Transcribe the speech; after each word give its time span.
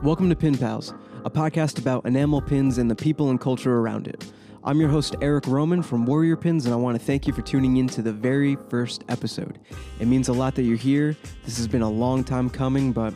Welcome 0.00 0.28
to 0.30 0.36
Pin 0.36 0.58
Pals, 0.58 0.94
a 1.24 1.30
podcast 1.30 1.78
about 1.78 2.06
enamel 2.06 2.40
pins 2.40 2.78
and 2.78 2.90
the 2.90 2.94
people 2.96 3.30
and 3.30 3.40
culture 3.40 3.76
around 3.78 4.08
it. 4.08 4.32
I'm 4.64 4.80
your 4.80 4.88
host, 4.88 5.14
Eric 5.20 5.46
Roman 5.46 5.80
from 5.80 6.06
Warrior 6.06 6.36
Pins, 6.36 6.64
and 6.64 6.74
I 6.74 6.76
want 6.76 6.98
to 6.98 7.04
thank 7.04 7.26
you 7.28 7.32
for 7.32 7.42
tuning 7.42 7.76
in 7.76 7.86
to 7.88 8.02
the 8.02 8.12
very 8.12 8.56
first 8.68 9.04
episode. 9.08 9.60
It 10.00 10.06
means 10.06 10.28
a 10.28 10.32
lot 10.32 10.56
that 10.56 10.62
you're 10.62 10.76
here. 10.76 11.16
This 11.44 11.56
has 11.56 11.68
been 11.68 11.82
a 11.82 11.90
long 11.90 12.24
time 12.24 12.50
coming, 12.50 12.92
but 12.92 13.14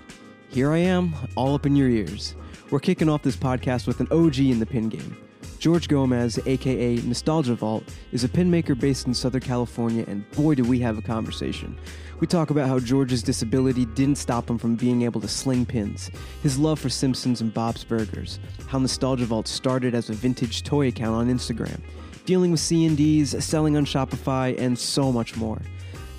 here 0.49 0.71
I 0.71 0.79
am, 0.79 1.13
all 1.35 1.55
up 1.55 1.67
in 1.67 1.75
your 1.75 1.89
ears. 1.89 2.37
We're 2.71 2.79
kicking 2.79 3.09
off 3.09 3.23
this 3.23 3.37
podcast 3.37 3.89
with 3.89 3.99
an 3.99 4.09
OG 4.13 4.39
in 4.39 4.61
the 4.61 4.67
pin 4.67 4.89
game. 4.89 5.17
George 5.59 5.89
Gomez, 5.89 6.39
aka 6.47 6.97
Nostalgia 6.97 7.55
Vault, 7.55 7.83
is 8.13 8.25
a 8.25 8.29
pin 8.29 8.51
maker 8.51 8.75
based 8.75 9.07
in 9.07 9.15
Southern 9.15 9.41
California, 9.41 10.05
and 10.07 10.31
boy, 10.33 10.55
do 10.55 10.63
we 10.63 10.79
have 10.81 10.99
a 10.99 11.03
conversation. 11.03 11.79
We 12.21 12.27
talk 12.27 12.51
about 12.51 12.69
how 12.69 12.79
George's 12.79 13.23
disability 13.23 13.87
didn't 13.87 14.19
stop 14.19 14.51
him 14.51 14.59
from 14.59 14.77
being 14.77 15.03
able 15.03 15.21
to 15.23 15.29
sling 15.29 15.65
pins, 15.65 16.11
his 16.43 16.59
love 16.59 16.79
for 16.79 16.89
Simpsons 16.89 17.41
and 17.41 17.53
Bob's 17.53 17.85
Burgers, 17.85 18.39
how 18.69 18.79
Nostalgia 18.79 19.25
Vault 19.25 19.49
started 19.49 19.95
as 19.95 20.11
a 20.11 20.15
vintage 20.15 20.63
toy 20.63 20.89
account 20.89 21.15
on 21.15 21.29
Instagram, 21.29 21.81
dealing 22.27 22.51
with 22.51 22.61
C&Ds, 22.61 23.45
selling 23.45 23.77
on 23.77 23.87
Shopify, 23.87 24.59
and 24.59 24.79
so 24.79 25.11
much 25.11 25.37
more. 25.37 25.61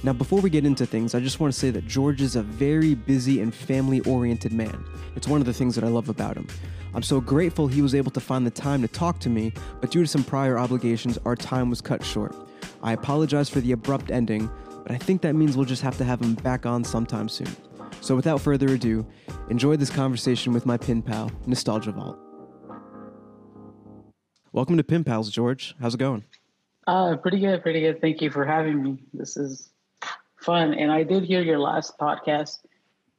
Now, 0.04 0.14
before 0.14 0.42
we 0.42 0.50
get 0.50 0.66
into 0.66 0.86
things, 0.86 1.16
I 1.16 1.20
just 1.20 1.40
want 1.40 1.54
to 1.54 1.59
say 1.59 1.72
that 1.72 1.88
George 1.88 2.22
is 2.22 2.36
a 2.36 2.44
very 2.44 2.95
busy 2.95 3.42
and 3.42 3.54
family 3.54 4.00
oriented 4.02 4.54
man. 4.54 4.86
It's 5.16 5.28
one 5.28 5.42
of 5.42 5.48
the 5.48 5.54
things 5.54 5.76
that 5.76 5.84
I 5.84 5.88
love 5.88 6.09
about 6.09 6.38
him. 6.38 6.48
I'm 6.98 7.04
so 7.04 7.22
grateful 7.22 7.68
he 7.68 7.84
was 7.84 7.94
able 7.94 8.10
to 8.10 8.20
find 8.20 8.44
the 8.44 8.50
time 8.50 8.82
to 8.82 8.88
talk 8.88 9.20
to 9.20 9.30
me, 9.30 9.54
but 9.82 9.92
due 9.92 10.02
to 10.02 10.08
some 10.08 10.24
prior 10.24 10.58
obligations, 10.58 11.20
our 11.26 11.36
time 11.36 11.70
was 11.70 11.80
cut 11.80 12.04
short. 12.04 12.36
I 12.82 12.94
apologize 12.94 13.50
for 13.50 13.60
the 13.60 13.73
abrupt 13.73 14.10
ending, 14.10 14.50
but 14.82 14.92
I 14.92 14.98
think 14.98 15.22
that 15.22 15.36
means 15.36 15.56
we'll 15.56 15.68
just 15.68 15.84
have 15.84 15.96
to 16.00 16.04
have 16.04 16.20
him 16.20 16.34
back 16.34 16.66
on 16.66 16.84
sometime 16.84 17.30
soon. 17.30 17.56
So 18.02 18.16
without 18.16 18.42
further 18.42 18.70
ado, 18.70 19.06
enjoy 19.52 19.76
this 19.76 19.92
conversation 19.92 20.54
with 20.54 20.66
my 20.66 20.76
pin 20.76 21.04
pal, 21.04 21.30
Nostalgia 21.46 21.92
Vault. 21.92 22.18
Welcome 24.52 24.78
to 24.78 24.84
Pin 24.84 25.03
Pals, 25.03 25.30
George. 25.30 25.75
How's 25.80 25.94
it 25.94 26.00
going? 26.00 26.23
Uh, 26.88 27.16
pretty 27.18 27.40
good, 27.40 27.62
pretty 27.62 27.81
good. 27.81 28.02
Thank 28.02 28.23
you 28.23 28.31
for 28.31 28.44
having 28.44 28.81
me. 28.81 29.03
This 29.14 29.38
is 29.38 29.70
fun, 30.38 30.73
and 30.73 30.92
I 30.92 31.03
did 31.03 31.25
hear 31.25 31.44
your 31.44 31.59
last 31.59 32.00
podcast, 32.00 32.58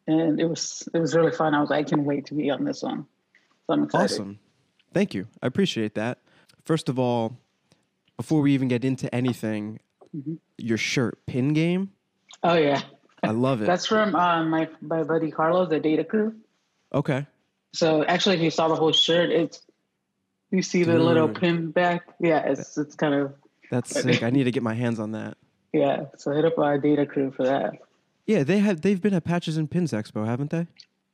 and 0.08 0.40
it 0.40 0.46
was 0.46 0.88
it 0.92 0.98
was 0.98 1.14
really 1.14 1.30
fun. 1.30 1.54
I 1.54 1.60
was 1.60 1.70
like, 1.70 1.86
I 1.86 1.88
can 1.88 2.04
wait 2.04 2.26
to 2.26 2.34
be 2.34 2.50
on 2.50 2.64
this 2.64 2.82
one. 2.82 3.06
So 3.68 3.74
I'm 3.74 3.84
excited. 3.84 4.04
Awesome. 4.14 4.38
Thank 4.94 5.14
you. 5.14 5.28
I 5.42 5.46
appreciate 5.46 5.94
that. 5.94 6.18
First 6.64 6.88
of 6.88 6.98
all, 6.98 7.36
before 8.16 8.40
we 8.40 8.52
even 8.54 8.68
get 8.68 8.84
into 8.84 9.12
anything, 9.14 9.80
Mm-hmm. 10.16 10.36
your 10.56 10.78
shirt 10.78 11.18
pin 11.26 11.52
game. 11.52 11.90
Oh 12.42 12.54
yeah, 12.54 12.80
I 13.22 13.30
love 13.32 13.60
it. 13.60 13.66
that's 13.66 13.84
from 13.84 14.14
uh, 14.14 14.42
my 14.42 14.66
my 14.80 15.02
buddy 15.02 15.30
Carlos, 15.30 15.68
the 15.68 15.78
Data 15.80 16.02
Crew. 16.02 16.34
okay. 16.94 17.26
So 17.74 18.04
actually, 18.04 18.36
if 18.36 18.40
you 18.40 18.50
saw 18.50 18.68
the 18.68 18.74
whole 18.74 18.92
shirt, 18.92 19.28
it's 19.28 19.60
you 20.50 20.62
see 20.62 20.82
the 20.82 20.98
little 20.98 21.28
pin 21.28 21.72
back. 21.72 22.06
Yeah, 22.20 22.38
it's 22.38 22.78
it's 22.78 22.94
kind 22.94 23.12
of 23.12 23.34
That's 23.70 23.90
sick. 24.00 24.22
I 24.22 24.30
need 24.30 24.44
to 24.44 24.50
get 24.50 24.62
my 24.62 24.72
hands 24.72 24.98
on 24.98 25.12
that. 25.12 25.36
yeah. 25.74 26.06
So 26.16 26.32
hit 26.32 26.46
up 26.46 26.58
our 26.58 26.78
Data 26.78 27.04
Crew 27.04 27.30
for 27.30 27.44
that. 27.44 27.74
Yeah, 28.24 28.44
they 28.44 28.60
have 28.60 28.80
they've 28.80 29.02
been 29.02 29.12
at 29.12 29.24
Patches 29.24 29.58
and 29.58 29.70
Pins 29.70 29.92
Expo, 29.92 30.24
haven't 30.24 30.48
they? 30.48 30.68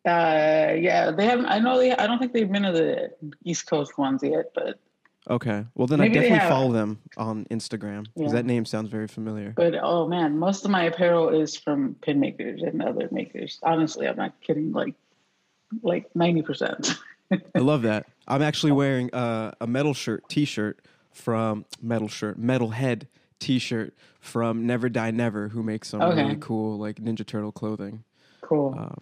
Uh, 0.07 0.75
yeah, 0.79 1.11
they 1.11 1.25
haven't. 1.27 1.47
I 1.47 1.59
know 1.59 1.79
they. 1.79 1.93
I 1.93 2.07
don't 2.07 2.19
think 2.19 2.33
they've 2.33 2.51
been 2.51 2.65
to 2.65 2.73
the 2.73 3.11
East 3.45 3.67
Coast 3.67 3.97
ones 3.97 4.23
yet, 4.23 4.51
but 4.55 4.79
Okay. 5.31 5.65
Well, 5.75 5.87
then 5.87 6.03
I 6.03 6.09
definitely 6.09 6.41
follow 6.41 6.71
them 6.73 6.99
on 7.17 7.47
Instagram 7.47 8.05
because 8.15 8.33
Yeah. 8.33 8.37
that 8.37 8.45
name 8.45 8.67
sounds 8.67 8.91
very 8.91 9.09
familiar. 9.09 9.55
But 9.57 9.75
oh 9.81 10.07
man, 10.07 10.39
most 10.39 10.67
of 10.67 10.71
my 10.71 10.85
apparel 10.85 11.31
is 11.31 11.57
from 11.57 11.97
pin 12.03 12.21
makers 12.21 12.63
and 12.63 12.83
other 12.83 13.09
makers. 13.11 13.59
Honestly, 13.63 14.07
I'm 14.07 14.17
not 14.17 14.39
kidding. 14.43 14.73
Like, 14.73 14.95
like 15.83 16.15
ninety 16.15 16.43
percent. 16.43 16.99
I 17.55 17.61
love 17.61 17.83
that. 17.89 18.05
I'm 18.29 18.43
actually 18.43 18.73
wearing 18.73 19.13
uh, 19.15 19.53
a 19.61 19.67
metal 19.67 19.95
shirt 19.95 20.29
T-shirt 20.29 20.81
from 21.13 21.65
metal 21.81 22.09
shirt 22.09 22.37
metal 22.39 22.71
head 22.71 23.09
T-shirt 23.39 23.95
from 24.21 24.67
Never 24.67 24.91
Die 24.91 25.11
Never, 25.13 25.49
who 25.49 25.63
makes 25.63 25.89
some 25.89 26.03
Okay. 26.03 26.23
really 26.23 26.37
cool 26.39 26.77
like 26.79 26.97
Ninja 26.97 27.25
Turtle 27.27 27.53
clothing. 27.53 28.05
Cool. 28.43 28.75
Um, 28.79 28.99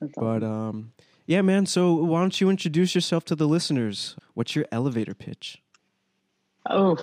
That's 0.00 0.12
But 0.14 0.42
awesome. 0.42 0.52
um, 0.52 0.92
yeah, 1.26 1.42
man. 1.42 1.66
So 1.66 1.92
why 1.94 2.20
don't 2.20 2.40
you 2.40 2.50
introduce 2.50 2.94
yourself 2.94 3.24
to 3.26 3.34
the 3.34 3.46
listeners? 3.48 4.16
What's 4.34 4.54
your 4.54 4.66
elevator 4.72 5.14
pitch? 5.14 5.62
oh, 6.68 6.98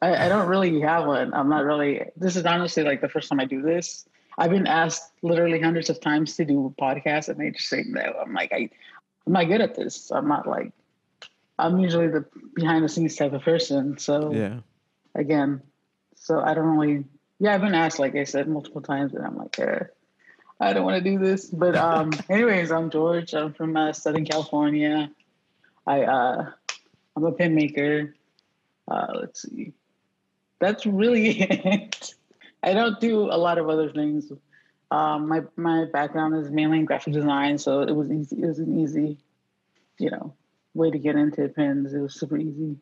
I, 0.00 0.26
I 0.26 0.28
don't 0.30 0.48
really 0.48 0.80
have 0.80 1.06
one. 1.06 1.34
I'm 1.34 1.48
not 1.50 1.64
really. 1.64 2.00
This 2.16 2.36
is 2.36 2.44
honestly 2.46 2.82
like 2.82 3.00
the 3.02 3.08
first 3.08 3.28
time 3.28 3.38
I 3.40 3.44
do 3.44 3.60
this. 3.60 4.06
I've 4.38 4.50
been 4.50 4.66
asked 4.66 5.12
literally 5.22 5.60
hundreds 5.60 5.90
of 5.90 6.00
times 6.00 6.36
to 6.36 6.44
do 6.44 6.74
podcasts, 6.80 7.28
and 7.28 7.38
they 7.38 7.50
just 7.50 7.68
say 7.68 7.84
no. 7.86 8.00
I'm 8.20 8.32
like, 8.32 8.50
I, 8.52 8.70
I'm 9.26 9.32
not 9.34 9.44
good 9.48 9.60
at 9.60 9.74
this. 9.74 10.10
I'm 10.10 10.26
not 10.28 10.46
like. 10.48 10.72
I'm 11.58 11.78
usually 11.78 12.08
the 12.08 12.24
behind 12.54 12.82
the 12.82 12.88
scenes 12.88 13.14
type 13.14 13.32
of 13.32 13.42
person. 13.42 13.96
So 13.98 14.32
Yeah. 14.32 14.60
again. 15.14 15.60
So 16.16 16.40
I 16.40 16.54
don't 16.54 16.76
really. 16.76 17.04
Yeah, 17.40 17.54
I've 17.54 17.60
been 17.60 17.74
asked, 17.74 17.98
like 17.98 18.14
I 18.16 18.24
said, 18.24 18.48
multiple 18.48 18.80
times, 18.80 19.12
and 19.12 19.24
I'm 19.24 19.36
like, 19.36 19.58
eh, 19.58 19.80
I 20.60 20.72
don't 20.72 20.84
want 20.84 21.02
to 21.02 21.10
do 21.10 21.18
this. 21.18 21.46
But 21.46 21.76
um, 21.76 22.12
anyways, 22.28 22.70
I'm 22.70 22.90
George. 22.90 23.34
I'm 23.34 23.52
from 23.52 23.76
uh, 23.76 23.92
Southern 23.92 24.24
California. 24.24 25.10
I 25.86 26.02
uh, 26.02 26.50
I'm 27.16 27.24
a 27.24 27.32
pin 27.32 27.54
maker. 27.54 28.14
Uh, 28.88 29.06
let's 29.14 29.42
see. 29.42 29.72
That's 30.60 30.86
really 30.86 31.40
it. 31.40 32.14
I 32.62 32.72
don't 32.72 33.00
do 33.00 33.22
a 33.24 33.36
lot 33.36 33.58
of 33.58 33.68
other 33.68 33.90
things. 33.90 34.32
Um, 34.90 35.28
my 35.28 35.42
my 35.56 35.86
background 35.86 36.36
is 36.36 36.50
mainly 36.50 36.78
in 36.78 36.84
graphic 36.84 37.12
design, 37.12 37.58
so 37.58 37.82
it 37.82 37.94
was 37.94 38.10
easy. 38.10 38.42
It 38.42 38.46
was 38.46 38.58
an 38.58 38.78
easy, 38.80 39.18
you 39.98 40.10
know, 40.10 40.34
way 40.74 40.90
to 40.90 40.98
get 40.98 41.16
into 41.16 41.48
pins. 41.48 41.92
It 41.92 42.00
was 42.00 42.14
super 42.14 42.38
easy. 42.38 42.76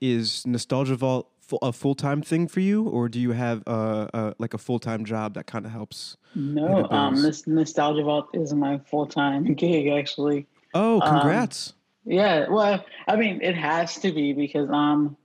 Is 0.00 0.46
Nostalgia 0.46 0.96
Vault 0.96 1.30
a 1.62 1.72
full 1.72 1.94
time 1.94 2.22
thing 2.22 2.48
for 2.48 2.60
you, 2.60 2.84
or 2.84 3.08
do 3.08 3.18
you 3.18 3.32
have 3.32 3.62
uh, 3.66 4.08
uh, 4.12 4.34
like 4.38 4.54
a 4.54 4.58
full 4.58 4.78
time 4.78 5.04
job 5.04 5.34
that 5.34 5.46
kind 5.46 5.64
of 5.64 5.72
helps? 5.72 6.16
No, 6.34 6.86
um, 6.90 7.22
this 7.22 7.46
nostalgia 7.46 8.02
vault 8.02 8.28
is 8.34 8.52
my 8.54 8.78
full 8.90 9.06
time 9.06 9.44
gig 9.54 9.88
actually. 9.88 10.46
Oh, 10.74 11.00
Um, 11.00 11.20
congrats! 11.20 11.74
Yeah, 12.04 12.48
well, 12.48 12.84
I 13.06 13.16
mean, 13.16 13.40
it 13.42 13.54
has 13.54 13.98
to 14.00 14.12
be 14.12 14.32
because 14.32 14.70
um, 14.70 15.16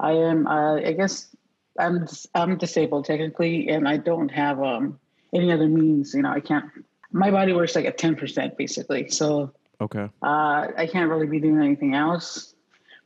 I 0.00 0.12
am. 0.12 0.46
Uh, 0.46 0.76
I 0.76 0.92
guess 0.92 1.34
I'm 1.78 2.06
I'm 2.34 2.56
disabled 2.56 3.04
technically, 3.04 3.68
and 3.68 3.88
I 3.88 3.96
don't 3.96 4.30
have 4.30 4.62
um 4.62 4.98
any 5.32 5.52
other 5.52 5.68
means. 5.68 6.14
You 6.14 6.22
know, 6.22 6.30
I 6.30 6.40
can't. 6.40 6.66
My 7.12 7.30
body 7.30 7.52
works 7.52 7.74
like 7.74 7.84
at 7.84 7.98
ten 7.98 8.16
percent 8.16 8.56
basically, 8.56 9.08
so 9.08 9.52
okay. 9.80 10.08
uh, 10.22 10.68
I 10.76 10.88
can't 10.90 11.10
really 11.10 11.26
be 11.26 11.40
doing 11.40 11.60
anything 11.60 11.94
else. 11.94 12.54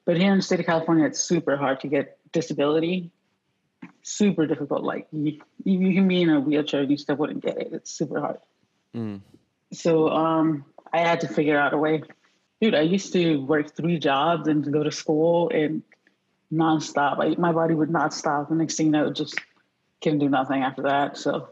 But 0.05 0.17
here 0.17 0.33
in 0.33 0.39
the 0.39 0.43
state 0.43 0.61
of 0.61 0.67
California, 0.67 1.05
it's 1.05 1.21
super 1.21 1.57
hard 1.57 1.81
to 1.81 1.89
get 1.89 2.18
disability. 2.33 3.11
Super 4.03 4.47
difficult. 4.47 4.83
Like 4.83 5.07
you, 5.13 5.41
you 5.65 5.95
can 5.95 6.09
be 6.09 6.23
in 6.23 6.31
a 6.31 6.41
wheelchair 6.41 6.81
and 6.81 6.91
you 6.91 6.97
still 6.97 7.17
wouldn't 7.17 7.43
get 7.43 7.59
it. 7.59 7.69
It's 7.73 7.91
super 7.91 8.21
hard. 8.21 8.39
Mm. 8.95 9.21
So 9.73 10.09
um, 10.09 10.65
I 10.93 11.01
had 11.01 11.21
to 11.21 11.29
figure 11.29 11.59
out 11.59 11.75
a 11.75 11.79
way. 11.79 12.03
Dude, 12.61 12.75
I 12.75 12.81
used 12.81 13.13
to 13.13 13.37
work 13.37 13.77
three 13.77 13.99
jobs 13.99 14.49
and 14.49 14.73
go 14.73 14.83
to 14.83 14.91
school 14.91 15.51
and 15.51 15.83
nonstop. 16.53 17.21
I, 17.21 17.39
my 17.39 17.53
body 17.53 17.75
would 17.75 17.91
not 17.91 18.15
stop. 18.15 18.49
The 18.49 18.55
next 18.55 18.77
thing 18.77 18.87
you 18.87 18.93
know, 18.93 19.13
just 19.13 19.39
couldn't 20.03 20.19
do 20.19 20.29
nothing 20.29 20.63
after 20.63 20.83
that. 20.83 21.17
So 21.17 21.51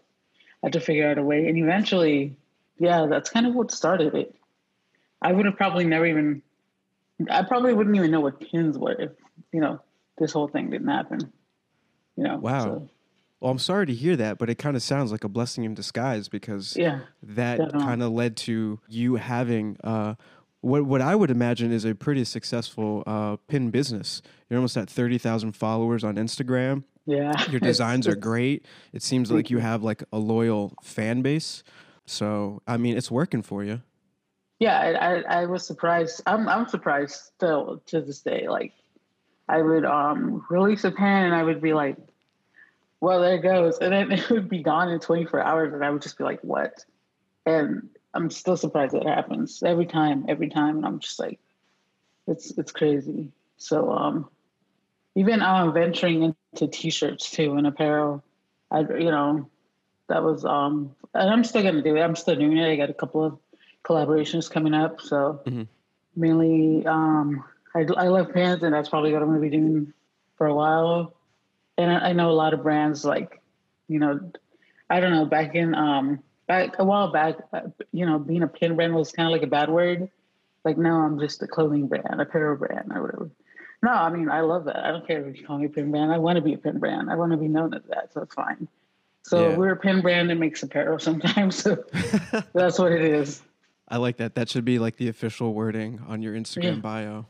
I 0.62 0.66
had 0.66 0.72
to 0.72 0.81
figure 0.81 1.09
out 1.09 1.19
a 1.19 1.22
way. 1.22 1.47
And 1.47 1.56
eventually, 1.59 2.36
yeah, 2.78 3.06
that's 3.06 3.31
kind 3.31 3.47
of 3.47 3.54
what 3.54 3.70
started 3.70 4.15
it. 4.15 4.34
I 5.22 5.32
would 5.32 5.47
have 5.47 5.56
probably 5.56 5.84
never 5.84 6.06
even, 6.06 6.42
I 7.31 7.42
probably 7.42 7.72
wouldn't 7.72 7.97
even 7.97 8.10
know 8.10 8.20
what 8.20 8.41
pins 8.41 8.76
were 8.76 9.00
if, 9.00 9.10
you 9.53 9.60
know, 9.60 9.81
this 10.19 10.32
whole 10.32 10.49
thing 10.49 10.71
didn't 10.71 10.88
happen. 10.88 11.32
You 12.16 12.25
know, 12.25 12.38
Wow. 12.38 12.65
so, 12.65 12.88
Well, 13.41 13.53
I'm 13.53 13.59
sorry 13.59 13.87
to 13.87 13.94
hear 13.94 14.16
that, 14.16 14.38
but 14.38 14.49
it 14.49 14.56
kind 14.56 14.77
of 14.77 14.82
sounds 14.82 15.12
like 15.12 15.25
a 15.25 15.28
blessing 15.28 15.65
in 15.65 15.75
disguise 15.75 16.28
because 16.28 16.77
yeah. 16.77 17.00
that 17.22 17.72
kind 17.72 18.03
of 18.03 18.12
led 18.12 18.37
to 18.38 18.81
you 18.88 19.16
having 19.16 19.77
uh, 19.84 20.15
what 20.62 20.84
what 20.84 21.00
I 21.00 21.15
would 21.15 21.31
imagine 21.31 21.71
is 21.71 21.84
a 21.84 21.95
pretty 21.95 22.24
successful 22.24 23.03
uh, 23.07 23.36
pin 23.47 23.71
business. 23.71 24.22
You're 24.48 24.59
almost 24.59 24.77
at 24.77 24.89
thirty 24.89 25.18
thousand 25.18 25.53
followers 25.53 26.03
on 26.03 26.16
Instagram. 26.16 26.84
Yeah. 27.04 27.33
Your 27.51 27.60
designs 27.60 28.09
are 28.09 28.16
great. 28.16 28.66
It 28.92 29.03
seems 29.03 29.30
like 29.30 29.48
you 29.48 29.59
have 29.59 29.84
like 29.84 30.03
a 30.12 30.19
loyal 30.19 30.74
fan 30.83 31.22
base. 31.22 31.62
So 32.04 32.62
I 32.66 32.78
mean, 32.78 32.97
it's 32.97 33.10
working 33.10 33.42
for 33.42 33.62
you. 33.62 33.83
Yeah, 34.59 34.80
I, 34.80 34.92
I, 34.95 35.42
I 35.42 35.47
was 35.47 35.66
surprised. 35.66 36.22
I'm 36.27 36.48
I'm 36.48 36.66
surprised 36.66 37.15
still 37.15 37.83
to 37.86 38.01
this 38.01 38.22
day. 38.22 38.48
Like, 38.48 38.72
I 39.48 39.63
would 39.63 39.84
um 39.84 40.45
release 40.51 40.84
a 40.84 40.91
pen 40.91 41.25
and 41.25 41.34
I 41.34 41.43
would 41.43 41.60
be 41.63 41.72
like, 41.72 41.97
"Well, 43.01 43.21
there 43.21 43.34
it 43.34 43.43
goes," 43.43 43.78
and 43.78 43.93
then 43.93 44.13
it 44.13 44.28
would 44.31 44.48
be 44.48 44.63
gone 44.63 44.89
in 44.91 45.01
24 45.01 45.41
hours, 45.41 45.72
and 45.72 45.84
I 45.84 45.91
would 45.91 46.03
just 46.03 46.19
be 46.19 46.25
like, 46.25 46.41
"What?" 46.43 46.84
And 47.47 47.89
I'm 48.15 48.31
still 48.31 48.57
surprised 48.57 48.95
that 48.95 49.07
happens 49.07 49.63
every 49.63 49.87
time, 49.87 50.25
every 50.28 50.48
time, 50.48 50.77
and 50.78 50.87
I'm 50.87 50.98
just 50.98 51.19
like, 51.19 51.39
it's 52.27 52.57
it's 52.59 52.72
crazy. 52.72 53.31
So 53.59 53.91
um, 53.93 54.28
even 55.15 55.43
I'm 55.43 55.69
um 55.69 55.75
venturing 55.75 56.22
into 56.22 56.69
t-shirts 56.69 57.31
too 57.31 57.54
and 57.54 57.66
apparel, 57.66 58.22
I 58.71 58.81
you 58.81 59.10
know, 59.10 59.48
that 60.09 60.22
was 60.22 60.45
um, 60.45 60.95
and 61.15 61.31
I'm 61.31 61.45
still 61.45 61.63
gonna 61.63 61.83
do 61.83 61.97
it. 61.97 62.01
I'm 62.01 62.16
still 62.16 62.37
doing 62.37 62.57
it. 62.57 62.69
I 62.71 62.77
got 62.77 62.91
a 62.91 62.95
couple 62.95 63.25
of 63.25 63.39
collaborations 63.84 64.51
coming 64.51 64.75
up. 64.75 65.01
So 65.01 65.41
Mhm. 65.47 65.69
mainly, 66.16 66.87
um, 66.87 67.45
I, 67.76 67.84
I 67.96 68.08
love 68.08 68.32
pants, 68.32 68.62
and 68.64 68.72
that's 68.74 68.88
probably 68.88 69.12
what 69.12 69.22
I'm 69.22 69.28
going 69.28 69.40
to 69.42 69.48
be 69.50 69.56
doing 69.56 69.92
for 70.38 70.46
a 70.46 70.54
while. 70.54 71.14
And 71.78 71.90
I, 71.90 72.08
I 72.10 72.12
know 72.14 72.30
a 72.30 72.32
lot 72.32 72.54
of 72.54 72.62
brands 72.62 73.04
like, 73.04 73.42
you 73.88 73.98
know, 73.98 74.32
I 74.88 75.00
don't 75.00 75.10
know, 75.12 75.26
back 75.26 75.54
in 75.54 75.74
um, 75.74 76.20
back 76.48 76.78
a 76.78 76.84
while 76.84 77.12
back, 77.12 77.36
you 77.92 78.06
know, 78.06 78.18
being 78.18 78.42
a 78.42 78.48
pin 78.48 78.76
brand 78.76 78.94
was 78.94 79.12
kind 79.12 79.26
of 79.28 79.32
like 79.32 79.42
a 79.42 79.46
bad 79.50 79.68
word. 79.68 80.08
Like 80.64 80.78
now 80.78 81.02
I'm 81.04 81.18
just 81.20 81.42
a 81.42 81.46
clothing 81.46 81.86
brand, 81.86 82.06
a 82.18 82.22
apparel 82.22 82.56
brand, 82.56 82.90
or 82.94 83.02
whatever. 83.02 83.30
No, 83.82 83.90
I 83.90 84.10
mean 84.10 84.30
I 84.30 84.40
love 84.40 84.64
that. 84.64 84.76
I 84.84 84.90
don't 84.90 85.06
care 85.06 85.26
if 85.28 85.36
you 85.36 85.46
call 85.46 85.58
me 85.58 85.66
a 85.66 85.68
pin 85.68 85.90
brand. 85.90 86.12
I 86.12 86.18
want 86.18 86.36
to 86.36 86.42
be 86.42 86.54
a 86.54 86.58
pin 86.58 86.78
brand. 86.78 87.10
I 87.10 87.14
want 87.16 87.32
to 87.32 87.38
be 87.38 87.46
known 87.48 87.74
as 87.74 87.82
that, 87.90 88.12
so 88.12 88.22
it's 88.22 88.34
fine. 88.34 88.66
So 89.22 89.50
Yeah. 89.50 89.56
we're 89.56 89.72
a 89.72 89.76
pin 89.76 90.00
brand 90.00 90.30
that 90.30 90.36
makes 90.36 90.62
apparel 90.62 90.98
sometimes. 90.98 91.56
So 91.56 91.84
that's 92.54 92.78
what 92.78 92.92
it 92.92 93.02
is. 93.02 93.42
I 93.88 93.98
like 93.98 94.16
that. 94.16 94.34
That 94.34 94.48
should 94.48 94.64
be 94.64 94.78
like 94.78 94.96
the 94.96 95.08
official 95.08 95.52
wording 95.52 96.00
on 96.08 96.22
your 96.22 96.34
Instagram 96.34 96.62
Yeah. 96.76 96.80
bio. 96.80 97.26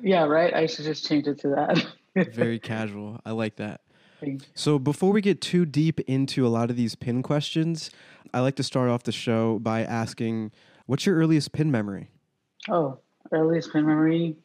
Yeah, 0.00 0.24
right. 0.24 0.52
I 0.54 0.66
should 0.66 0.84
just 0.84 1.06
change 1.06 1.26
it 1.26 1.38
to 1.40 1.48
that. 1.48 2.28
Very 2.34 2.58
casual. 2.58 3.20
I 3.24 3.32
like 3.32 3.56
that. 3.56 3.80
So 4.54 4.78
before 4.78 5.12
we 5.12 5.22
get 5.22 5.40
too 5.40 5.64
deep 5.64 5.98
into 6.00 6.46
a 6.46 6.48
lot 6.48 6.68
of 6.68 6.76
these 6.76 6.94
pin 6.94 7.22
questions, 7.22 7.90
I 8.34 8.40
like 8.40 8.56
to 8.56 8.62
start 8.62 8.90
off 8.90 9.02
the 9.04 9.12
show 9.12 9.58
by 9.58 9.82
asking, 9.82 10.52
what's 10.86 11.06
your 11.06 11.16
earliest 11.16 11.52
pin 11.52 11.70
memory? 11.70 12.10
Oh, 12.68 12.98
earliest 13.32 13.72
pin 13.72 13.86
memory. 13.86 14.36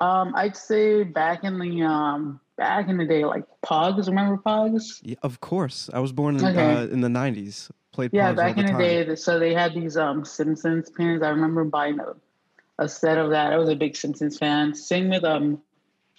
Um, 0.00 0.32
I'd 0.34 0.56
say 0.56 1.04
back 1.04 1.44
in 1.44 1.60
the 1.60 1.82
um 1.82 2.40
back 2.56 2.88
in 2.88 2.96
the 2.96 3.06
day, 3.06 3.24
like 3.24 3.44
Pogs. 3.64 4.08
Remember 4.08 4.36
Pogs? 4.44 5.00
Yeah, 5.02 5.14
of 5.22 5.40
course. 5.40 5.88
I 5.92 6.00
was 6.00 6.12
born 6.12 6.36
in, 6.36 6.44
Okay. 6.46 6.60
uh, 6.60 6.86
in 6.86 7.00
the 7.02 7.08
90s. 7.08 7.70
Played 7.92 8.10
Yeah, 8.12 8.32
Pogs 8.32 8.36
back 8.36 8.48
all 8.48 8.54
the 8.54 8.60
in 8.60 8.66
the 8.66 8.72
time. 8.72 8.78
day. 9.06 9.14
So 9.14 9.38
they 9.38 9.54
had 9.54 9.74
these 9.74 9.96
um 9.96 10.24
Simpsons 10.24 10.90
pins. 10.90 11.22
I 11.22 11.28
remember 11.28 11.62
buying 11.64 12.00
a, 12.00 12.14
a 12.78 12.88
set 12.88 13.18
of 13.18 13.30
that. 13.30 13.52
I 13.52 13.56
was 13.56 13.68
a 13.68 13.76
big 13.76 13.96
Simpsons 13.96 14.38
fan. 14.38 14.74
Same 14.74 15.08
with 15.08 15.24
um 15.24 15.60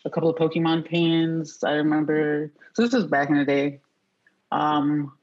a 0.06 0.10
couple 0.10 0.30
of 0.30 0.38
Pokemon 0.38 0.86
pins. 0.86 1.64
I 1.64 1.74
remember. 1.74 2.52
So 2.74 2.84
this 2.84 2.94
was 2.94 3.06
back 3.06 3.30
in 3.30 3.38
the 3.38 3.46
day. 3.46 3.80
Um, 4.52 5.14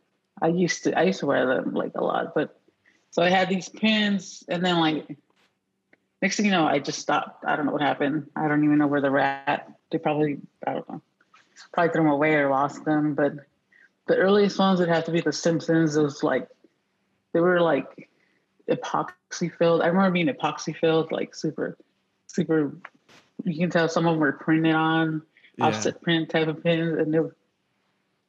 I 0.43 0.49
used 0.49 0.85
to 0.85 0.99
I 0.99 1.03
used 1.03 1.21
to 1.21 1.27
wear 1.27 1.47
them 1.47 1.75
like 1.75 1.93
a 1.95 2.03
lot, 2.03 2.35
but 2.35 2.59
so 3.11 3.23
I 3.23 3.31
had 3.31 3.49
these 3.49 3.69
pins, 3.69 4.45
and 4.49 4.65
then 4.65 4.79
like 4.79 5.17
next 6.23 6.37
thing 6.37 6.47
you 6.47 6.53
know, 6.53 6.67
I 6.67 6.79
just 6.79 6.99
stopped. 6.99 7.45
I 7.45 7.57
don't 7.57 7.67
know 7.67 7.73
what 7.73 7.83
happened. 7.83 8.31
I 8.37 8.49
don't 8.49 8.65
even 8.65 8.79
know 8.79 8.87
where 8.87 9.01
they're 9.01 9.19
at. 9.19 9.71
They 9.91 9.99
probably 9.99 10.39
I 10.67 10.75
don't 10.75 10.89
know. 10.89 11.03
Probably 11.73 11.93
threw 11.93 12.03
them 12.05 12.13
away 12.13 12.35
or 12.35 12.49
lost 12.49 12.85
them. 12.85 13.15
But 13.15 13.35
the 14.07 14.17
earliest 14.17 14.59
ones 14.59 14.81
would 14.81 14.89
have 14.89 15.05
to 15.05 15.13
be 15.13 15.21
the 15.21 15.33
Simpsons. 15.33 15.95
Those 15.95 16.23
like 16.23 16.49
they 17.33 17.41
were 17.41 17.61
like 17.61 18.10
epoxy 18.71 19.55
filled. 19.57 19.83
I 19.83 19.87
remember 19.87 20.11
being 20.13 20.29
epoxy 20.29 20.77
filled, 20.77 21.13
like 21.13 21.35
super, 21.35 21.77
super. 22.27 22.77
You 23.45 23.59
can 23.59 23.71
tell 23.71 23.89
some 23.89 24.07
of 24.07 24.15
them 24.15 24.21
were 24.21 24.33
printed 24.33 24.75
on 24.75 25.23
Yeah. 25.57 25.67
offset 25.69 26.01
print 26.03 26.31
type 26.31 26.49
of 26.49 26.63
pins, 26.63 26.99
and 26.99 27.13
they 27.13 27.19
were, 27.19 27.37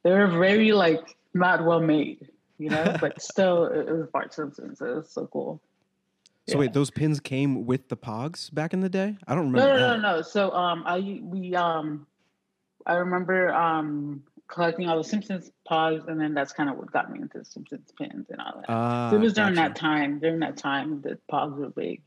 they 0.04 0.12
were 0.12 0.28
very 0.28 0.72
like 0.72 1.16
not 1.34 1.64
well 1.66 1.80
made, 1.80 2.30
you 2.58 2.70
know. 2.70 2.98
but 3.02 3.22
still, 3.22 3.66
it, 3.66 3.88
it 3.88 3.92
was 3.92 4.08
Bart 4.12 4.34
Simpson, 4.34 4.76
so 4.76 4.86
it 4.86 4.96
was 4.96 5.10
so 5.10 5.28
cool. 5.28 5.62
So 6.48 6.58
wait, 6.58 6.74
those 6.74 6.90
pins 6.90 7.20
came 7.20 7.66
with 7.66 7.88
the 7.88 7.96
Pogs 7.96 8.54
back 8.54 8.74
in 8.74 8.82
the 8.82 8.90
day? 8.90 9.16
I 9.28 9.36
don't 9.36 9.52
No, 9.54 9.68
remember 9.68 9.80
no, 9.80 9.90
that. 9.92 9.98
no, 9.98 10.16
no. 10.16 10.22
So 10.22 10.52
um, 10.52 10.84
I 10.86 11.22
we 11.24 11.56
um, 11.56 12.08
I 12.86 12.96
remember 12.96 13.54
um 13.54 14.24
collecting 14.52 14.88
all 14.88 14.98
the 14.98 15.04
Simpsons 15.04 15.52
Pogs, 15.70 16.08
and 16.08 16.20
then 16.20 16.34
that's 16.34 16.54
kind 16.54 16.70
of 16.70 16.78
what 16.78 16.92
got 16.92 17.12
me 17.12 17.20
into 17.20 17.40
the 17.40 17.46
Simpsons 17.46 17.92
pins 17.98 18.28
and 18.30 18.40
all 18.40 18.58
that. 18.58 18.66
Ah, 18.70 19.16
it 19.16 19.20
was 19.20 19.34
during 19.34 19.56
gotcha. 19.56 19.70
that 19.70 19.76
time. 19.76 20.20
During 20.20 20.40
that 20.40 20.58
time, 20.58 21.02
that 21.02 21.26
Pogs 21.28 21.58
were 21.58 21.70
big. 21.70 22.02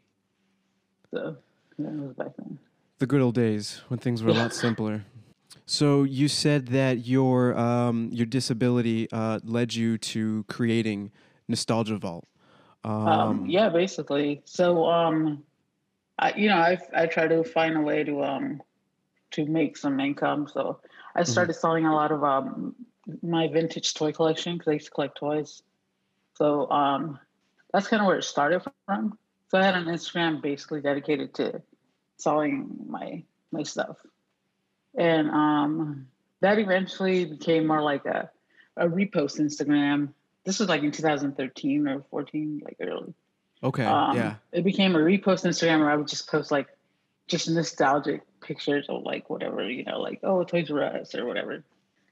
So 1.11 1.37
yeah, 1.79 1.89
it 1.89 1.95
was 1.95 2.15
back 2.15 2.37
then. 2.37 2.59
The 2.99 3.07
good 3.07 3.21
old 3.21 3.35
days 3.35 3.83
when 3.89 3.99
things 3.99 4.23
were 4.23 4.31
a 4.31 4.35
lot 4.35 4.53
simpler. 4.65 5.05
So 5.67 6.03
you 6.03 6.29
said 6.29 6.69
that 6.69 7.07
your 7.07 7.57
um, 7.59 8.11
your 8.13 8.27
disability 8.27 9.09
uh, 9.11 9.41
led 9.43 9.75
you 9.75 9.97
to 9.99 10.45
creating 10.45 11.11
Nostalgia 11.49 11.97
Vault. 11.97 12.29
Um, 12.85 13.09
Um, 13.09 13.47
yeah, 13.47 13.71
basically. 13.71 14.43
So, 14.45 14.85
um, 14.85 15.43
I, 16.19 16.35
you 16.35 16.49
know, 16.49 16.59
I 16.59 16.79
I 16.95 17.07
try 17.07 17.27
to 17.27 17.43
find 17.43 17.77
a 17.77 17.81
way 17.81 18.05
to 18.05 18.23
um 18.23 18.63
to 19.33 19.47
make 19.47 19.77
some 19.77 19.99
income. 20.01 20.47
So 20.53 20.81
I 21.15 21.23
started 21.23 21.55
selling 21.55 21.87
a 21.87 21.95
lot 21.95 22.13
of 22.13 22.25
um 22.25 22.75
my 23.23 23.49
vintage 23.49 23.95
toy 23.95 24.13
collection 24.13 24.55
because 24.55 24.69
I 24.69 24.75
used 24.75 24.87
to 24.87 24.91
collect 24.91 25.19
toys. 25.19 25.63
So 26.35 26.71
um, 26.71 27.19
that's 27.73 27.87
kind 27.87 28.01
of 28.01 28.07
where 28.07 28.19
it 28.19 28.25
started 28.25 28.63
from. 28.87 29.19
So 29.51 29.59
I 29.59 29.65
had 29.65 29.77
an 29.77 29.85
Instagram 29.85 30.43
basically 30.43 30.81
dedicated 30.81 31.35
to 31.35 31.63
selling 32.17 32.71
my 32.89 33.23
my 33.53 33.63
stuff, 33.63 33.97
and 34.97 35.31
um, 35.31 36.09
that 36.41 36.59
eventually 36.59 37.25
became 37.25 37.67
more 37.67 37.83
like 37.83 38.05
a 38.07 38.31
a 38.77 38.89
repost 38.89 39.39
Instagram. 39.41 40.13
This 40.45 40.59
was 40.59 40.69
like 40.69 40.83
in 40.83 40.91
2013 40.91 41.89
or 41.89 42.05
14, 42.11 42.63
like 42.65 42.77
early. 42.81 43.15
Okay. 43.63 43.85
Um, 43.85 44.17
yeah. 44.17 44.35
It 44.53 44.63
became 44.63 44.95
a 44.95 44.99
repost 44.99 45.47
Instagram 45.47 45.79
where 45.79 45.91
I 45.91 45.97
would 45.97 46.09
just 46.09 46.29
post 46.29 46.51
like 46.51 46.69
just 47.27 47.49
nostalgic 47.49 48.23
pictures 48.41 48.87
of 48.89 49.03
like 49.03 49.31
whatever, 49.31 49.69
you 49.69 49.85
know, 49.85 50.01
like, 50.01 50.21
oh, 50.23 50.45
Toys 50.45 50.71
R 50.71 50.83
Us 50.83 51.15
or 51.15 51.27
whatever. 51.27 51.65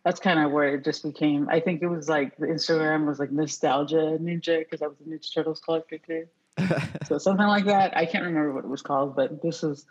That's 0.04 0.18
kind 0.18 0.40
of 0.40 0.50
where 0.50 0.74
it 0.74 0.84
just 0.84 1.02
became. 1.04 1.48
I 1.48 1.60
think 1.60 1.82
it 1.82 1.86
was 1.86 2.08
like 2.08 2.36
the 2.36 2.46
Instagram 2.46 3.06
was 3.06 3.18
like 3.20 3.30
nostalgia 3.30 4.18
ninja 4.20 4.58
because 4.58 4.82
I 4.82 4.88
was 4.88 4.96
a 5.00 5.08
Ninja 5.08 5.32
Turtles 5.32 5.60
collector 5.60 5.98
too. 5.98 6.26
So 7.06 7.18
something 7.18 7.46
like 7.46 7.66
that. 7.66 7.96
I 7.96 8.06
can't 8.06 8.24
remember 8.24 8.52
what 8.52 8.64
it 8.64 8.68
was 8.68 8.82
called, 8.82 9.14
but 9.14 9.42
this 9.42 9.62
was 9.62 9.86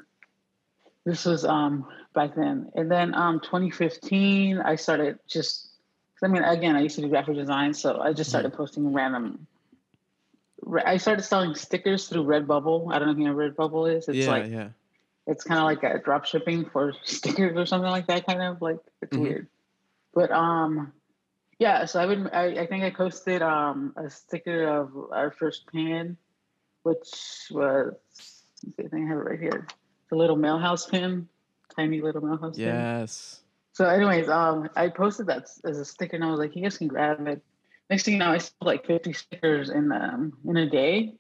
this 1.06 1.26
was 1.26 1.46
um 1.46 1.86
back 2.14 2.36
then. 2.36 2.72
And 2.76 2.92
then 2.92 3.14
um 3.16 3.40
2015, 3.40 4.60
I 4.60 4.76
started 4.76 5.20
just. 5.28 5.70
'cause 6.20 6.30
I 6.30 6.34
mean, 6.34 6.44
again, 6.44 6.76
I 6.76 6.82
used 6.82 6.96
to 6.96 7.02
do 7.02 7.10
graphic 7.10 7.36
design, 7.36 7.74
so 7.74 8.00
I 8.02 8.14
just 8.14 8.30
started 8.30 8.54
posting 8.54 8.92
random. 8.94 9.48
I 10.86 10.98
started 10.98 11.24
selling 11.24 11.56
stickers 11.56 12.08
through 12.08 12.26
Redbubble. 12.26 12.94
I 12.94 13.00
don't 13.00 13.08
know 13.08 13.14
if 13.14 13.18
you 13.18 13.26
know 13.26 13.34
what 13.34 13.56
Redbubble 13.56 13.96
is. 13.98 14.08
It's 14.08 14.18
yeah. 14.18 14.30
like 14.30 14.52
yeah. 14.52 14.70
It's 15.32 15.44
kind 15.44 15.60
of 15.60 15.66
like 15.66 15.84
a 15.84 16.00
drop 16.04 16.26
shipping 16.26 16.66
for 16.70 16.94
stickers 17.04 17.58
or 17.58 17.66
something 17.66 17.90
like 17.90 18.08
that. 18.08 18.28
Kind 18.28 18.42
of 18.42 18.62
like 18.62 18.78
it's 19.02 19.16
Mhm. 19.16 19.22
weird, 19.22 19.48
but 20.14 20.30
um, 20.32 20.92
yeah. 21.58 21.86
So 21.86 22.00
I 22.02 22.06
would. 22.06 22.30
I, 22.34 22.46
I 22.64 22.66
think 22.68 22.84
I 22.84 22.90
posted 22.92 23.42
um 23.42 23.94
a 23.96 24.10
sticker 24.10 24.68
of 24.68 24.92
our 25.12 25.32
first 25.32 25.68
pin, 25.72 26.18
which 26.84 27.10
was. 27.52 27.94
let's 27.94 28.44
see, 28.56 28.74
I 28.80 28.88
think 28.90 29.06
I 29.06 29.08
have 29.10 29.18
it 29.18 29.30
right 29.30 29.40
here. 29.40 29.68
The 30.10 30.18
little 30.18 30.38
Milhouse 30.38 30.90
pin, 30.90 31.28
tiny 31.76 32.02
little 32.02 32.22
Milhouse 32.22 32.58
pin. 32.58 32.66
Yes. 32.76 33.42
So, 33.74 33.86
anyways, 33.88 34.28
um, 34.28 34.70
I 34.76 34.90
posted 34.90 35.28
that 35.28 35.48
as 35.64 35.80
a 35.80 35.86
sticker, 35.86 36.18
and 36.18 36.26
I 36.26 36.30
was 36.30 36.40
like, 36.40 36.56
"You 36.56 36.62
guys 36.64 36.78
can 36.78 36.88
grab 36.90 37.26
it." 37.28 37.42
Next 37.90 38.04
thing 38.04 38.16
you 38.16 38.20
know, 38.20 38.32
I 38.32 38.38
sold 38.38 38.68
like 38.68 38.86
50 38.86 39.14
stickers 39.14 39.70
in 39.70 39.92
um 39.92 40.34
in 40.46 40.58
a 40.58 40.70
day, 40.70 41.16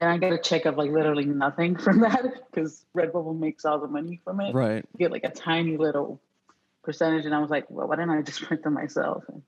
and 0.00 0.10
I 0.10 0.18
got 0.18 0.32
a 0.32 0.38
check 0.38 0.64
of 0.64 0.76
like 0.76 0.90
literally 0.90 1.24
nothing 1.26 1.76
from 1.76 2.00
that 2.00 2.22
because 2.50 2.84
Redbubble 2.96 3.38
makes 3.38 3.64
all 3.64 3.78
the 3.78 3.86
money 3.88 4.20
from 4.24 4.40
it. 4.40 4.54
Right. 4.54 4.84
You 4.94 4.98
get 4.98 5.12
like 5.12 5.24
a 5.24 5.30
tiny 5.30 5.76
little 5.76 6.20
percentage, 6.82 7.26
and 7.26 7.34
I 7.34 7.38
was 7.38 7.50
like, 7.50 7.66
"Well, 7.70 7.86
why 7.88 7.96
didn't 7.96 8.10
I 8.10 8.22
just 8.22 8.42
print 8.42 8.62
them 8.62 8.74
myself 8.74 9.24
and 9.28 9.42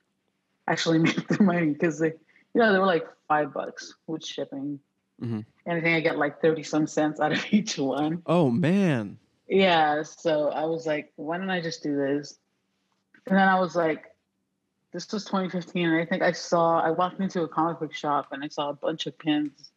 actually 0.68 0.98
make 1.08 1.26
the 1.28 1.42
money?" 1.42 1.70
Because 1.72 1.98
they, 1.98 2.08
you 2.54 2.60
know, 2.60 2.72
they 2.72 2.78
were 2.78 2.86
like 2.86 3.06
five 3.28 3.54
bucks 3.54 3.94
with 4.06 4.24
shipping, 4.24 4.78
Mhm. 5.22 5.44
and 5.66 5.78
I 5.78 5.80
think 5.80 5.96
I 5.96 6.00
got 6.00 6.18
like 6.18 6.42
30 6.42 6.62
some 6.62 6.86
cents 6.86 7.20
out 7.20 7.32
of 7.32 7.44
each 7.50 7.78
one. 7.78 8.22
Oh 8.26 8.50
man. 8.50 9.18
Yeah, 9.48 10.02
so 10.02 10.48
I 10.48 10.64
was 10.64 10.86
like, 10.86 11.12
why 11.16 11.36
don't 11.36 11.50
I 11.50 11.60
just 11.60 11.82
do 11.82 11.94
this? 11.94 12.38
And 13.26 13.36
then 13.36 13.46
I 13.48 13.60
was 13.60 13.76
like, 13.76 14.06
this 14.92 15.10
was 15.12 15.24
2015, 15.26 15.88
and 15.88 16.00
I 16.00 16.06
think 16.06 16.22
I 16.22 16.32
saw 16.32 16.80
I 16.80 16.90
walked 16.90 17.20
into 17.20 17.42
a 17.42 17.48
comic 17.48 17.80
book 17.80 17.92
shop 17.94 18.28
and 18.32 18.42
I 18.44 18.48
saw 18.48 18.70
a 18.70 18.74
bunch 18.74 19.06
of 19.06 19.18
pins. 19.18 19.71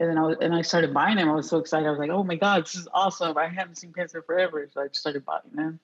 And 0.00 0.10
then 0.10 0.18
I 0.18 0.22
was, 0.22 0.36
and 0.40 0.54
I 0.54 0.62
started 0.62 0.92
buying 0.92 1.16
them. 1.16 1.28
I 1.28 1.34
was 1.34 1.48
so 1.48 1.58
excited. 1.58 1.86
I 1.86 1.90
was 1.90 2.00
like, 2.00 2.10
"Oh 2.10 2.24
my 2.24 2.34
god, 2.34 2.64
this 2.64 2.74
is 2.74 2.88
awesome! 2.92 3.38
I 3.38 3.48
haven't 3.48 3.76
seen 3.76 3.92
pins 3.92 4.14
in 4.14 4.22
forever." 4.22 4.68
So 4.72 4.80
I 4.80 4.88
just 4.88 5.00
started 5.00 5.24
buying 5.24 5.42
them. 5.54 5.78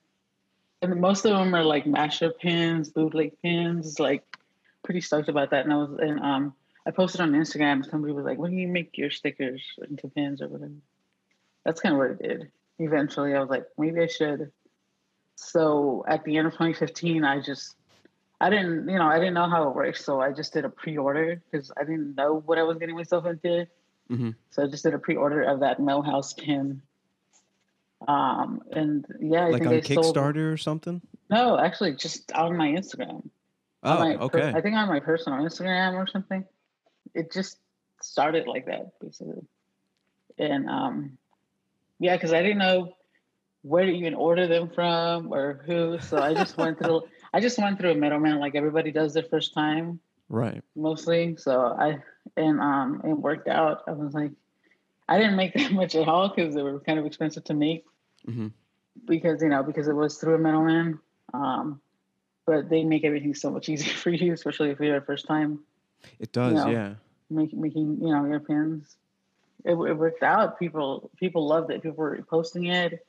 And 0.82 1.00
most 1.00 1.24
of 1.24 1.32
them 1.32 1.54
are 1.54 1.62
like 1.62 1.84
mashup 1.84 2.38
pins, 2.38 2.88
bootleg 2.90 3.40
pins. 3.42 4.00
Like, 4.00 4.24
pretty 4.82 5.00
stoked 5.00 5.28
about 5.28 5.50
that. 5.50 5.64
And 5.64 5.72
I 5.72 5.76
was 5.76 5.90
and 6.00 6.18
um 6.20 6.54
I 6.84 6.90
posted 6.90 7.20
on 7.20 7.32
Instagram. 7.32 7.88
Somebody 7.88 8.12
was 8.12 8.24
like, 8.24 8.38
"When 8.38 8.50
do 8.52 8.56
you 8.56 8.68
make 8.68 8.98
your 8.98 9.10
stickers 9.10 9.62
into 9.88 10.08
pins 10.08 10.42
or 10.42 10.48
whatever?" 10.48 10.72
That's 11.64 11.80
kind 11.80 11.94
of 11.94 11.98
what 11.98 12.10
it 12.12 12.22
did 12.22 12.50
eventually 12.78 13.34
I 13.34 13.40
was 13.40 13.50
like, 13.50 13.66
maybe 13.78 14.00
I 14.00 14.06
should. 14.06 14.52
So 15.36 16.04
at 16.08 16.24
the 16.24 16.38
end 16.38 16.46
of 16.46 16.54
2015, 16.54 17.24
I 17.24 17.40
just, 17.40 17.76
I 18.40 18.50
didn't, 18.50 18.88
you 18.88 18.98
know, 18.98 19.06
I 19.06 19.18
didn't 19.18 19.34
know 19.34 19.48
how 19.48 19.68
it 19.68 19.74
works. 19.74 20.04
So 20.04 20.20
I 20.20 20.32
just 20.32 20.52
did 20.52 20.64
a 20.64 20.68
pre-order 20.68 21.40
because 21.50 21.70
I 21.76 21.84
didn't 21.84 22.14
know 22.16 22.42
what 22.46 22.58
I 22.58 22.62
was 22.62 22.78
getting 22.78 22.96
myself 22.96 23.26
into. 23.26 23.66
Mhm. 24.10 24.34
So 24.50 24.62
I 24.62 24.66
just 24.68 24.84
did 24.84 24.94
a 24.94 24.98
pre-order 24.98 25.42
of 25.42 25.60
that 25.60 25.78
Milhouse 25.78 26.36
pin. 26.36 26.82
Um, 28.06 28.62
and 28.72 29.04
yeah, 29.20 29.46
I 29.46 29.50
Like 29.50 29.62
think 29.62 29.74
on 29.74 30.02
sold. 30.02 30.16
Kickstarter 30.16 30.52
or 30.52 30.56
something? 30.56 31.00
No, 31.30 31.58
actually, 31.58 31.94
just 31.94 32.30
on 32.32 32.56
my 32.56 32.68
Instagram. 32.68 33.28
Oh, 33.82 33.98
my 33.98 34.16
per- 34.16 34.22
okay. 34.24 34.52
I 34.54 34.60
think 34.60 34.76
on 34.76 34.88
my 34.88 35.00
personal 35.00 35.38
Instagram 35.40 35.94
or 35.94 36.06
something. 36.06 36.44
It 37.14 37.32
just 37.32 37.58
started 38.02 38.46
like 38.46 38.66
that 38.66 38.98
basically. 39.00 39.46
And 40.38 40.68
um, 40.68 41.18
yeah, 41.98 42.16
because 42.16 42.32
I 42.32 42.42
didn't 42.42 42.58
know 42.58 42.94
where 43.62 43.84
to 43.84 43.90
even 43.90 44.14
order 44.14 44.46
them 44.46 44.70
from 44.70 45.32
or 45.32 45.62
who, 45.66 45.98
so 45.98 46.18
I 46.18 46.34
just 46.34 46.56
went 46.56 46.78
through. 46.78 47.02
I 47.32 47.40
just 47.40 47.58
went 47.58 47.78
through 47.80 47.92
a 47.92 47.94
middleman 47.94 48.38
like 48.38 48.54
everybody 48.54 48.92
does 48.92 49.14
their 49.14 49.24
first 49.24 49.54
time, 49.54 49.98
Right. 50.28 50.62
mostly. 50.74 51.36
So 51.36 51.60
I 51.78 51.98
and 52.36 52.60
um 52.60 53.00
it 53.04 53.12
worked 53.14 53.48
out. 53.48 53.82
I 53.86 53.92
was 53.92 54.14
like, 54.14 54.32
I 55.08 55.18
didn't 55.18 55.36
make 55.36 55.54
that 55.54 55.72
much 55.72 55.94
at 55.94 56.08
all 56.08 56.28
because 56.28 56.54
they 56.54 56.62
were 56.62 56.80
kind 56.80 56.98
of 56.98 57.06
expensive 57.06 57.44
to 57.44 57.54
make 57.54 57.84
hmm 58.24 58.48
because 59.06 59.42
you 59.42 59.48
know 59.48 59.62
because 59.62 59.88
it 59.88 59.94
was 59.94 60.18
through 60.18 60.34
a 60.34 60.38
middleman. 60.38 60.98
Um, 61.34 61.80
but 62.46 62.68
they 62.68 62.84
make 62.84 63.04
everything 63.04 63.34
so 63.34 63.50
much 63.50 63.68
easier 63.70 63.92
for 63.94 64.10
you, 64.10 64.32
especially 64.32 64.70
if 64.70 64.80
you're 64.80 64.96
a 64.96 65.02
first 65.02 65.26
time 65.26 65.60
It 66.18 66.32
does. 66.32 66.54
know, 66.54 66.72
Yeah. 66.72 66.94
make, 67.30 67.52
making 67.54 67.98
you 68.00 68.10
know 68.10 68.24
your 68.26 68.40
pins. 68.40 68.96
It, 69.64 69.72
it 69.72 69.94
worked 69.94 70.22
out. 70.22 70.58
People 70.58 71.10
people 71.16 71.46
loved 71.46 71.70
it. 71.70 71.82
People 71.82 71.98
were 71.98 72.16
reposting 72.16 72.72
it, 72.72 73.06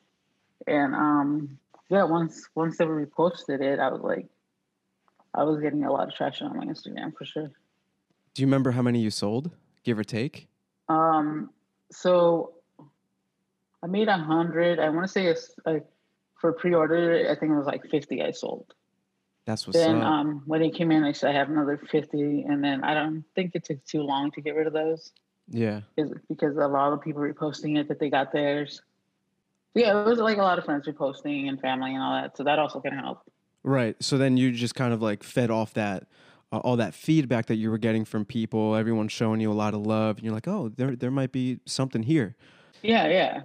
and 0.68 0.96
um 0.96 1.58
yeah, 1.90 2.04
once 2.04 2.48
once 2.56 2.78
they 2.78 2.86
reposted 2.86 3.62
it, 3.62 3.80
I 3.80 3.90
was 3.90 4.02
like, 4.02 4.28
I 5.34 5.44
was 5.44 5.60
getting 5.60 5.84
a 5.84 5.92
lot 5.92 6.08
of 6.08 6.16
traction 6.16 6.48
on 6.48 6.58
my 6.58 6.66
Instagram 6.66 7.16
for 7.16 7.26
sure. 7.26 7.52
Do 8.34 8.42
you 8.42 8.48
remember 8.48 8.72
how 8.72 8.82
many 8.82 9.00
you 9.00 9.12
sold, 9.12 9.52
give 9.84 9.98
or 9.98 10.04
take? 10.04 10.48
Um, 10.90 11.50
so 11.92 12.54
I 13.84 13.88
made 13.88 14.08
a 14.08 14.18
hundred. 14.18 14.80
I 14.80 14.90
want 14.90 15.06
to 15.06 15.12
say 15.12 15.28
it's 15.28 15.52
like 15.66 15.86
for 16.40 16.54
pre-order. 16.54 17.28
I 17.30 17.36
think 17.36 17.52
it 17.52 17.56
was 17.56 17.66
like 17.66 17.86
fifty. 17.90 18.24
I 18.24 18.32
sold. 18.32 18.74
That's 19.46 19.66
what's 19.66 19.80
then 19.80 19.98
up. 19.98 20.04
um, 20.04 20.44
when 20.46 20.62
it 20.62 20.76
came 20.76 20.92
in, 20.92 21.04
I 21.04 21.14
said 21.14 21.30
I 21.30 21.34
have 21.34 21.50
another 21.50 21.78
fifty, 21.78 22.44
and 22.44 22.64
then 22.64 22.84
I 22.84 22.94
don't 22.94 23.24
think 23.34 23.52
it 23.56 23.64
took 23.64 23.84
too 23.86 24.02
long 24.02 24.32
to 24.32 24.42
get 24.42 24.56
rid 24.56 24.68
of 24.68 24.74
those. 24.74 25.12
yeah. 25.50 25.82
is 25.96 26.12
because 26.28 26.58
a 26.58 26.68
lot 26.68 26.92
of 26.92 27.02
people 27.02 27.22
reposting 27.22 27.80
it 27.80 27.88
that 27.88 28.00
they 28.00 28.10
got 28.10 28.32
theirs. 28.32 28.82
Yeah, 29.74 30.02
it 30.02 30.06
was 30.06 30.20
like 30.20 30.38
a 30.38 30.42
lot 30.42 30.58
of 30.58 30.66
friends 30.66 30.88
reposting 30.88 31.48
and 31.48 31.62
family 31.62 31.94
and 31.94 32.02
all 32.02 32.22
that, 32.22 32.36
so 32.36 32.44
that 32.44 32.60
also 32.60 32.80
can 32.82 32.94
help. 32.94 33.22
Right. 33.68 34.02
So 34.02 34.18
then 34.18 34.38
you 34.38 34.54
just 34.54 34.76
kind 34.76 34.94
of 34.94 35.02
like 35.02 35.24
fed 35.24 35.52
off 35.52 35.74
that, 35.74 36.08
uh, 36.54 36.60
all 36.60 36.78
that 36.78 36.94
feedback 36.94 37.48
that 37.48 37.56
you 37.56 37.70
were 37.70 37.78
getting 37.78 38.06
from 38.06 38.24
people. 38.24 38.76
Everyone 38.78 39.10
showing 39.10 39.42
you 39.42 39.52
a 39.52 39.54
lot 39.54 39.74
of 39.74 39.82
love, 39.82 40.16
and 40.16 40.24
you're 40.24 40.34
like, 40.34 40.48
oh, 40.48 40.70
there 40.70 40.96
there 40.96 41.12
might 41.12 41.34
be 41.34 41.60
something 41.66 42.04
here. 42.04 42.38
Yeah, 42.82 43.08
yeah. 43.10 43.42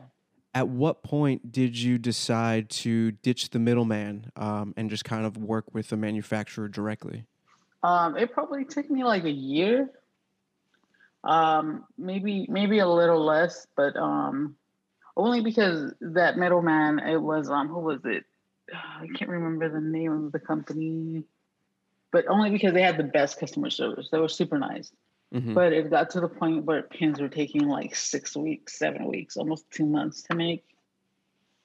At 0.55 0.69
what 0.69 1.03
point 1.03 1.51
did 1.51 1.77
you 1.77 1.99
decide 1.99 2.71
to 2.71 3.11
ditch 3.11 3.51
the 3.51 3.59
middleman 3.59 4.31
um, 4.37 4.75
and 4.77 4.89
just 4.89 5.05
kind 5.05 5.27
of 5.27 5.37
work 5.37 5.75
with 5.75 5.89
the 5.89 5.97
manufacturer 5.97 6.69
directly? 6.69 7.25
Um, 7.83 8.17
it 8.17 8.33
probably 8.33 8.65
took 8.65 8.89
me 8.89 9.03
like 9.03 9.25
a 9.25 9.31
year, 9.31 9.91
um, 11.25 11.83
maybe 11.99 12.47
maybe 12.49 12.79
a 12.79 12.87
little 12.87 13.25
less, 13.25 13.67
but 13.77 13.97
um, 13.97 14.55
only 15.17 15.41
because 15.41 15.93
that 16.01 16.39
middleman. 16.39 17.01
It 17.01 17.21
was 17.21 17.51
um, 17.51 17.67
who 17.67 17.81
was 17.81 17.99
it? 18.05 18.23
I 18.73 19.07
can't 19.15 19.31
remember 19.31 19.69
the 19.69 19.81
name 19.81 20.27
of 20.27 20.33
the 20.33 20.39
company, 20.39 21.25
but 22.11 22.27
only 22.29 22.51
because 22.51 22.73
they 22.73 22.83
had 22.83 22.97
the 22.97 23.05
best 23.05 23.39
customer 23.39 23.71
service. 23.71 24.09
They 24.11 24.19
were 24.19 24.29
super 24.29 24.59
nice. 24.59 24.93
Mhm. 25.35 25.55
But 25.55 25.73
it 25.73 25.89
got 25.91 26.11
to 26.11 26.21
the 26.21 26.29
point 26.29 26.65
where 26.65 26.83
pins 26.83 27.21
were 27.21 27.29
taking 27.29 27.67
like 27.67 27.95
six 27.97 28.37
weeks, 28.37 28.79
seven 28.79 29.07
weeks, 29.07 29.37
almost 29.37 29.71
two 29.71 29.87
months 29.87 30.23
to 30.25 30.35
make. 30.37 30.65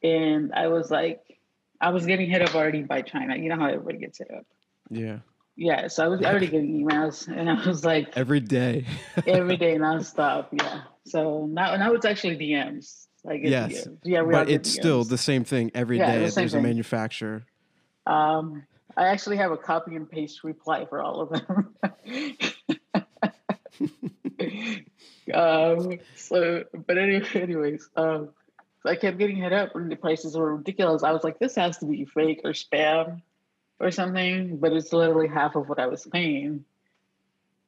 And 0.01 0.53
I 0.53 0.67
was 0.67 0.89
like, 0.89 1.39
I 1.81 1.89
was 1.89 2.05
getting 2.05 2.29
hit 2.29 2.41
up 2.41 2.55
already 2.55 2.83
by 2.83 3.01
China. 3.01 3.35
You 3.35 3.49
know 3.49 3.57
how 3.57 3.67
everybody 3.67 3.97
gets 3.97 4.19
hit 4.19 4.31
up. 4.31 4.45
Yeah. 4.89 5.19
Yeah. 5.57 5.87
So 5.87 6.05
I 6.05 6.07
was 6.07 6.21
already 6.21 6.47
getting 6.47 6.85
emails 6.85 7.27
and 7.35 7.49
I 7.49 7.67
was 7.67 7.83
like 7.83 8.15
Every 8.15 8.39
day. 8.39 8.85
every 9.27 9.57
day 9.57 9.75
nonstop. 9.75 10.47
Yeah. 10.53 10.83
So 11.05 11.45
now 11.45 11.75
now 11.75 11.93
it's 11.93 12.05
actually 12.05 12.37
DMs. 12.37 13.07
Like 13.27 13.41
it's 13.43 13.73
Yes. 13.73 13.87
Yeah, 14.03 14.21
we 14.21 14.31
but 14.31 14.49
it's 14.49 14.71
still 14.71 15.03
the 15.03 15.17
same 15.17 15.43
thing 15.43 15.69
every 15.75 15.97
Yeah, 15.97 16.05
day. 16.05 16.25
the 16.25 16.31
There's 16.31 16.53
a 16.53 16.57
thing. 16.57 16.63
manufacturer. 16.63 17.43
Um, 18.05 18.63
I 18.95 19.07
actually 19.07 19.35
have 19.37 19.51
a 19.51 19.57
copy 19.57 19.95
and 19.95 20.09
paste 20.09 20.45
reply 20.45 20.85
for 20.85 21.01
all 21.01 21.21
of 21.21 21.29
them. 21.29 21.75
um, 25.33 25.99
so, 26.15 26.63
but 26.85 26.97
anyway, 26.97 27.27
anyways, 27.35 27.89
um, 27.97 28.29
so 28.81 28.89
I 28.89 28.95
kept 28.95 29.17
getting 29.17 29.35
hit 29.35 29.51
up 29.51 29.75
and 29.75 29.91
the 29.91 29.97
prices 29.97 30.37
were 30.37 30.55
ridiculous. 30.55 31.03
I 31.03 31.11
was 31.11 31.25
like, 31.25 31.37
this 31.37 31.55
has 31.55 31.77
to 31.79 31.85
be 31.85 32.05
fake 32.05 32.41
or 32.45 32.51
spam 32.51 33.21
or 33.81 33.91
something, 33.91 34.57
but 34.57 34.71
it's 34.71 34.93
literally 34.93 35.27
half 35.27 35.55
of 35.57 35.67
what 35.67 35.79
I 35.79 35.87
was 35.87 36.05
paying. 36.05 36.63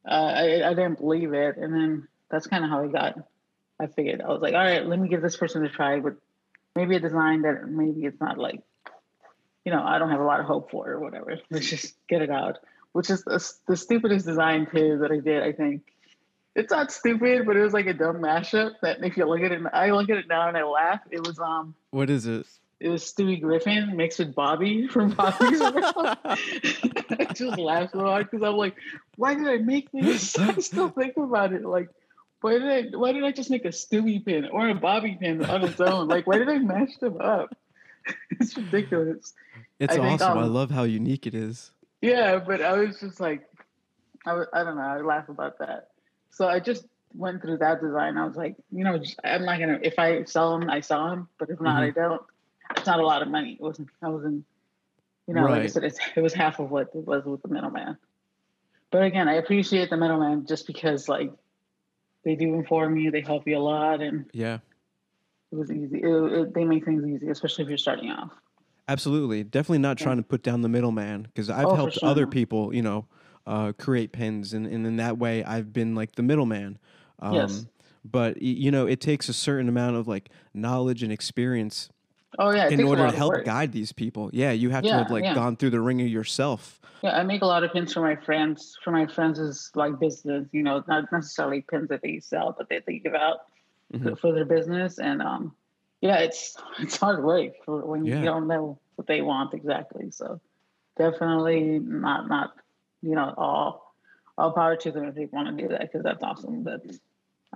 Uh, 0.08 0.13
I, 0.13 0.70
I 0.70 0.74
didn't 0.74 1.00
believe 1.00 1.34
it. 1.34 1.58
And 1.58 1.74
then 1.74 2.08
that's 2.32 2.48
kind 2.48 2.63
of 2.63 2.70
how 2.70 2.82
I 2.84 2.88
got, 2.88 3.16
I 3.79 3.88
figured, 3.88 4.21
I 4.21 4.27
was 4.27 4.41
like, 4.41 4.53
all 4.53 4.59
right, 4.63 4.86
let 4.86 5.00
me 5.00 5.07
give 5.07 5.21
this 5.21 5.38
person 5.38 5.65
a 5.65 5.69
try, 5.69 6.00
but 6.00 6.15
maybe 6.75 6.95
a 6.95 7.00
design 7.00 7.43
that 7.43 7.67
maybe 7.67 8.05
it's 8.05 8.19
not 8.19 8.38
like 8.38 8.62
you 9.65 9.75
know, 9.75 9.83
I 9.83 10.00
don't 10.00 10.09
have 10.09 10.19
a 10.21 10.24
lot 10.24 10.39
of 10.39 10.45
hope 10.45 10.71
for 10.71 10.89
or 10.89 11.00
whatever. 11.00 11.38
Let's 11.51 11.69
just 11.69 11.93
get 12.07 12.21
it 12.21 12.29
out. 12.31 12.57
Which 12.91 13.09
is 13.09 13.24
the, 13.24 13.39
the 13.67 13.77
stupidest 13.77 14.25
design 14.25 14.67
too 14.74 15.00
that 15.01 15.12
I 15.12 15.19
did. 15.19 15.43
I 15.43 15.51
think 15.51 15.83
it's 16.55 16.71
not 16.71 16.91
stupid, 16.91 17.45
but 17.45 17.55
it 17.55 17.62
was 17.62 17.74
like 17.74 17.86
a 17.86 17.93
dumb 17.93 18.17
mashup. 18.17 18.75
That 18.81 19.03
if 19.03 19.15
you 19.15 19.25
look 19.25 19.41
at 19.41 19.51
it, 19.51 19.62
I 19.71 19.91
look 19.91 20.09
at 20.09 20.17
it 20.17 20.27
now 20.27 20.48
and 20.48 20.57
I 20.57 20.63
laugh. 20.63 21.01
It 21.12 21.25
was 21.25 21.38
um, 21.39 21.75
What 21.91 22.09
is 22.09 22.25
it? 22.25 22.48
it 22.79 22.89
was 22.89 23.03
Stewie 23.03 23.39
Griffin 23.41 23.95
mixed 23.95 24.19
with 24.19 24.33
Bobby 24.33 24.88
from 24.88 25.12
Bobby's 25.15 25.59
World. 25.59 26.17
I 26.24 27.27
just 27.33 27.59
laughed 27.59 27.91
so 27.91 28.00
hard 28.00 28.31
because 28.31 28.43
I'm 28.43 28.55
like, 28.55 28.75
why 29.17 29.36
did 29.36 29.48
I 29.48 29.57
make 29.57 29.91
this? 29.91 30.36
I 30.39 30.55
still 30.59 30.89
think 30.89 31.17
about 31.17 31.53
it. 31.53 31.63
Like, 31.65 31.89
why 32.41 32.53
did 32.53 32.63
I? 32.63 32.98
Why 32.98 33.12
did 33.12 33.24
I 33.24 33.31
just 33.31 33.50
make 33.50 33.65
a 33.65 33.69
Stewie 33.69 34.24
pin 34.24 34.46
or 34.46 34.69
a 34.69 34.75
Bobby 34.75 35.17
pin 35.19 35.43
on 35.46 35.63
its 35.63 35.79
own? 35.79 36.08
Like, 36.08 36.25
why 36.25 36.38
did 36.38 36.50
I 36.50 36.60
mash 36.60 36.96
them 36.98 37.19
up? 37.19 37.55
it's 38.31 38.55
ridiculous. 38.55 39.34
It's 39.79 39.93
I 39.93 39.98
think, 39.98 40.22
awesome. 40.22 40.38
I 40.38 40.43
um, 40.43 40.53
love 40.53 40.72
how 40.72 40.84
unique 40.84 41.27
it 41.27 41.36
is. 41.36 41.72
Yeah, 42.01 42.39
but 42.39 42.62
I 42.62 42.77
was 42.77 43.00
just 43.00 43.19
like, 43.19 43.48
I, 44.25 44.34
was, 44.34 44.48
I 44.53 44.63
don't 44.63 44.77
know. 44.77 44.84
I 44.84 45.01
laugh 45.01 45.27
about 45.27 45.60
that. 45.60 45.89
So 46.31 46.48
I 46.48 46.60
just 46.60 46.86
went 47.13 47.41
through 47.41 47.58
that 47.58 47.81
design. 47.81 48.17
I 48.17 48.25
was 48.25 48.36
like, 48.36 48.55
you 48.72 48.84
know, 48.84 48.98
just, 48.98 49.19
I'm 49.24 49.46
not 49.46 49.60
gonna. 49.60 49.79
If 49.81 50.00
I 50.00 50.24
sell 50.24 50.58
them, 50.58 50.69
I 50.69 50.79
sell 50.79 51.10
them. 51.10 51.27
But 51.38 51.50
if 51.50 51.60
not, 51.60 51.84
I 51.84 51.89
don't. 51.89 52.22
It's 52.77 52.86
not 52.86 53.00
a 53.00 53.05
lot 53.05 53.22
of 53.22 53.27
money. 53.27 53.53
It 53.53 53.62
wasn't. 53.62 53.89
I 54.01 54.10
wasn't. 54.10 54.46
You 55.27 55.36
know, 55.36 55.43
like 55.43 55.63
I 55.63 55.67
said, 55.67 55.84
it's, 55.84 56.00
it 56.15 56.22
was 56.22 56.34
half 56.34 56.60
of 56.60 56.72
what 56.72 56.89
it 56.96 57.05
was 57.05 57.24
with 57.24 57.43
the 57.43 57.50
middleman. 57.50 57.98
But 58.91 59.03
again, 59.03 59.27
I 59.27 59.36
appreciate 59.36 59.91
the 59.91 59.98
middleman 59.98 60.48
just 60.48 60.65
because 60.65 61.08
like 61.08 61.31
they 62.23 62.35
do 62.35 62.53
inform 62.55 62.97
you, 62.97 63.11
they 63.11 63.21
help 63.21 63.47
you 63.47 63.57
a 63.57 63.59
lot, 63.59 64.01
and 64.01 64.25
Yeah. 64.33 64.59
it 65.51 65.55
was 65.55 65.71
easy. 65.71 65.99
It, 66.01 66.05
it, 66.05 66.53
they 66.53 66.63
make 66.63 66.85
things 66.85 67.03
easy, 67.05 67.29
especially 67.29 67.63
if 67.63 67.69
you're 67.69 67.77
starting 67.77 68.09
off. 68.11 68.31
Absolutely. 68.88 69.43
Definitely 69.43 69.79
not 69.79 69.97
Yeah. 69.99 70.03
trying 70.03 70.17
to 70.17 70.23
put 70.23 70.41
down 70.43 70.61
the 70.61 70.69
middleman 70.69 71.23
because 71.23 71.49
I've 71.49 71.71
Oh, 71.71 71.75
helped 71.75 71.97
other 72.03 72.25
people, 72.25 72.73
you 72.73 72.81
know, 72.81 73.07
uh, 73.45 73.71
create 73.77 74.11
pins. 74.11 74.53
And, 74.53 74.65
and 74.65 74.85
in 74.85 74.95
that 74.97 75.17
way, 75.17 75.43
I've 75.43 75.71
been 75.71 75.95
like 75.95 76.13
the 76.15 76.23
middleman. 76.23 76.79
Um, 77.19 77.35
Yes. 77.35 77.67
But, 78.05 78.41
you 78.41 78.71
know, 78.71 78.88
it 78.88 79.01
takes 79.01 79.27
a 79.29 79.33
certain 79.33 79.67
amount 79.69 79.97
of 79.97 80.07
like 80.07 80.29
knowledge 80.53 81.03
and 81.03 81.11
experience 81.11 81.89
Oh 82.38 82.51
yeah, 82.51 82.69
in 82.69 82.83
order 82.83 83.07
to 83.09 83.12
help 83.12 83.43
guide 83.43 83.71
these 83.71 83.91
people. 83.91 84.29
Yeah. 84.33 84.51
You 84.51 84.69
have 84.69 84.83
to 84.83 84.93
have 84.93 85.12
like 85.12 85.24
yeah. 85.24 85.33
gone 85.33 85.55
through 85.55 85.71
the 85.71 85.81
ringer 85.81 86.05
yourself. 86.05 86.79
Yeah, 87.01 87.17
I 87.17 87.24
make 87.24 87.41
a 87.41 87.45
lot 87.45 87.63
of 87.63 87.71
pins 87.71 87.93
for 87.93 88.01
my 88.01 88.15
friends, 88.17 88.77
for 88.83 88.91
my 88.91 89.07
friends' 89.07 89.39
is 89.39 89.71
like 89.74 90.00
business. 90.00 90.48
You 90.51 90.63
know, 90.63 90.83
not 90.88 91.12
necessarily 91.12 91.62
pins 91.62 91.89
that 91.89 92.01
they 92.01 92.19
sell, 92.19 92.53
but 92.57 92.69
they 92.69 93.00
give 93.00 93.15
out 93.15 93.39
Mhm. 93.93 94.19
for 94.19 94.31
their 94.31 94.45
business. 94.45 95.00
And 95.00 95.21
um, 95.21 95.55
yeah, 96.01 96.17
it's 96.17 96.55
it's 96.79 96.98
hard 96.98 97.24
work 97.24 97.53
for 97.65 97.86
when 97.86 98.05
Yeah. 98.05 98.19
you 98.19 98.25
don't 98.25 98.48
know 98.48 98.79
what 98.95 99.07
they 99.07 99.21
want 99.21 99.53
exactly. 99.53 100.12
So 100.12 100.39
definitely 100.98 101.79
not 101.79 102.27
not 102.27 102.53
you 103.01 103.15
know 103.15 103.33
all 103.38 103.95
all 104.38 104.51
power 104.51 104.75
to 104.75 104.91
them 104.91 105.05
if 105.05 105.15
they 105.15 105.25
want 105.25 105.48
to 105.48 105.62
do 105.63 105.69
that 105.69 105.81
because 105.81 106.03
that's 106.03 106.24
awesome. 106.24 106.63
But 106.63 106.81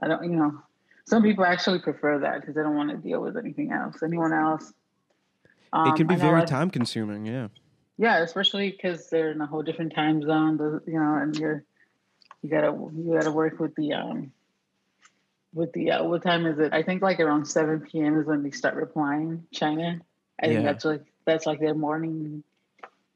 I 0.01 0.07
don't, 0.07 0.23
you 0.23 0.37
know, 0.37 0.61
some 1.05 1.23
people 1.23 1.45
actually 1.45 1.79
prefer 1.79 2.19
that 2.19 2.41
because 2.41 2.55
they 2.55 2.61
don't 2.61 2.75
want 2.75 2.89
to 2.89 2.97
deal 2.97 3.21
with 3.21 3.37
anything 3.37 3.71
else, 3.71 4.01
anyone 4.03 4.33
else. 4.33 4.71
it 5.85 5.95
can 5.95 6.07
Um, 6.07 6.07
be 6.07 6.15
very 6.15 6.43
time 6.43 6.69
consuming. 6.69 7.25
Yeah. 7.25 7.47
yeah, 7.97 8.19
especially 8.19 8.71
because 8.71 9.09
they're 9.09 9.31
in 9.31 9.41
a 9.41 9.45
whole 9.45 9.63
different 9.63 9.93
time 9.93 10.21
zone, 10.23 10.81
you 10.87 10.99
know, 10.99 11.15
and 11.15 11.37
you're 11.37 11.63
you 12.41 12.49
gotta 12.49 12.67
you 12.67 13.13
gotta 13.17 13.31
work 13.31 13.59
with 13.59 13.75
the 13.75 13.93
um 13.93 14.31
with 15.53 15.71
the 15.73 15.91
uh, 15.91 16.03
what 16.03 16.23
time 16.23 16.45
is 16.45 16.59
it? 16.59 16.73
I 16.73 16.83
think 16.83 17.01
like 17.01 17.19
around 17.19 17.45
seven 17.45 17.81
p.m. 17.81 18.19
is 18.19 18.25
when 18.25 18.43
they 18.43 18.51
start 18.51 18.75
replying. 18.75 19.45
China, 19.51 19.99
I 20.41 20.47
Yeah. 20.47 20.53
think 20.53 20.65
that's 20.65 20.85
like 20.85 21.03
that's 21.25 21.45
like 21.45 21.59
their 21.59 21.75
morning. 21.75 22.43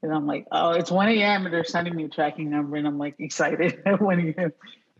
And 0.03 0.13
I'm 0.13 0.27
like, 0.27 0.45
oh, 0.51 0.71
it's 0.71 0.91
one 0.91 1.09
a.m. 1.09 1.45
and 1.45 1.53
they're 1.53 1.63
sending 1.63 1.95
me 1.95 2.05
a 2.05 2.09
tracking 2.09 2.51
number, 2.51 2.77
and 2.77 2.87
I'm 2.87 2.99
like 2.99 3.15
excited 3.19 3.81
at 3.85 3.99
one 4.01 4.19
a.m. 4.19 4.53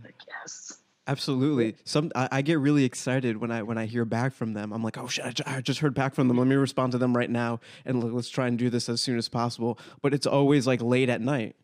Like 0.04 0.16
yes, 0.28 0.80
Absolutely. 1.08 1.76
Some 1.86 2.12
I, 2.16 2.28
I 2.32 2.42
get 2.42 2.60
really 2.60 2.84
excited 2.84 3.38
when 3.38 3.50
I 3.50 3.64
when 3.64 3.78
I 3.78 3.86
hear 3.86 4.04
back 4.04 4.34
from 4.34 4.54
them. 4.54 4.74
I'm 4.74 4.84
like, 4.84 4.98
oh 4.98 5.08
shit, 5.08 5.40
I 5.48 5.62
just 5.62 5.80
heard 5.80 5.94
back 5.94 6.14
from 6.14 6.28
them. 6.28 6.38
Let 6.38 6.48
me 6.48 6.56
respond 6.56 6.92
to 6.92 6.98
them 6.98 7.16
right 7.16 7.30
now, 7.30 7.62
and 7.86 8.04
let- 8.04 8.14
let's 8.14 8.30
try 8.30 8.48
and 8.48 8.58
do 8.58 8.70
this 8.70 8.90
as 8.90 9.02
soon 9.02 9.18
as 9.18 9.30
possible. 9.30 9.80
But 10.02 10.14
it's 10.14 10.28
always 10.28 10.68
like 10.68 10.82
late 10.82 11.10
at 11.10 11.22
night. 11.22 11.56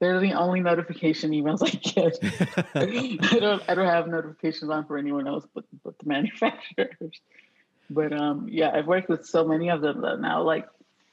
They're 0.00 0.18
the 0.18 0.32
only 0.32 0.60
notification 0.60 1.32
emails 1.32 1.62
I 1.62 1.70
get. 1.76 3.22
I 3.34 3.38
don't 3.38 3.62
I 3.68 3.74
don't 3.74 3.86
have 3.86 4.08
notifications 4.08 4.70
on 4.70 4.86
for 4.86 4.96
anyone 4.96 5.28
else 5.28 5.44
but 5.54 5.64
but 5.84 5.98
the 5.98 6.06
manufacturers. 6.08 7.20
But 7.90 8.12
um 8.14 8.48
yeah, 8.50 8.70
I've 8.72 8.86
worked 8.86 9.10
with 9.10 9.26
so 9.26 9.46
many 9.46 9.68
of 9.68 9.82
them 9.82 10.00
that 10.00 10.20
now 10.20 10.42
like 10.42 10.66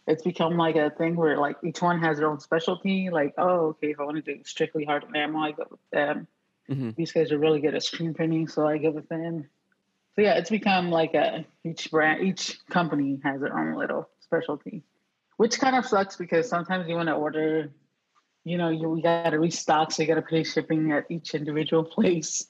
it's 0.07 0.24
become 0.24 0.55
like 0.55 0.77
a 0.77 0.89
thing 0.89 1.17
where 1.17 1.38
like 1.38 1.57
each 1.65 1.81
one 1.81 2.00
has 2.00 2.17
their 2.19 2.29
own 2.29 2.39
specialty. 2.39 3.09
Like, 3.09 3.33
oh, 3.38 3.67
okay, 3.71 3.91
if 3.91 4.00
I 4.00 4.05
want 4.05 4.15
to 4.15 4.21
do 4.21 4.41
strictly 4.45 4.86
hard 4.86 5.03
enamel, 5.03 5.43
I 5.43 5.51
go 5.51 5.65
with 5.69 5.81
them. 5.91 6.27
Mm-hmm. 6.69 6.91
These 6.97 7.12
guys 7.12 7.31
are 7.31 7.38
really 7.38 7.62
good 7.62 7.75
at 7.75 7.83
screen 7.83 8.13
printing, 8.13 8.47
so 8.47 8.67
I 8.67 8.77
give 8.77 8.97
a 8.97 9.01
them. 9.01 9.50
So 10.15 10.21
yeah, 10.21 10.38
it's 10.38 10.50
become 10.50 10.89
like 10.89 11.13
a 11.13 11.45
each 11.63 11.91
brand, 11.91 12.24
each 12.24 12.59
company 12.69 13.19
has 13.24 13.39
their 13.41 13.57
own 13.57 13.75
little 13.75 14.09
specialty, 14.19 14.83
which 15.38 15.59
kind 15.59 15.75
of 15.75 15.86
sucks 15.86 16.15
because 16.15 16.50
sometimes 16.50 16.88
you 16.89 16.95
want 16.95 17.07
to 17.07 17.13
order, 17.13 17.71
you 18.43 18.57
know, 18.57 18.69
you 18.69 18.89
we 18.89 19.01
got 19.01 19.29
to 19.29 19.39
restock, 19.39 19.91
so 19.91 20.01
you 20.01 20.07
got 20.07 20.15
to 20.15 20.21
pay 20.21 20.43
shipping 20.43 20.91
at 20.91 21.05
each 21.09 21.36
individual 21.36 21.83
place. 21.95 22.47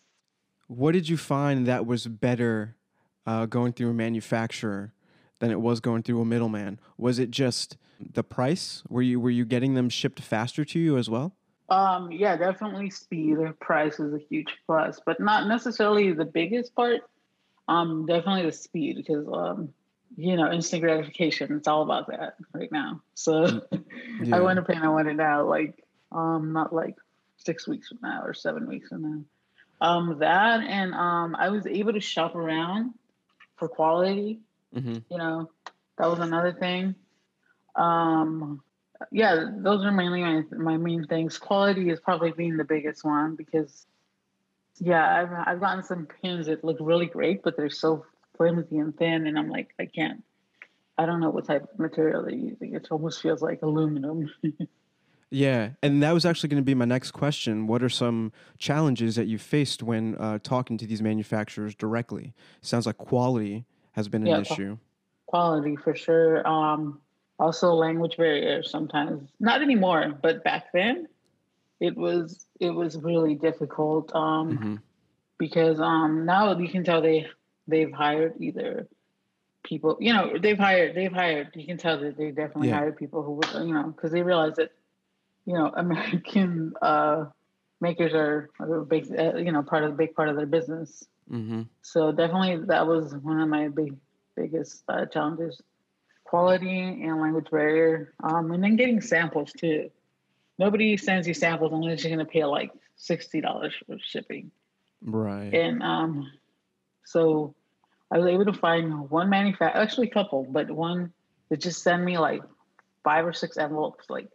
What 0.67 0.93
did 0.93 1.07
you 1.07 1.17
find 1.17 1.67
that 1.67 1.86
was 1.86 2.07
better 2.07 2.75
uh, 3.25 3.45
going 3.45 3.74
through 3.74 3.89
a 3.91 3.93
manufacturer 3.93 4.93
than 5.39 5.51
it 5.51 5.62
was 5.62 5.79
going 5.79 6.03
through 6.03 6.21
a 6.21 6.25
middleman? 6.25 6.79
Was 6.97 7.19
it 7.19 7.31
just 7.31 7.77
the 8.00 8.24
price? 8.24 8.83
Were 8.89 9.01
you 9.01 9.19
were 9.19 9.29
you 9.29 9.45
getting 9.45 9.75
them 9.75 9.89
shipped 9.89 10.21
faster 10.21 10.65
to 10.65 10.79
you 10.79 10.97
as 10.97 11.09
well? 11.09 11.36
Um, 11.69 12.12
yeah, 12.12 12.38
definitely 12.38 12.89
speed. 12.89 13.38
The 13.38 13.53
price 13.59 14.00
is 14.00 14.13
a 14.13 14.19
huge 14.19 14.55
plus, 14.65 15.01
but 15.05 15.19
not 15.19 15.47
necessarily 15.47 16.13
the 16.13 16.25
biggest 16.25 16.74
part. 16.75 17.01
Um, 17.67 18.05
definitely 18.05 18.45
the 18.45 18.53
speed 18.53 18.95
because 18.95 19.27
um, 19.27 19.74
you 20.15 20.38
know, 20.38 20.51
instant 20.51 20.81
gratification. 20.81 21.57
It's 21.57 21.67
all 21.67 21.81
about 21.81 22.07
that 22.07 22.36
right 22.53 22.71
now. 22.71 23.01
So 23.15 23.62
yeah. 24.24 24.36
I 24.36 24.39
want 24.39 24.57
to 24.57 24.63
pay. 24.63 24.75
I 24.75 24.88
want 24.88 25.09
it 25.09 25.15
now. 25.15 25.45
Like, 25.45 25.83
um, 26.12 26.53
not 26.53 26.74
like 26.74 26.95
six 27.38 27.67
weeks 27.67 27.89
from 27.89 28.00
now 28.01 28.21
or 28.24 28.33
seven 28.33 28.67
weeks 28.67 28.89
from 28.89 29.01
now. 29.01 29.21
Um, 29.79 30.19
that 30.19 30.62
and 30.62 30.93
um, 30.93 31.36
I 31.36 31.50
was 31.50 31.67
able 31.67 31.93
to 31.93 32.00
shop 32.00 32.36
around 32.36 32.93
for 33.57 33.67
quality. 33.67 34.39
Mm-hmm. 34.75 34.97
You 35.09 35.17
know, 35.17 35.50
that 35.97 36.09
was 36.09 36.19
another 36.19 36.53
thing. 36.53 36.95
Um, 37.75 38.63
yeah, 39.12 39.51
those 39.58 39.84
are 39.84 39.92
mainly 39.92 40.22
my, 40.22 40.44
my 40.51 40.77
main 40.77 41.06
things. 41.06 41.38
Quality 41.38 41.89
is 41.89 42.00
probably 42.00 42.32
being 42.32 42.58
the 42.58 42.63
biggest 42.63 43.04
one 43.04 43.36
because, 43.36 43.86
yeah, 44.80 45.22
I've 45.22 45.48
I've 45.48 45.60
gotten 45.60 45.84
some 45.84 46.08
pins 46.22 46.48
that 46.48 46.63
look 46.63 46.77
really 46.80 47.08
great, 47.08 47.44
but 47.44 47.58
they're 47.58 47.70
so 47.70 48.06
flimsy 48.36 48.77
and 48.77 48.96
thin, 48.96 49.27
and 49.27 49.38
I'm 49.38 49.50
like, 49.50 49.74
I 49.80 49.86
can't. 49.86 50.24
I 50.98 51.06
don't 51.06 51.20
know 51.20 51.30
what 51.30 51.46
type 51.46 51.63
of 51.72 51.80
material 51.80 52.24
they're 52.24 52.34
using. 52.34 52.74
It 52.74 52.88
almost 52.89 53.22
feels 53.22 53.42
like 53.42 53.62
aluminum. 53.62 54.32
yeah, 55.30 55.72
and 55.84 56.01
that 56.01 56.13
was 56.13 56.25
actually 56.25 56.50
going 56.50 56.62
to 56.62 56.66
be 56.66 56.74
my 56.74 56.86
next 56.86 57.12
question. 57.12 57.68
What 57.68 57.84
are 57.84 57.89
some 57.89 58.32
challenges 58.58 59.16
that 59.16 59.27
you 59.27 59.38
faced 59.38 59.84
when 59.84 60.16
uh, 60.16 60.39
talking 60.42 60.77
to 60.80 60.88
these 60.88 61.01
manufacturers 61.01 61.75
directly? 61.75 62.34
Sounds 62.62 62.88
like 62.88 62.98
quality 62.98 63.66
has 63.92 64.08
been 64.08 64.24
an 64.24 64.30
yeah, 64.30 64.39
issue. 64.39 64.77
Quality 65.27 65.75
for 65.75 65.96
sure. 65.96 66.48
Um, 66.48 67.00
also 67.39 67.74
language 67.74 68.17
barrier 68.17 68.63
sometimes 68.63 69.29
not 69.39 69.62
anymore 69.62 70.17
but 70.22 70.44
back 70.44 70.72
then 70.74 71.08
it 71.79 71.96
was 71.96 72.46
it 72.60 72.72
was 72.72 72.98
really 72.98 73.36
difficult 73.36 74.13
um 74.15 74.58
mm-hmm. 74.58 74.75
because 75.38 75.79
um 75.79 76.25
now 76.25 76.58
you 76.58 76.70
can 76.70 76.84
tell 76.84 77.01
they 77.01 77.27
they've 77.67 77.91
hired 77.91 78.34
either 78.39 78.88
people 79.63 79.98
you 80.00 80.13
know 80.13 80.38
they've 80.41 80.58
hired 80.58 80.96
they've 80.96 81.12
hired 81.12 81.50
you 81.53 81.65
can 81.65 81.77
tell 81.77 82.00
that 82.00 82.17
they 82.17 82.32
definitely 82.32 82.70
yeah. 82.70 82.77
hired 82.77 82.98
people 82.98 83.22
who 83.22 83.34
were 83.34 83.63
you 83.63 83.74
know 83.74 83.84
because 83.84 84.12
they 84.12 84.24
realize 84.24 84.56
that 84.56 84.72
you 85.46 85.53
know 85.53 85.72
american 85.75 86.74
uh 86.82 87.25
makers 87.79 88.13
are, 88.13 88.50
a 88.60 88.82
big 88.82 89.08
uh, 89.17 89.36
you 89.36 89.51
know 89.51 89.62
part 89.62 89.84
of 89.84 89.91
the 89.91 89.98
big 89.98 90.15
part 90.15 90.29
of 90.29 90.36
their 90.36 90.48
business 90.48 91.06
mm-hmm. 91.32 91.62
so 91.82 92.12
definitely 92.12 92.65
that 92.65 92.88
was 92.88 93.13
one 93.15 93.39
of 93.39 93.48
my 93.48 93.67
big 93.67 93.96
biggest 94.36 94.84
uh, 94.88 95.06
challenges 95.06 95.62
quality 96.27 96.79
and 96.79 97.22
language 97.22 97.50
barrier, 97.50 98.13
um, 98.24 98.51
and 98.51 98.63
then 98.63 98.75
getting 98.75 99.01
samples 99.01 99.51
too. 99.53 99.90
Nobody 100.59 100.98
sends 100.98 101.27
you 101.27 101.33
samples 101.33 101.72
unless 101.72 102.03
you're 102.03 102.13
going 102.13 102.25
to 102.25 102.31
pay 102.31 102.44
like 102.44 102.72
sixty 102.96 103.42
dollars 103.42 103.74
for 103.85 103.98
shipping. 104.01 104.51
Right. 105.01 105.53
And 105.53 105.83
um, 105.83 106.31
so 107.05 107.55
I 108.11 108.18
was 108.18 108.27
able 108.27 108.46
to 108.46 108.53
find 108.53 109.09
one 109.09 109.29
manufacturer, 109.29 109.81
actually 109.81 110.07
a 110.07 110.13
couple, 110.13 110.48
but 110.50 110.70
one 110.72 111.13
that 111.50 111.61
just 111.61 111.83
sent 111.83 112.03
me 112.03 112.18
like 112.18 112.42
five 113.03 113.25
or 113.25 113.33
six 113.33 113.57
envelopes, 113.57 114.09
like 114.09 114.27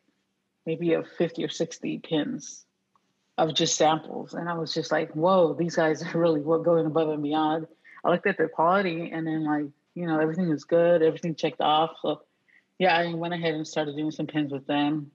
maybe 0.64 0.92
of 0.94 1.06
fifty 1.18 1.44
or 1.44 1.48
sixty 1.48 1.98
pins 1.98 2.64
of 3.38 3.54
just 3.54 3.76
samples, 3.76 4.34
and 4.34 4.48
I 4.48 4.54
was 4.54 4.72
just 4.72 4.92
like, 4.92 5.10
"Whoa, 5.12 5.54
these 5.54 5.76
guys 5.76 6.02
are 6.02 6.18
really 6.18 6.40
going 6.40 6.86
above 6.86 7.08
and 7.08 7.22
beyond." 7.22 7.66
I 8.04 8.10
looked 8.10 8.26
at 8.26 8.36
their 8.36 8.48
quality, 8.48 9.10
and 9.10 9.26
then 9.26 9.44
like 9.44 9.66
you 9.94 10.06
know, 10.06 10.18
everything 10.18 10.48
was 10.48 10.64
good, 10.64 11.02
everything 11.02 11.34
checked 11.34 11.60
off. 11.60 11.92
So 12.02 12.22
yeah, 12.78 12.96
I 12.96 13.12
went 13.14 13.34
ahead 13.34 13.54
and 13.54 13.66
started 13.66 13.96
doing 13.96 14.10
some 14.10 14.26
pins 14.26 14.52
with 14.52 14.66
them. 14.66 15.10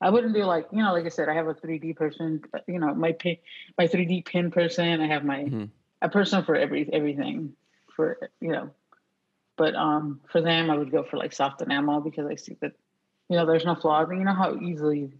I 0.00 0.10
wouldn't 0.10 0.34
do 0.34 0.44
like, 0.44 0.66
you 0.72 0.82
know, 0.82 0.92
like 0.92 1.06
I 1.06 1.08
said, 1.08 1.28
I 1.28 1.34
have 1.34 1.48
a 1.48 1.54
3D 1.54 1.96
person, 1.96 2.42
you 2.66 2.78
know, 2.78 2.94
my 2.94 3.12
pin, 3.12 3.36
my 3.76 3.88
3D 3.88 4.24
pin 4.24 4.50
person. 4.50 5.00
I 5.00 5.06
have 5.08 5.24
my 5.24 5.44
mm-hmm. 5.44 5.64
a 6.00 6.08
person 6.08 6.44
for 6.44 6.54
every 6.54 6.88
everything 6.92 7.54
for 7.94 8.18
you 8.40 8.52
know. 8.52 8.70
But 9.56 9.74
um 9.74 10.20
for 10.30 10.40
them 10.40 10.70
I 10.70 10.76
would 10.76 10.92
go 10.92 11.02
for 11.02 11.16
like 11.16 11.32
soft 11.32 11.62
enamel 11.62 12.00
because 12.00 12.26
I 12.26 12.36
see 12.36 12.56
that, 12.60 12.72
you 13.28 13.36
know, 13.36 13.44
there's 13.44 13.64
no 13.64 13.74
flaws. 13.74 14.08
And 14.08 14.18
you 14.18 14.24
know 14.24 14.34
how 14.34 14.56
easily 14.60 15.12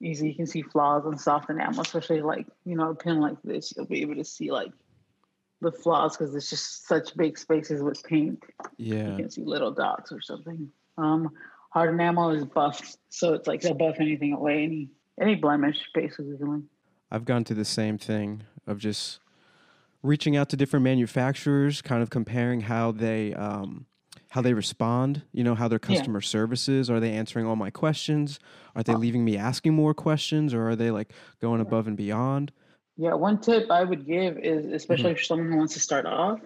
easy 0.00 0.28
you 0.28 0.34
can 0.34 0.46
see 0.46 0.62
flaws 0.62 1.06
on 1.06 1.18
soft 1.18 1.48
enamel, 1.48 1.80
especially 1.80 2.20
like, 2.20 2.46
you 2.66 2.76
know, 2.76 2.90
a 2.90 2.94
pin 2.94 3.20
like 3.20 3.40
this, 3.42 3.72
you'll 3.76 3.86
be 3.86 4.02
able 4.02 4.16
to 4.16 4.24
see 4.24 4.50
like 4.50 4.72
the 5.60 5.72
flaws 5.72 6.16
because 6.16 6.34
it's 6.34 6.50
just 6.50 6.86
such 6.86 7.16
big 7.16 7.38
spaces 7.38 7.82
with 7.82 8.02
paint. 8.04 8.42
Yeah. 8.76 9.10
You 9.10 9.16
can 9.16 9.30
see 9.30 9.42
little 9.42 9.72
dots 9.72 10.12
or 10.12 10.20
something. 10.20 10.68
Um, 10.98 11.30
hard 11.70 11.90
enamel 11.92 12.30
is 12.30 12.44
buffed, 12.44 12.98
so 13.08 13.34
it's 13.34 13.46
like 13.46 13.60
they'll 13.60 13.74
buff 13.74 13.96
anything 14.00 14.32
away, 14.32 14.64
any 14.64 14.88
any 15.20 15.34
blemish 15.34 15.78
basically. 15.94 16.62
I've 17.10 17.24
gone 17.24 17.44
to 17.44 17.54
the 17.54 17.64
same 17.64 17.98
thing 17.98 18.42
of 18.66 18.78
just 18.78 19.20
reaching 20.02 20.36
out 20.36 20.48
to 20.50 20.56
different 20.56 20.84
manufacturers, 20.84 21.82
kind 21.82 22.02
of 22.02 22.10
comparing 22.10 22.62
how 22.62 22.92
they 22.92 23.34
um, 23.34 23.86
how 24.30 24.42
they 24.42 24.54
respond. 24.54 25.22
You 25.32 25.44
know, 25.44 25.54
how 25.54 25.68
their 25.68 25.78
customer 25.78 26.20
yeah. 26.20 26.26
services 26.26 26.90
are 26.90 27.00
they 27.00 27.12
answering 27.12 27.46
all 27.46 27.56
my 27.56 27.70
questions? 27.70 28.38
Are 28.74 28.82
they 28.82 28.94
oh. 28.94 28.98
leaving 28.98 29.24
me 29.24 29.36
asking 29.36 29.74
more 29.74 29.94
questions, 29.94 30.52
or 30.52 30.68
are 30.68 30.76
they 30.76 30.90
like 30.90 31.12
going 31.40 31.60
above 31.60 31.86
and 31.86 31.96
beyond? 31.96 32.52
Yeah, 32.96 33.14
one 33.14 33.40
tip 33.40 33.70
I 33.70 33.84
would 33.84 34.06
give 34.06 34.38
is, 34.38 34.66
especially 34.66 35.10
mm-hmm. 35.10 35.18
for 35.18 35.22
someone 35.24 35.52
who 35.52 35.58
wants 35.58 35.74
to 35.74 35.80
start 35.80 36.06
off, 36.06 36.40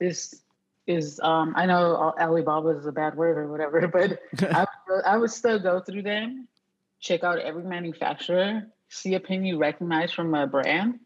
is 0.00 0.40
is 0.86 1.20
um, 1.22 1.52
I 1.54 1.66
know 1.66 2.14
Alibaba 2.18 2.70
is 2.70 2.86
a 2.86 2.92
bad 2.92 3.14
word 3.14 3.36
or 3.36 3.46
whatever, 3.46 3.86
but 3.92 4.20
I, 4.42 4.66
would, 4.88 5.04
I 5.04 5.16
would 5.16 5.30
still 5.30 5.58
go 5.58 5.80
through 5.80 6.02
them, 6.02 6.48
check 6.98 7.22
out 7.24 7.38
every 7.38 7.64
manufacturer, 7.64 8.66
see 8.88 9.14
a 9.14 9.20
pin 9.20 9.44
you 9.44 9.58
recognize 9.58 10.12
from 10.12 10.34
a 10.34 10.46
brand, 10.46 11.00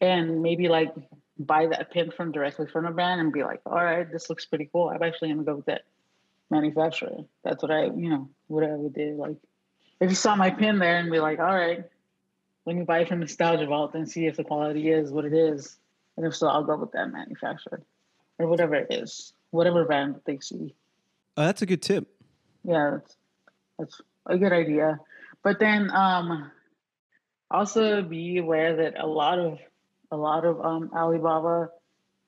and 0.00 0.42
maybe 0.42 0.68
like 0.68 0.92
buy 1.38 1.66
that 1.66 1.92
pin 1.92 2.10
from 2.10 2.32
directly 2.32 2.66
from 2.66 2.86
a 2.86 2.90
brand 2.90 3.20
and 3.20 3.32
be 3.32 3.44
like, 3.44 3.60
all 3.64 3.74
right, 3.74 4.10
this 4.10 4.28
looks 4.28 4.44
pretty 4.44 4.68
cool. 4.72 4.88
I'm 4.88 5.02
actually 5.02 5.28
gonna 5.28 5.44
go 5.44 5.56
with 5.56 5.66
that 5.66 5.84
manufacturer. 6.50 7.24
That's 7.44 7.62
what 7.62 7.70
I, 7.70 7.84
you 7.84 8.10
know, 8.10 8.28
what 8.48 8.64
I 8.64 8.74
would 8.74 8.94
do. 8.94 9.16
Like, 9.18 9.36
if 10.00 10.10
you 10.10 10.16
saw 10.16 10.36
my 10.36 10.50
pin 10.50 10.78
there 10.78 10.98
and 10.98 11.10
be 11.10 11.20
like, 11.20 11.38
all 11.38 11.54
right, 11.54 11.84
let 12.66 12.74
me 12.74 12.82
buy 12.82 13.00
it 13.00 13.08
from 13.08 13.20
Nostalgia 13.20 13.66
Vault 13.66 13.94
and 13.94 14.08
see 14.08 14.26
if 14.26 14.36
the 14.36 14.44
quality 14.44 14.90
is 14.90 15.12
what 15.12 15.24
it 15.24 15.32
is. 15.32 15.76
And 16.16 16.26
if 16.26 16.34
so, 16.34 16.48
I'll 16.48 16.64
go 16.64 16.76
with 16.76 16.92
that 16.92 17.12
manufacturer 17.12 17.82
or 18.38 18.48
whatever 18.48 18.74
it 18.74 18.88
is, 18.90 19.32
whatever 19.50 19.84
brand 19.84 20.20
they 20.26 20.38
see. 20.40 20.74
Oh, 21.36 21.44
that's 21.44 21.62
a 21.62 21.66
good 21.66 21.80
tip. 21.80 22.08
Yeah, 22.64 22.90
that's, 22.92 23.16
that's 23.78 24.00
a 24.26 24.36
good 24.36 24.52
idea. 24.52 24.98
But 25.44 25.60
then 25.60 25.90
um, 25.92 26.50
also 27.50 28.02
be 28.02 28.38
aware 28.38 28.76
that 28.76 28.98
a 28.98 29.06
lot 29.06 29.38
of 29.38 29.58
a 30.10 30.16
lot 30.16 30.44
of 30.44 30.60
um, 30.60 30.90
Alibaba 30.94 31.68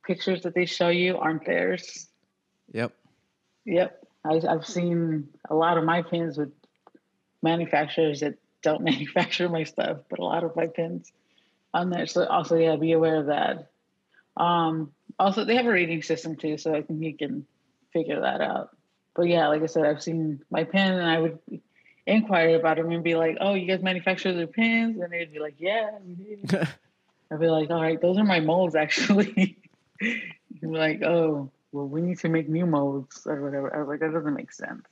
pictures 0.05 0.42
that 0.42 0.55
they 0.55 0.66
show 0.66 0.88
you 0.88 1.16
aren't 1.16 1.44
theirs. 1.46 2.09
Yep. 2.72 2.92
Yep. 3.64 4.07
I, 4.24 4.40
I've 4.48 4.66
seen 4.66 5.29
a 5.48 5.55
lot 5.55 5.79
of 5.79 5.85
my 5.85 6.03
pins 6.03 6.37
with 6.37 6.53
manufacturers 7.42 8.20
that 8.20 8.35
don't 8.62 8.82
manufacture 8.84 9.48
my 9.48 9.64
stuff, 9.64 9.98
but 10.08 10.18
a 10.18 10.24
lot 10.24 10.44
of 10.44 10.56
my 10.56 10.66
pins 10.66 11.12
on 11.72 11.90
there. 11.90 12.06
So 12.06 12.24
also, 12.26 12.56
yeah, 12.56 12.76
be 12.76 12.92
aware 12.92 13.16
of 13.16 13.26
that. 13.26 13.70
Um, 14.36 14.92
also, 15.18 15.44
they 15.44 15.56
have 15.56 15.66
a 15.66 15.70
rating 15.70 16.02
system 16.02 16.36
too, 16.36 16.58
so 16.58 16.74
I 16.74 16.82
think 16.82 17.02
you 17.02 17.16
can 17.16 17.46
figure 17.92 18.20
that 18.20 18.40
out. 18.40 18.70
But 19.14 19.28
yeah, 19.28 19.48
like 19.48 19.62
I 19.62 19.66
said, 19.66 19.84
I've 19.84 20.02
seen 20.02 20.42
my 20.50 20.64
pin, 20.64 20.92
and 20.92 21.08
I 21.08 21.18
would 21.18 21.38
inquire 22.06 22.56
about 22.56 22.76
them 22.76 22.90
and 22.90 23.02
be 23.02 23.16
like, 23.16 23.36
"Oh, 23.40 23.54
you 23.54 23.66
guys 23.66 23.82
manufacture 23.82 24.32
their 24.32 24.46
pins?" 24.46 25.00
And 25.00 25.12
they'd 25.12 25.32
be 25.32 25.40
like, 25.40 25.56
"Yeah, 25.58 25.90
we 26.06 26.14
do." 26.14 26.36
I'd 27.30 27.40
be 27.40 27.48
like, 27.48 27.70
"All 27.70 27.82
right, 27.82 28.00
those 28.00 28.16
are 28.16 28.24
my 28.24 28.40
molds, 28.40 28.74
actually." 28.74 29.58
Like, 30.62 31.02
"Oh, 31.02 31.50
well, 31.72 31.86
we 31.86 32.00
need 32.00 32.20
to 32.20 32.28
make 32.28 32.48
new 32.48 32.66
molds 32.66 33.26
or 33.26 33.42
whatever." 33.42 33.74
I 33.74 33.80
was 33.80 33.88
like, 33.88 34.00
"That 34.00 34.12
doesn't 34.12 34.34
make 34.34 34.52
sense." 34.52 34.86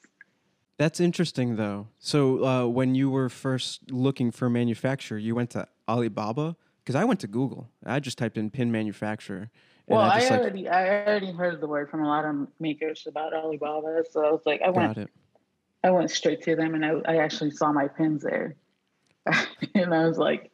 That's 0.79 1.01
interesting, 1.01 1.57
though. 1.57 1.89
So, 1.99 2.45
uh, 2.45 2.67
when 2.67 2.95
you 2.95 3.09
were 3.09 3.29
first 3.29 3.91
looking 3.91 4.31
for 4.31 4.47
a 4.47 4.51
manufacturer, 4.51 5.17
you 5.19 5.35
went 5.35 5.51
to 5.51 5.67
Alibaba 5.89 6.57
because 6.83 6.95
I 6.95 7.05
went 7.05 7.21
to 7.21 7.27
Google. 7.27 7.71
I 7.85 7.99
just 7.99 8.19
typed 8.19 8.37
in 8.37 8.51
pin 8.51 8.71
manufacturer. 8.71 9.51
Well, 9.87 10.01
I 10.01 10.09
I, 10.09 10.19
just 10.19 10.31
like 10.31 10.41
already 10.41 10.69
I 10.69 11.07
already 11.07 11.33
heard 11.33 11.61
the 11.61 11.67
word 11.67 11.91
from 11.91 12.03
a 12.03 12.09
lot 12.09 12.25
of 12.25 12.49
makers 12.59 13.07
about 13.07 13.33
Alibaba, 13.33 14.05
so 14.11 14.25
I 14.25 14.31
was 14.31 14.43
like, 14.45 14.61
I 14.63 14.71
went 14.71 14.99
it. 14.99 15.11
I 15.83 15.91
went 15.91 16.11
straight 16.11 16.43
to 16.43 16.57
them, 16.57 16.75
and 16.75 16.85
I 16.85 16.93
I 17.07 17.17
actually 17.19 17.53
saw 17.53 17.73
my 17.73 17.89
pins 17.89 18.23
there, 18.23 18.57
and 19.75 19.95
I 19.95 20.07
was 20.07 20.19
like, 20.19 20.51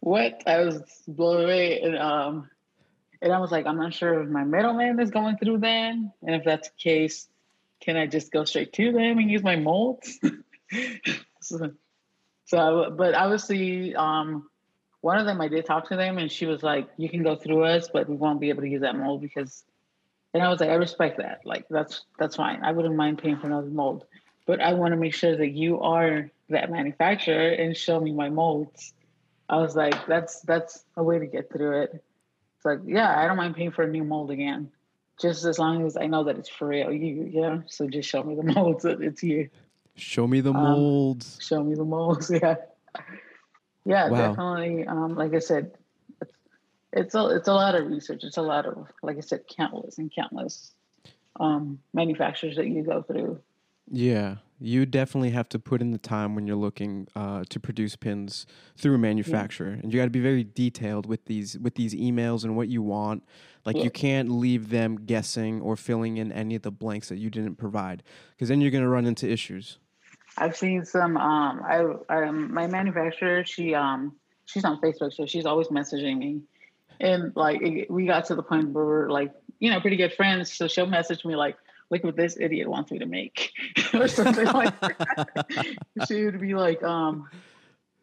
what? 0.00 0.42
I 0.46 0.60
was 0.60 0.82
blown 1.08 1.44
away, 1.44 1.80
and 1.80 1.98
um, 1.98 2.50
and 3.22 3.32
I 3.32 3.38
was 3.38 3.50
like, 3.50 3.66
I'm 3.66 3.78
not 3.78 3.94
sure 3.94 4.22
if 4.22 4.28
my 4.28 4.44
middleman 4.44 5.00
is 5.00 5.10
going 5.10 5.38
through 5.38 5.58
them, 5.58 6.12
and 6.22 6.36
if 6.36 6.44
that's 6.44 6.68
the 6.68 6.74
case, 6.78 7.28
can 7.84 7.96
I 7.96 8.06
just 8.06 8.32
go 8.32 8.44
straight 8.44 8.72
to 8.74 8.92
them 8.92 9.18
and 9.18 9.30
use 9.30 9.42
my 9.42 9.56
molds? 9.56 10.18
so, 11.40 11.72
so, 12.46 12.94
but 12.96 13.14
obviously, 13.14 13.94
um, 13.94 14.48
one 15.02 15.18
of 15.18 15.26
them 15.26 15.40
I 15.40 15.48
did 15.48 15.66
talk 15.66 15.88
to 15.90 15.96
them, 15.96 16.16
and 16.16 16.32
she 16.32 16.46
was 16.46 16.62
like, 16.62 16.88
"You 16.96 17.08
can 17.08 17.22
go 17.22 17.36
through 17.36 17.64
us, 17.64 17.88
but 17.92 18.08
we 18.08 18.16
won't 18.16 18.40
be 18.40 18.48
able 18.48 18.62
to 18.62 18.68
use 18.68 18.80
that 18.80 18.96
mold 18.96 19.20
because." 19.20 19.64
And 20.32 20.42
I 20.42 20.48
was 20.48 20.60
like, 20.60 20.70
"I 20.70 20.74
respect 20.74 21.18
that. 21.18 21.42
Like, 21.44 21.66
that's 21.68 22.04
that's 22.18 22.36
fine. 22.36 22.62
I 22.62 22.72
wouldn't 22.72 22.96
mind 22.96 23.18
paying 23.18 23.36
for 23.36 23.46
another 23.46 23.68
mold, 23.68 24.04
but 24.46 24.60
I 24.60 24.72
want 24.72 24.92
to 24.92 24.96
make 24.96 25.14
sure 25.14 25.36
that 25.36 25.50
you 25.50 25.80
are 25.80 26.30
that 26.48 26.70
manufacturer 26.70 27.50
and 27.50 27.76
show 27.76 28.00
me 28.00 28.12
my 28.12 28.30
molds." 28.30 28.94
I 29.48 29.58
was 29.58 29.76
like, 29.76 30.06
"That's 30.06 30.40
that's 30.40 30.84
a 30.96 31.02
way 31.02 31.18
to 31.18 31.26
get 31.26 31.52
through 31.52 31.82
it." 31.82 32.04
It's 32.56 32.64
like, 32.64 32.78
yeah, 32.86 33.18
I 33.18 33.26
don't 33.26 33.36
mind 33.36 33.56
paying 33.56 33.72
for 33.72 33.82
a 33.82 33.90
new 33.90 34.04
mold 34.04 34.30
again, 34.30 34.70
just 35.20 35.44
as 35.44 35.58
long 35.58 35.86
as 35.86 35.96
I 35.96 36.06
know 36.06 36.24
that 36.24 36.36
it's 36.38 36.48
for 36.48 36.68
real. 36.68 36.92
You, 36.92 37.28
yeah. 37.32 37.58
So 37.66 37.88
just 37.88 38.08
show 38.08 38.22
me 38.22 38.34
the 38.34 38.42
molds 38.54 38.82
that 38.84 39.00
it's 39.00 39.22
you. 39.22 39.48
Show 39.96 40.26
me 40.26 40.40
the 40.40 40.52
Um, 40.52 40.62
molds. 40.62 41.38
Show 41.40 41.62
me 41.62 41.74
the 41.74 41.84
molds. 41.84 42.30
Yeah. 42.42 42.56
Yeah, 43.86 44.08
Wow. 44.08 44.28
definitely. 44.28 44.86
Um, 44.86 45.14
like 45.14 45.34
I 45.34 45.40
said, 45.40 45.72
it's, 46.22 46.32
it's 46.92 47.14
a 47.14 47.26
it's 47.36 47.48
a 47.48 47.52
lot 47.52 47.74
of 47.74 47.86
research. 47.86 48.24
It's 48.24 48.38
a 48.38 48.42
lot 48.42 48.64
of, 48.64 48.88
like 49.02 49.18
I 49.18 49.20
said, 49.20 49.42
countless 49.46 49.98
and 49.98 50.10
countless 50.14 50.72
um, 51.38 51.80
manufacturers 51.92 52.56
that 52.56 52.66
you 52.66 52.82
go 52.82 53.02
through. 53.02 53.40
Yeah, 53.90 54.36
you 54.58 54.86
definitely 54.86 55.30
have 55.30 55.48
to 55.50 55.58
put 55.58 55.80
in 55.82 55.90
the 55.90 55.98
time 55.98 56.34
when 56.34 56.46
you're 56.46 56.56
looking 56.56 57.06
uh, 57.14 57.44
to 57.50 57.60
produce 57.60 57.96
pins 57.96 58.46
through 58.76 58.94
a 58.94 58.98
manufacturer, 58.98 59.68
and 59.68 59.92
you 59.92 59.98
got 59.98 60.04
to 60.04 60.10
be 60.10 60.20
very 60.20 60.42
detailed 60.44 61.06
with 61.06 61.26
these 61.26 61.58
with 61.58 61.74
these 61.74 61.94
emails 61.94 62.44
and 62.44 62.56
what 62.56 62.68
you 62.68 62.82
want. 62.82 63.24
Like 63.64 63.76
Yeah. 63.76 63.84
you 63.84 63.90
can't 63.90 64.30
leave 64.30 64.70
them 64.70 64.96
guessing 64.96 65.60
or 65.60 65.76
filling 65.76 66.16
in 66.16 66.32
any 66.32 66.54
of 66.54 66.62
the 66.62 66.70
blanks 66.70 67.08
that 67.08 67.18
you 67.18 67.30
didn't 67.30 67.56
provide, 67.56 68.02
because 68.30 68.48
then 68.48 68.60
you're 68.60 68.70
gonna 68.70 68.88
run 68.88 69.06
into 69.06 69.28
issues. 69.28 69.78
I've 70.38 70.56
seen 70.56 70.84
some. 70.84 71.16
Um, 71.16 71.62
I, 71.64 71.84
I 72.08 72.30
my 72.30 72.66
manufacturer. 72.66 73.44
She 73.44 73.74
um 73.74 74.16
she's 74.46 74.64
on 74.64 74.80
Facebook, 74.80 75.12
so 75.12 75.26
she's 75.26 75.46
always 75.46 75.68
messaging 75.68 76.18
me, 76.18 76.40
and 77.00 77.32
like 77.36 77.60
it, 77.62 77.90
we 77.90 78.06
got 78.06 78.24
to 78.26 78.34
the 78.34 78.42
point 78.42 78.70
where 78.70 78.84
we're 78.84 79.10
like 79.10 79.32
you 79.60 79.70
know 79.70 79.80
pretty 79.80 79.96
good 79.96 80.12
friends. 80.14 80.52
So 80.52 80.68
she'll 80.68 80.86
message 80.86 81.24
me 81.24 81.36
like, 81.36 81.56
"Look 81.94 82.04
what 82.04 82.16
this 82.16 82.36
idiot 82.38 82.68
wants 82.68 82.90
me 82.90 82.98
to 82.98 83.06
make," 83.06 83.52
or 83.94 84.08
something 84.08 84.46
like. 84.46 84.78
that. 84.80 85.46
she 86.08 86.24
would 86.24 86.40
be 86.40 86.54
like, 86.54 86.82
um, 86.82 87.28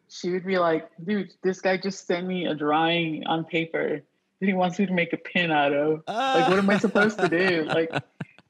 she 0.08 0.30
would 0.30 0.46
be 0.46 0.58
like, 0.58 0.88
"Dude, 1.02 1.32
this 1.42 1.60
guy 1.60 1.76
just 1.76 2.06
sent 2.06 2.26
me 2.26 2.46
a 2.46 2.54
drawing 2.54 3.26
on 3.26 3.44
paper 3.44 4.00
that 4.40 4.46
he 4.46 4.54
wants 4.54 4.78
me 4.78 4.86
to 4.86 4.92
make 4.92 5.12
a 5.12 5.18
pin 5.18 5.50
out 5.50 5.74
of. 5.74 6.02
Like, 6.08 6.48
what 6.48 6.58
am 6.58 6.70
I 6.70 6.78
supposed 6.78 7.18
to 7.18 7.28
do? 7.28 7.64
Like." 7.64 7.90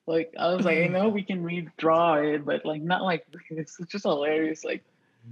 Like 0.04 0.34
I 0.36 0.52
was 0.52 0.66
like, 0.66 0.78
I 0.78 0.88
know 0.88 1.08
we 1.08 1.22
can 1.22 1.44
redraw 1.44 2.34
it, 2.34 2.44
but 2.44 2.66
like 2.66 2.82
not 2.82 3.02
like 3.02 3.24
this. 3.48 3.76
it's 3.78 3.92
just 3.92 4.02
hilarious. 4.02 4.64
Like 4.64 4.82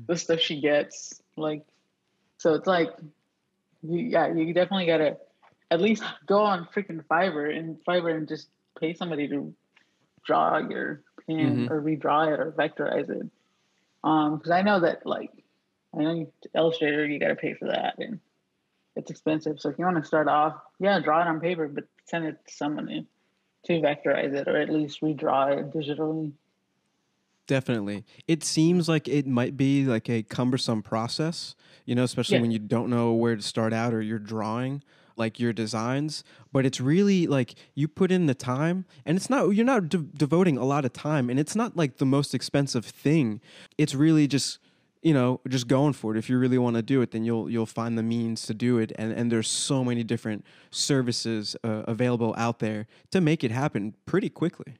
the 0.07 0.17
stuff 0.17 0.39
she 0.39 0.61
gets, 0.61 1.21
like 1.37 1.65
so 2.39 2.55
it's 2.55 2.69
like, 2.69 2.91
you, 3.83 3.99
yeah, 3.99 4.33
you 4.33 4.55
definitely 4.55 4.87
gotta 4.87 5.17
at 5.71 5.81
least 5.81 6.03
go 6.27 6.43
on 6.43 6.69
freaking 6.75 7.05
Fiverr 7.05 7.57
and 7.57 7.77
Fiverr 7.85 8.17
and 8.17 8.29
just 8.29 8.49
pay 8.79 8.95
somebody 8.95 9.29
to 9.29 9.55
draw 10.25 10.59
your 10.59 11.03
pin 11.27 11.67
Mhm. 11.67 11.71
or 11.71 11.81
redraw 11.83 12.33
it 12.33 12.41
or 12.41 12.53
vectorize 12.53 13.09
it. 13.11 13.27
Um, 14.03 14.37
because 14.39 14.51
I 14.51 14.63
know 14.63 14.81
that 14.81 15.07
like 15.07 15.31
I 15.95 16.03
know 16.03 16.13
you, 16.15 16.33
Illustrator, 16.55 17.07
you 17.07 17.19
gotta 17.19 17.37
pay 17.37 17.55
for 17.55 17.69
that 17.69 17.99
and 17.99 18.21
it's 18.97 19.11
expensive. 19.11 19.61
So 19.61 19.71
if 19.71 19.79
you 19.79 19.85
want 19.85 19.97
to 19.99 20.05
start 20.05 20.29
off, 20.29 20.61
yeah, 20.79 21.01
draw 21.01 21.21
it 21.23 21.27
on 21.27 21.41
paper, 21.41 21.69
but 21.69 21.85
send 22.07 22.27
it 22.27 22.39
to 22.47 22.53
someone 22.53 23.07
to 23.65 23.73
vectorize 23.75 24.35
it 24.35 24.49
or 24.49 24.57
at 24.57 24.71
least 24.71 25.01
redraw 25.01 25.59
it 25.59 25.71
digitally. 25.73 26.33
Definitely. 27.47 28.05
It 28.29 28.45
seems 28.45 28.89
like 28.89 29.09
it 29.09 29.27
might 29.27 29.57
be 29.57 29.85
like 29.85 30.09
a 30.09 30.23
cumbersome 30.23 30.83
process, 30.83 31.57
you 31.85 31.97
know, 31.97 32.05
especially 32.05 32.37
Yeah. 32.37 32.43
when 32.43 32.53
you 32.53 32.61
don't 32.61 32.89
know 32.89 33.13
where 33.13 33.35
to 33.35 33.43
start 33.43 33.73
out 33.73 33.93
or 33.93 34.01
you're 34.01 34.21
drawing 34.21 34.83
like 35.21 35.39
your 35.39 35.53
designs, 35.53 36.25
but 36.51 36.67
it's 36.67 36.81
really 36.81 37.29
like 37.29 37.55
you 37.77 37.87
put 37.87 38.11
in 38.11 38.27
the 38.27 38.35
time 38.35 38.87
and 39.07 39.17
it's 39.17 39.31
not 39.31 39.51
you're 39.51 39.65
not 39.65 39.89
de- 39.89 39.99
devoting 39.99 40.57
a 40.59 40.65
lot 40.65 40.85
of 40.85 40.93
time 40.93 41.31
and 41.31 41.39
it's 41.39 41.55
not 41.55 41.77
like 41.77 41.99
the 41.99 42.07
most 42.07 42.35
expensive 42.35 42.85
thing. 42.85 43.41
It's 43.79 43.95
really 43.95 44.27
just 44.27 44.59
you 45.03 45.15
know, 45.15 45.41
just 45.49 45.67
going 45.67 45.95
for 45.95 46.15
it. 46.15 46.19
If 46.19 46.29
you 46.29 46.39
really 46.39 46.59
want 46.59 46.77
to 46.77 46.83
do 46.83 47.01
it, 47.01 47.13
then 47.13 47.25
you'll 47.25 47.49
you'll 47.49 47.67
find 47.67 47.97
the 47.97 48.03
means 48.03 48.47
to 48.47 48.55
do 48.55 48.79
it. 48.79 48.93
And 48.97 49.13
and 49.13 49.33
there's 49.33 49.49
so 49.49 49.85
many 49.85 50.05
different 50.05 50.45
services 50.71 51.57
uh, 51.65 51.85
available 51.87 52.35
out 52.37 52.59
there 52.59 52.87
to 53.11 53.21
make 53.21 53.43
it 53.43 53.51
happen 53.51 53.95
pretty 54.05 54.29
quickly. 54.29 54.75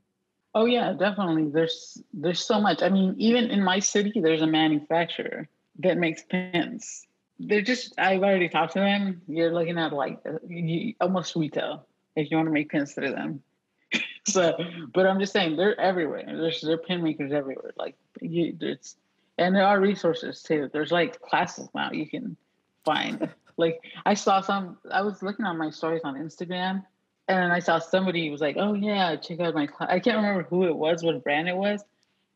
Oh 0.55 0.67
yeah, 0.67 0.93
definitely. 0.93 1.51
There's 1.51 2.03
there's 2.13 2.45
so 2.45 2.61
much. 2.61 2.83
I 2.83 2.89
mean, 2.89 3.15
even 3.19 3.51
in 3.51 3.63
my 3.63 3.79
city, 3.79 4.21
there's 4.21 4.43
a 4.43 4.47
manufacturer 4.47 5.49
that 5.79 5.97
makes 5.97 6.23
pins. 6.25 7.07
They're 7.41 7.63
just. 7.63 7.95
I've 7.99 8.23
already 8.23 8.49
talked 8.49 8.75
to 8.75 8.81
them. 8.81 9.23
You're 9.27 9.53
looking 9.53 9.79
at 9.79 9.93
like 9.93 10.21
uh, 10.27 10.39
you, 10.47 10.95
almost 11.01 11.35
retail 11.35 11.87
if 12.15 12.31
you 12.31 12.37
want 12.37 12.49
to 12.49 12.53
make 12.53 12.71
pins 12.71 12.93
through 12.93 13.13
them. 13.13 13.43
so, 14.27 14.57
but 14.93 15.07
I'm 15.07 15.19
just 15.19 15.33
saying 15.33 15.57
they're 15.57 15.79
everywhere. 15.81 16.25
There's 16.27 16.61
there 16.61 16.75
are 16.75 16.79
pin 16.79 17.03
makers 17.03 17.33
everywhere. 17.33 17.73
Like 17.79 17.97
you, 18.21 18.55
there's 18.59 18.97
and 19.39 19.57
there 19.57 19.67
are 19.67 19.81
resources 19.81 20.43
too. 20.43 20.69
There's 20.73 20.93
like 20.93 21.21
classes 21.23 21.69
now 21.75 21.91
you 21.93 22.07
can 22.07 22.37
find. 22.85 23.29
like 23.57 23.81
I 24.05 24.15
saw 24.15 24.43
some. 24.43 24.77
I 24.93 25.03
was 25.03 25.23
looking 25.23 25.47
on 25.47 25.57
my 25.57 25.71
stories 25.71 26.03
on 26.05 26.15
Instagram, 26.17 26.85
and 27.27 27.53
I 27.53 27.59
saw 27.59 27.79
somebody 27.79 28.29
was 28.31 28.43
like, 28.43 28.57
"Oh 28.59 28.75
yeah, 28.75 29.17
check 29.17 29.41
out 29.41 29.55
my 29.55 29.67
class." 29.67 29.89
I 29.91 29.99
can't 29.99 30.17
remember 30.17 30.43
who 30.43 30.65
it 30.65 30.77
was, 30.77 31.03
what 31.03 31.23
brand 31.25 31.49
it 31.49 31.57
was, 31.57 31.83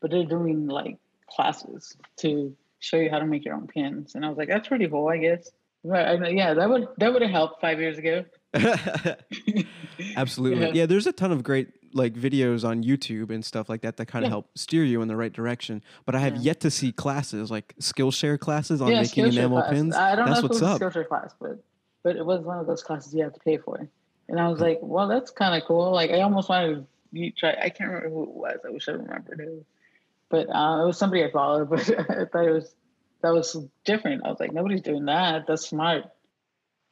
but 0.01 0.09
they're 0.09 0.25
doing 0.25 0.67
like 0.67 0.97
classes 1.29 1.95
to 2.17 2.55
show 2.79 2.97
you 2.97 3.09
how 3.09 3.19
to 3.19 3.25
make 3.25 3.45
your 3.45 3.55
own 3.55 3.67
pins, 3.67 4.15
and 4.15 4.25
I 4.25 4.29
was 4.29 4.37
like, 4.37 4.47
"That's 4.49 4.67
pretty 4.67 4.87
cool, 4.87 5.07
I 5.07 5.17
guess." 5.17 5.49
But 5.83 6.07
I, 6.23 6.29
yeah, 6.29 6.53
that 6.55 6.69
would 6.69 6.87
that 6.97 7.13
would 7.13 7.21
have 7.21 7.31
helped 7.31 7.61
five 7.61 7.79
years 7.79 7.97
ago. 7.97 8.25
Absolutely. 10.15 10.65
Yeah. 10.67 10.71
Yeah. 10.73 10.85
there's 10.85 11.07
a 11.07 11.11
ton 11.11 11.31
of 11.31 11.43
great 11.43 11.69
like 11.93 12.13
videos 12.13 12.67
on 12.67 12.83
YouTube 12.83 13.29
and 13.29 13.43
stuff 13.43 13.69
like 13.69 13.81
that 13.81 13.97
that 13.97 14.07
kind 14.07 14.25
of 14.25 14.29
Yeah. 14.29 14.33
help 14.33 14.49
steer 14.57 14.83
you 14.83 15.01
in 15.01 15.07
the 15.07 15.15
right 15.15 15.31
direction. 15.31 15.81
But 16.05 16.15
I 16.15 16.19
have 16.19 16.35
Yeah. 16.35 16.41
yet 16.41 16.59
to 16.61 16.71
see 16.71 16.91
classes 16.91 17.49
like 17.51 17.73
Skillshare 17.79 18.37
classes 18.39 18.81
on 18.81 18.89
making 18.89 19.25
Skillshare 19.25 19.31
enamel 19.31 19.61
class. 19.61 19.73
pins. 19.73 19.95
I 19.95 20.15
don't 20.15 20.25
That's 20.27 20.41
know 20.41 20.45
if 20.45 20.49
what's 20.49 20.57
it 20.61 20.63
up. 20.65 20.81
was 20.81 20.95
a 20.95 20.99
Skillshare 20.99 21.07
class, 21.07 21.33
but 21.39 21.63
but 22.03 22.15
it 22.17 22.25
was 22.25 22.41
one 22.41 22.59
of 22.59 22.67
those 22.67 22.83
classes 22.83 23.13
you 23.13 23.23
have 23.23 23.33
to 23.33 23.39
pay 23.39 23.57
for. 23.57 23.87
And 24.27 24.39
I 24.39 24.47
was 24.49 24.59
like, 24.59 24.79
well, 24.81 25.07
that's 25.07 25.31
kind 25.31 25.59
of 25.59 25.67
cool. 25.67 25.91
Like 25.91 26.11
I 26.11 26.21
almost 26.21 26.49
wanted 26.49 26.85
to 27.13 27.31
try. 27.31 27.51
I 27.61 27.69
can't 27.69 27.89
remember 27.89 28.09
who 28.09 28.23
it 28.23 28.29
was. 28.29 28.57
I 28.65 28.69
wish 28.71 28.87
I 28.89 28.93
remembered 28.93 29.39
who. 29.39 29.63
But 30.29 30.49
uh, 30.49 30.83
it 30.83 30.87
was 30.87 30.97
somebody 30.97 31.23
I 31.23 31.31
followed. 31.31 31.69
But 31.69 31.89
I 31.89 32.25
thought 32.25 32.45
it 32.45 32.51
was 32.51 32.73
that 33.21 33.33
was 33.33 33.57
different. 33.83 34.25
I 34.25 34.29
was 34.29 34.39
like, 34.39 34.53
nobody's 34.53 34.81
doing 34.81 35.05
that. 35.05 35.47
That's 35.47 35.67
smart. 35.67 36.05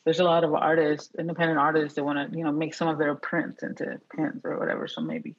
There's 0.03 0.19
a 0.19 0.23
lot 0.23 0.43
of 0.43 0.53
artists, 0.53 1.13
independent 1.17 1.59
artists, 1.59 1.95
that 1.95 2.03
want 2.03 2.31
to 2.31 2.37
you 2.37 2.43
know 2.43 2.51
make 2.51 2.73
some 2.73 2.87
of 2.87 2.97
their 2.97 3.15
prints 3.15 3.63
into 3.63 3.99
pins 4.15 4.41
or 4.43 4.57
whatever. 4.57 4.87
So 4.87 5.01
maybe. 5.01 5.35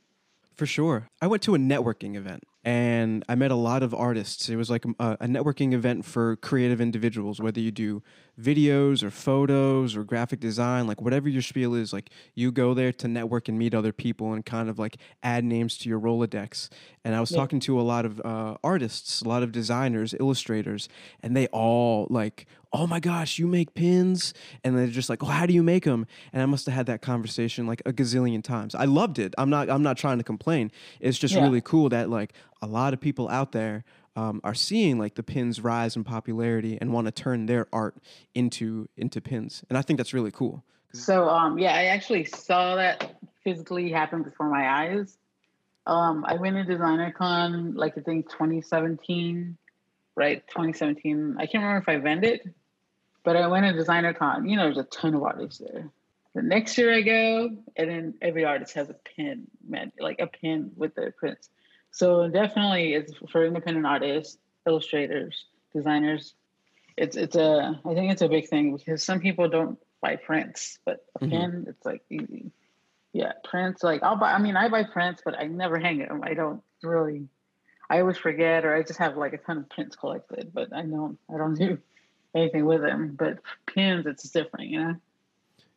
For 0.56 0.66
sure. 0.66 1.08
I 1.20 1.26
went 1.26 1.42
to 1.42 1.54
a 1.54 1.58
networking 1.58 2.14
event 2.14 2.44
and 2.64 3.22
I 3.28 3.34
met 3.34 3.50
a 3.50 3.56
lot 3.56 3.82
of 3.82 3.92
artists. 3.94 4.48
It 4.48 4.56
was 4.56 4.70
like 4.70 4.84
a, 4.98 5.18
a 5.20 5.26
networking 5.26 5.74
event 5.74 6.04
for 6.04 6.36
creative 6.36 6.80
individuals, 6.80 7.38
whether 7.40 7.60
you 7.60 7.70
do 7.70 8.02
videos 8.40 9.02
or 9.02 9.10
photos 9.10 9.94
or 9.94 10.02
graphic 10.02 10.40
design, 10.40 10.86
like 10.86 11.00
whatever 11.00 11.28
your 11.28 11.42
spiel 11.42 11.74
is, 11.74 11.92
like 11.92 12.10
you 12.34 12.50
go 12.50 12.72
there 12.74 12.90
to 12.92 13.06
network 13.06 13.48
and 13.48 13.58
meet 13.58 13.74
other 13.74 13.92
people 13.92 14.32
and 14.32 14.46
kind 14.46 14.68
of 14.68 14.78
like 14.78 14.96
add 15.22 15.44
names 15.44 15.76
to 15.78 15.88
your 15.88 16.00
Rolodex. 16.00 16.68
And 17.04 17.14
I 17.14 17.20
was 17.20 17.30
Yeah. 17.30 17.36
talking 17.36 17.60
to 17.60 17.78
a 17.78 17.82
lot 17.82 18.06
of 18.06 18.20
uh, 18.24 18.56
artists, 18.64 19.20
a 19.20 19.28
lot 19.28 19.42
of 19.42 19.52
designers, 19.52 20.14
illustrators, 20.18 20.88
and 21.22 21.36
they 21.36 21.46
all 21.48 22.06
like, 22.10 22.46
oh 22.74 22.86
my 22.86 23.00
gosh, 23.00 23.38
you 23.38 23.46
make 23.46 23.72
pins? 23.74 24.34
And 24.64 24.76
they're 24.76 24.88
just 24.88 25.08
like, 25.08 25.22
oh, 25.22 25.26
how 25.26 25.46
do 25.46 25.54
you 25.54 25.62
make 25.62 25.84
them? 25.84 26.06
And 26.32 26.42
I 26.42 26.46
must 26.46 26.66
have 26.66 26.74
had 26.74 26.86
that 26.86 27.00
conversation 27.00 27.66
like 27.66 27.80
a 27.86 27.92
gazillion 27.92 28.42
times. 28.42 28.74
I 28.74 28.84
loved 28.84 29.18
it. 29.18 29.32
I'm 29.38 29.48
not, 29.48 29.70
I'm 29.70 29.82
not 29.82 29.96
trying 29.96 30.18
to 30.18 30.24
complain. 30.24 30.70
It's 31.00 31.16
just 31.16 31.34
Yeah. 31.34 31.44
really 31.44 31.60
cool 31.60 31.88
that 31.90 32.10
like 32.10 32.32
a 32.60 32.66
lot 32.66 32.92
of 32.92 33.00
people 33.00 33.28
out 33.28 33.52
there 33.52 33.84
um, 34.16 34.40
are 34.44 34.54
seeing 34.54 34.98
like 34.98 35.14
the 35.14 35.22
pins 35.22 35.60
rise 35.60 35.96
in 35.96 36.04
popularity 36.04 36.76
and 36.80 36.92
want 36.92 37.06
to 37.06 37.12
turn 37.12 37.46
their 37.46 37.66
art 37.72 37.96
into 38.34 38.88
into 38.96 39.20
pins. 39.20 39.64
And 39.68 39.78
I 39.78 39.82
think 39.82 39.96
that's 39.98 40.12
really 40.14 40.30
cool. 40.30 40.62
So 40.92 41.28
um 41.28 41.58
yeah, 41.58 41.74
I 41.74 41.86
actually 41.86 42.24
saw 42.24 42.76
that 42.76 43.16
physically 43.42 43.90
happen 43.90 44.22
before 44.22 44.48
my 44.48 44.68
eyes. 44.68 45.18
Um, 45.86 46.24
I 46.26 46.34
went 46.34 46.56
to 46.56 46.64
Designer 46.64 47.12
Con 47.12 47.74
like 47.74 47.98
I 47.98 48.02
think 48.02 48.30
2017, 48.30 49.56
right? 50.16 50.46
2017. 50.48 51.34
I 51.36 51.46
can't 51.46 51.62
remember 51.64 51.78
if 51.78 51.88
I 51.88 51.96
vended, 51.98 52.54
but 53.24 53.36
I 53.36 53.46
went 53.48 53.66
to 53.66 53.72
Designer 53.72 54.12
Con. 54.14 54.48
You 54.48 54.56
know, 54.56 54.64
there's 54.64 54.78
a 54.78 54.84
ton 54.84 55.14
of 55.14 55.22
artists 55.22 55.58
there. 55.58 55.90
The 56.34 56.42
next 56.42 56.76
year 56.78 56.92
I 56.92 57.00
go, 57.00 57.56
and 57.76 57.90
then 57.90 58.14
every 58.20 58.44
artist 58.44 58.74
has 58.74 58.90
a 58.90 58.94
pin, 58.94 59.46
man, 59.66 59.92
like 59.98 60.20
a 60.20 60.26
pin 60.26 60.72
with 60.76 60.94
their 60.94 61.12
prints. 61.12 61.48
So 61.90 62.28
definitely, 62.28 62.94
it's 62.94 63.12
for 63.30 63.44
independent 63.44 63.86
artists, 63.86 64.36
illustrators, 64.66 65.44
designers. 65.72 66.34
It's 66.96 67.16
it's 67.16 67.36
a 67.36 67.80
I 67.84 67.94
think 67.94 68.12
it's 68.12 68.22
a 68.22 68.28
big 68.28 68.48
thing 68.48 68.76
because 68.76 69.02
some 69.02 69.20
people 69.20 69.48
don't 69.48 69.78
buy 70.00 70.16
prints, 70.16 70.78
but 70.84 71.04
a 71.16 71.24
Mhm. 71.24 71.30
pin 71.30 71.64
it's 71.68 71.84
like 71.84 72.02
easy. 72.10 72.50
Yeah, 73.12 73.32
prints 73.44 73.82
like 73.84 74.02
I'll 74.02 74.16
buy. 74.16 74.32
I 74.32 74.38
mean, 74.38 74.56
I 74.56 74.68
buy 74.68 74.82
prints, 74.84 75.22
but 75.24 75.38
I 75.38 75.46
never 75.46 75.78
hang 75.78 75.98
them. 75.98 76.20
I 76.24 76.34
don't 76.34 76.62
really. 76.82 77.28
I 77.88 78.00
always 78.00 78.16
forget, 78.16 78.64
or 78.64 78.74
I 78.74 78.82
just 78.82 78.98
have 78.98 79.16
like 79.16 79.34
a 79.34 79.38
ton 79.38 79.58
of 79.58 79.68
prints 79.68 79.94
collected, 79.94 80.50
but 80.52 80.72
I 80.72 80.82
don't. 80.82 81.18
I 81.32 81.36
don't 81.36 81.54
do 81.54 81.78
anything 82.34 82.64
with 82.66 82.82
them. 82.82 83.14
But 83.18 83.38
pins, 83.66 84.06
it's 84.06 84.28
different, 84.30 84.70
you 84.70 84.80
know. 84.80 84.96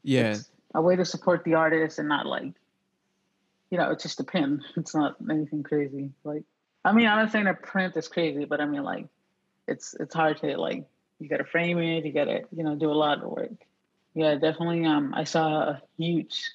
Yeah. 0.04 0.32
It's 0.32 0.50
a 0.74 0.82
way 0.82 0.96
to 0.96 1.06
support 1.06 1.44
the 1.44 1.56
artist 1.56 2.00
and 2.00 2.10
not 2.10 2.26
like, 2.26 2.54
you 3.70 3.78
know, 3.78 3.92
it's 3.92 4.04
just 4.04 4.20
a 4.20 4.24
pin. 4.24 4.64
It's 4.78 4.96
not 4.96 5.16
anything 5.30 5.64
crazy. 5.64 6.12
Like, 6.24 6.44
I 6.86 6.94
mean, 6.94 7.08
I'm 7.08 7.18
not 7.18 7.32
saying 7.32 7.48
a 7.48 7.54
print 7.54 7.98
is 7.98 8.08
crazy, 8.08 8.46
but 8.46 8.62
I 8.62 8.66
mean, 8.66 8.84
like, 8.84 9.08
it's 9.68 9.94
it's 10.00 10.16
hard 10.16 10.38
to 10.38 10.58
like. 10.58 10.86
You 11.20 11.28
got 11.28 11.38
to 11.38 11.46
frame 11.46 11.80
it. 11.80 12.06
You 12.06 12.14
got 12.14 12.26
to 12.26 12.44
you 12.56 12.64
know 12.64 12.76
do 12.76 12.92
a 12.92 12.94
lot 12.94 13.24
of 13.24 13.30
work. 13.30 13.66
Yeah, 14.14 14.36
definitely. 14.36 14.86
Um, 14.86 15.14
I 15.16 15.24
saw 15.26 15.62
a 15.62 15.82
huge, 15.98 16.52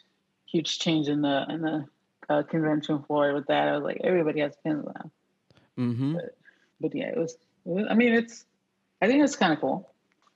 huge 0.47 0.79
change 0.79 1.09
in 1.09 1.21
the 1.23 1.47
in 1.49 1.61
the 1.61 1.87
uh, 2.29 2.43
convention 2.45 3.03
floor 3.03 3.35
with 3.35 3.47
that. 3.49 3.69
I 3.69 3.73
was 3.73 3.85
like, 3.85 4.01
everybody 4.03 4.41
has 4.41 4.55
pins 4.65 4.87
now. 4.87 5.11
Mm-hmm. 5.79 6.17
But 6.81 6.95
yeah, 6.95 7.09
it 7.09 7.19
was. 7.19 7.35
It 7.67 7.71
was 7.71 7.87
I 7.91 7.95
mean, 7.95 8.15
it's. 8.15 8.45
I 9.01 9.07
think 9.09 9.23
it's 9.23 9.37
kind 9.37 9.53
of 9.53 9.61
cool. 9.61 9.92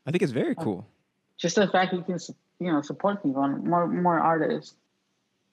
I 0.06 0.10
think 0.10 0.22
it's 0.22 0.32
very 0.32 0.54
Oh. 0.58 0.62
cool. 0.62 0.86
just 1.38 1.56
the 1.56 1.68
fact 1.68 1.92
you 1.92 2.02
can 2.02 2.18
you 2.60 2.72
know 2.72 2.80
support 2.80 3.22
people 3.22 3.42
and 3.44 3.64
more 3.64 3.86
more 3.86 4.18
artists 4.18 4.74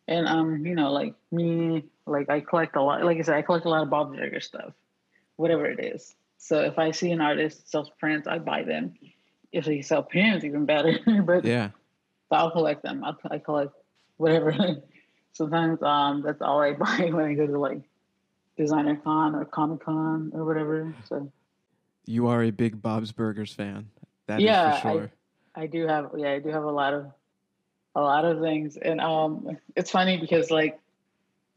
and 0.08 0.28
um 0.28 0.66
you 0.66 0.76
know 0.76 0.92
like 0.94 1.13
me 1.32 1.84
like 2.06 2.30
i 2.30 2.39
collect 2.39 2.76
a 2.78 2.82
lot 2.82 3.04
like 3.04 3.18
i 3.18 3.22
said 3.22 3.36
i 3.36 3.42
collect 3.42 3.66
a 3.66 3.70
lot 3.70 3.84
of 3.84 3.89
Bob's 3.89 4.16
Burgers 4.16 4.46
stuff 4.46 4.72
whatever 5.36 5.66
it 5.66 5.84
is 5.84 6.16
so 6.38 6.62
if 6.62 6.78
i 6.80 6.92
see 6.92 7.12
an 7.12 7.20
artist 7.20 7.70
sells 7.70 7.89
prints 8.00 8.28
i 8.28 8.38
buy 8.39 8.63
them 8.63 8.94
if 9.52 9.66
they 9.66 9.82
sell 9.82 10.04
pins 10.04 10.46
even 10.46 10.66
better 10.66 10.98
but 11.26 11.44
Yeah. 11.44 11.72
but 12.30 12.38
i'll 12.39 12.52
collect 12.52 12.82
them 12.84 13.04
I'll, 13.04 13.18
i 13.30 13.38
collect 13.39 13.74
whatever 14.18 14.54
sometimes 15.34 15.82
um 15.84 16.22
that's 16.22 16.42
all 16.42 16.62
i 16.62 16.72
buy 16.86 17.10
when 17.12 17.26
i 17.26 17.34
go 17.34 17.46
to 17.48 17.60
like 17.60 17.82
designer 18.58 18.96
con 19.04 19.36
or 19.36 19.44
comic 19.46 19.84
con 19.84 20.32
or 20.34 20.46
whatever 20.46 20.94
so 21.10 21.30
You 22.06 22.28
are 22.28 22.44
a 22.44 22.52
big 22.52 22.82
Bob's 22.82 23.12
Burgers 23.12 23.54
fan. 23.54 23.89
That 24.28 24.40
is 24.40 24.46
Yeah, 24.46 24.80
for 24.80 24.88
I- 24.88 24.92
sure. 24.94 25.12
I 25.56 25.68
do 25.68 25.86
have 25.88 26.12
yeah, 26.18 26.32
I 26.32 26.40
do 26.40 26.50
have 26.50 26.64
a 26.64 26.72
lot 26.72 26.94
of 26.94 27.12
a 27.96 28.02
lot 28.02 28.26
of 28.26 28.40
things. 28.42 28.76
And 28.78 29.00
um 29.00 29.58
it's 29.76 29.92
funny 29.92 30.18
because 30.18 30.50
like 30.50 30.80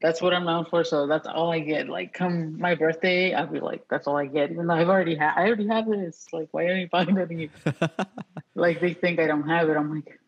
that's 0.02 0.20
what 0.20 0.35
I'm 0.35 0.44
known 0.44 0.66
for. 0.66 0.85
So 0.85 1.07
that's 1.07 1.26
all 1.26 1.50
I 1.50 1.61
get. 1.61 1.88
Like 1.88 2.12
come 2.12 2.59
my 2.61 2.74
birthday, 2.74 3.33
I'll 3.33 3.46
be 3.46 3.61
like, 3.61 3.87
that's 3.88 4.07
all 4.07 4.16
I 4.18 4.26
get. 4.26 4.50
Even 4.50 4.66
though 4.66 4.74
I've 4.74 4.90
already 4.90 5.14
had 5.16 5.33
I 5.37 5.46
already 5.46 5.66
have 5.68 5.88
this. 5.88 6.26
Like 6.33 6.48
why 6.50 6.64
are 6.66 6.76
you 6.76 6.88
buying 6.88 7.16
it? 7.16 7.50
Like 8.55 8.81
they 8.81 8.92
think 8.94 9.18
I 9.20 9.26
don't 9.26 9.48
have 9.48 9.68
it. 9.70 9.76
I'm 9.76 9.94
like 9.94 10.18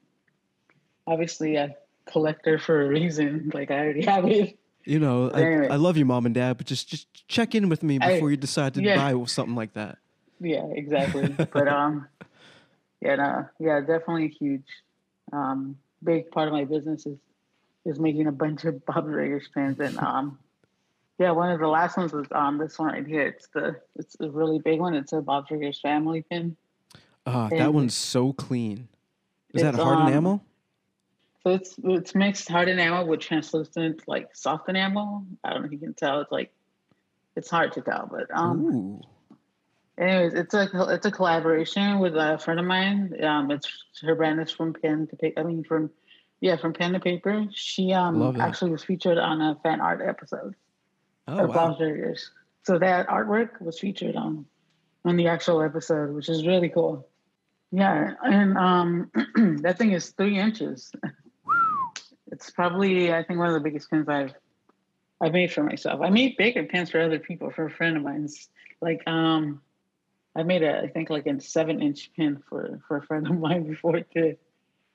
obviously 1.07 1.57
a 1.57 1.77
collector 2.07 2.59
for 2.59 2.83
a 2.83 2.89
reason. 2.89 3.51
Like 3.55 3.71
I 3.71 3.79
already 3.81 4.05
have 4.05 4.25
it. 4.27 4.59
you 4.85 4.99
know, 4.99 5.31
I, 5.31 5.43
Anyway. 5.43 5.69
I 5.69 5.77
love 5.77 5.97
you, 5.97 6.05
mom 6.05 6.27
and 6.27 6.35
dad, 6.35 6.57
but 6.59 6.67
just 6.67 6.89
just 6.89 7.29
check 7.29 7.55
in 7.55 7.69
with 7.69 7.83
me 7.83 7.99
I- 8.01 8.15
before 8.15 8.31
you 8.31 8.37
decide 8.37 8.75
to 8.75 8.83
yeah. 8.83 8.97
buy 9.13 9.25
something 9.27 9.55
like 9.55 9.75
that. 9.75 9.99
Yeah, 10.41 10.65
exactly. 10.73 11.35
but 11.53 11.69
um 11.69 12.07
yeah, 13.01 13.17
no, 13.17 13.47
yeah, 13.61 13.81
definitely 13.81 14.27
a 14.27 14.29
huge 14.29 14.67
um 15.33 15.77
big 16.03 16.31
part 16.31 16.49
of 16.49 16.55
my 16.55 16.65
business 16.65 17.07
is 17.07 17.19
is 17.85 17.99
making 17.99 18.27
a 18.27 18.33
bunch 18.33 18.65
of 18.65 18.85
Bob's 18.87 19.07
Burgers 19.09 19.49
pins 19.55 19.79
and 19.81 19.99
um 19.99 20.39
yeah, 21.19 21.33
one 21.33 21.51
of 21.51 21.59
the 21.59 21.67
last 21.67 21.97
ones 21.97 22.13
was 22.13 22.27
um 22.33 22.59
this 22.59 22.79
one 22.79 22.93
right 22.93 23.07
here. 23.07 23.27
It's 23.27 23.49
the 23.49 23.81
it's 23.97 24.17
a 24.21 24.31
really 24.31 24.61
big 24.61 24.81
one. 24.81 24.95
It's 24.95 25.13
a 25.13 25.21
Bob 25.21 25.47
family 25.83 26.25
pin. 26.31 26.57
Ah, 27.27 27.49
that 27.51 27.75
one's 27.75 27.95
so 27.95 28.33
clean. 28.33 28.89
Is 29.53 29.63
that 29.63 29.75
hard 29.75 29.99
um, 29.99 30.09
enamel? 30.09 30.45
So 31.43 31.51
it's 31.51 31.75
it's 31.83 32.15
mixed 32.15 32.49
hard 32.49 32.69
enamel 32.69 33.07
with 33.07 33.21
translucent 33.21 34.07
like 34.07 34.35
soft 34.35 34.69
enamel. 34.69 35.25
I 35.43 35.53
don't 35.53 35.63
know 35.63 35.67
if 35.67 35.73
you 35.73 35.79
can 35.79 35.95
tell. 35.95 36.21
It's 36.21 36.31
like 36.31 36.53
it's 37.35 37.51
hard 37.51 37.73
to 37.73 37.81
tell, 37.81 38.09
but 38.11 38.27
um 38.33 38.61
Ooh. 38.63 39.01
Anyways, 39.99 40.35
it's 40.35 40.55
a 40.55 40.69
it's 40.91 41.07
a 41.07 41.11
collaboration 41.11 41.99
with 41.99 42.15
a 42.15 42.39
friend 42.39 42.61
of 42.61 42.67
mine. 42.67 43.13
Um, 43.23 43.51
it's 43.51 43.69
her 44.03 44.15
brand 44.15 44.41
is 44.41 44.51
from 44.51 44.73
pen 44.73 45.09
to 45.09 45.17
paper. 45.17 45.41
I 45.41 45.43
mean, 45.43 45.65
from 45.65 45.91
yeah, 46.41 46.57
from 46.57 46.73
pen 46.73 46.93
to 46.93 47.01
paper. 47.01 47.47
She 47.53 47.93
um 47.93 48.41
actually 48.41 48.71
was 48.71 48.85
featured 48.85 49.19
on 49.19 49.41
a 49.41 49.57
fan 49.63 49.81
art 49.81 50.01
episode 50.07 50.55
Oh 51.27 51.45
of 51.45 51.51
wow. 51.51 51.77
Burgers. 51.79 52.31
So 52.65 52.79
that 52.79 53.09
artwork 53.09 53.61
was 53.61 53.79
featured 53.79 54.17
on 54.17 54.47
on 55.05 55.17
the 55.17 55.29
actual 55.29 55.63
episode, 55.63 56.15
which 56.15 56.29
is 56.29 56.47
really 56.47 56.69
cool. 56.69 57.09
Yeah, 57.71 58.15
and 58.23 58.57
um, 58.57 59.11
that 59.63 59.79
thing 59.79 59.93
is 59.93 60.11
three 60.11 60.39
inches. 60.39 60.91
it's 62.33 62.51
probably 62.51 63.13
I 63.13 63.25
think 63.25 63.39
one 63.39 63.49
of 63.49 63.55
the 63.55 63.61
biggest 63.61 63.91
pins 63.91 64.09
I've 64.09 64.33
I've 65.21 65.33
made 65.33 65.53
for 65.53 65.63
myself. 65.63 66.01
I 66.03 66.11
made 66.11 66.37
bigger 66.37 66.65
pins 66.65 66.91
for 66.91 67.01
other 67.01 67.19
people 67.19 67.51
for 67.51 67.67
a 67.67 67.71
friend 67.71 67.97
of 67.97 68.05
mine's. 68.05 68.49
Like 68.81 69.03
um, 69.07 69.61
I 70.39 70.43
made 70.45 70.63
a 70.63 70.81
I 70.83 70.87
think 70.89 71.11
like 71.11 71.27
a 71.27 71.41
seven 71.41 71.83
inch 71.83 72.11
pin 72.17 72.43
for 72.49 72.81
for 72.87 72.97
a 72.99 73.03
friend 73.03 73.27
of 73.27 73.39
mine 73.39 73.65
before 73.65 74.01
too. 74.01 74.23
like- 74.25 74.37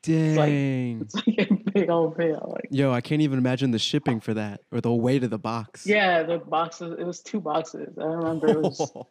Dang. 0.03 1.01
It's 1.01 1.15
like 1.15 1.49
a 1.51 1.53
big 1.71 1.89
old 1.89 2.17
pail. 2.17 2.51
Like 2.53 2.67
Yo, 2.71 2.91
I 2.91 3.01
can't 3.01 3.21
even 3.21 3.38
imagine 3.39 3.71
the 3.71 3.79
shipping 3.79 4.19
for 4.19 4.34
that 4.34 4.62
or 4.71 4.82
the 4.82 4.93
weight 4.93 5.23
of 5.23 5.29
the 5.29 5.38
box. 5.38 5.86
yeah, 5.86 6.23
the 6.23 6.38
boxes. 6.39 6.95
It 6.99 7.06
was 7.06 7.21
two 7.21 7.39
boxes. 7.39 7.97
I 7.97 8.03
remember 8.06 8.47
it 8.49 8.58
was. 8.62 8.91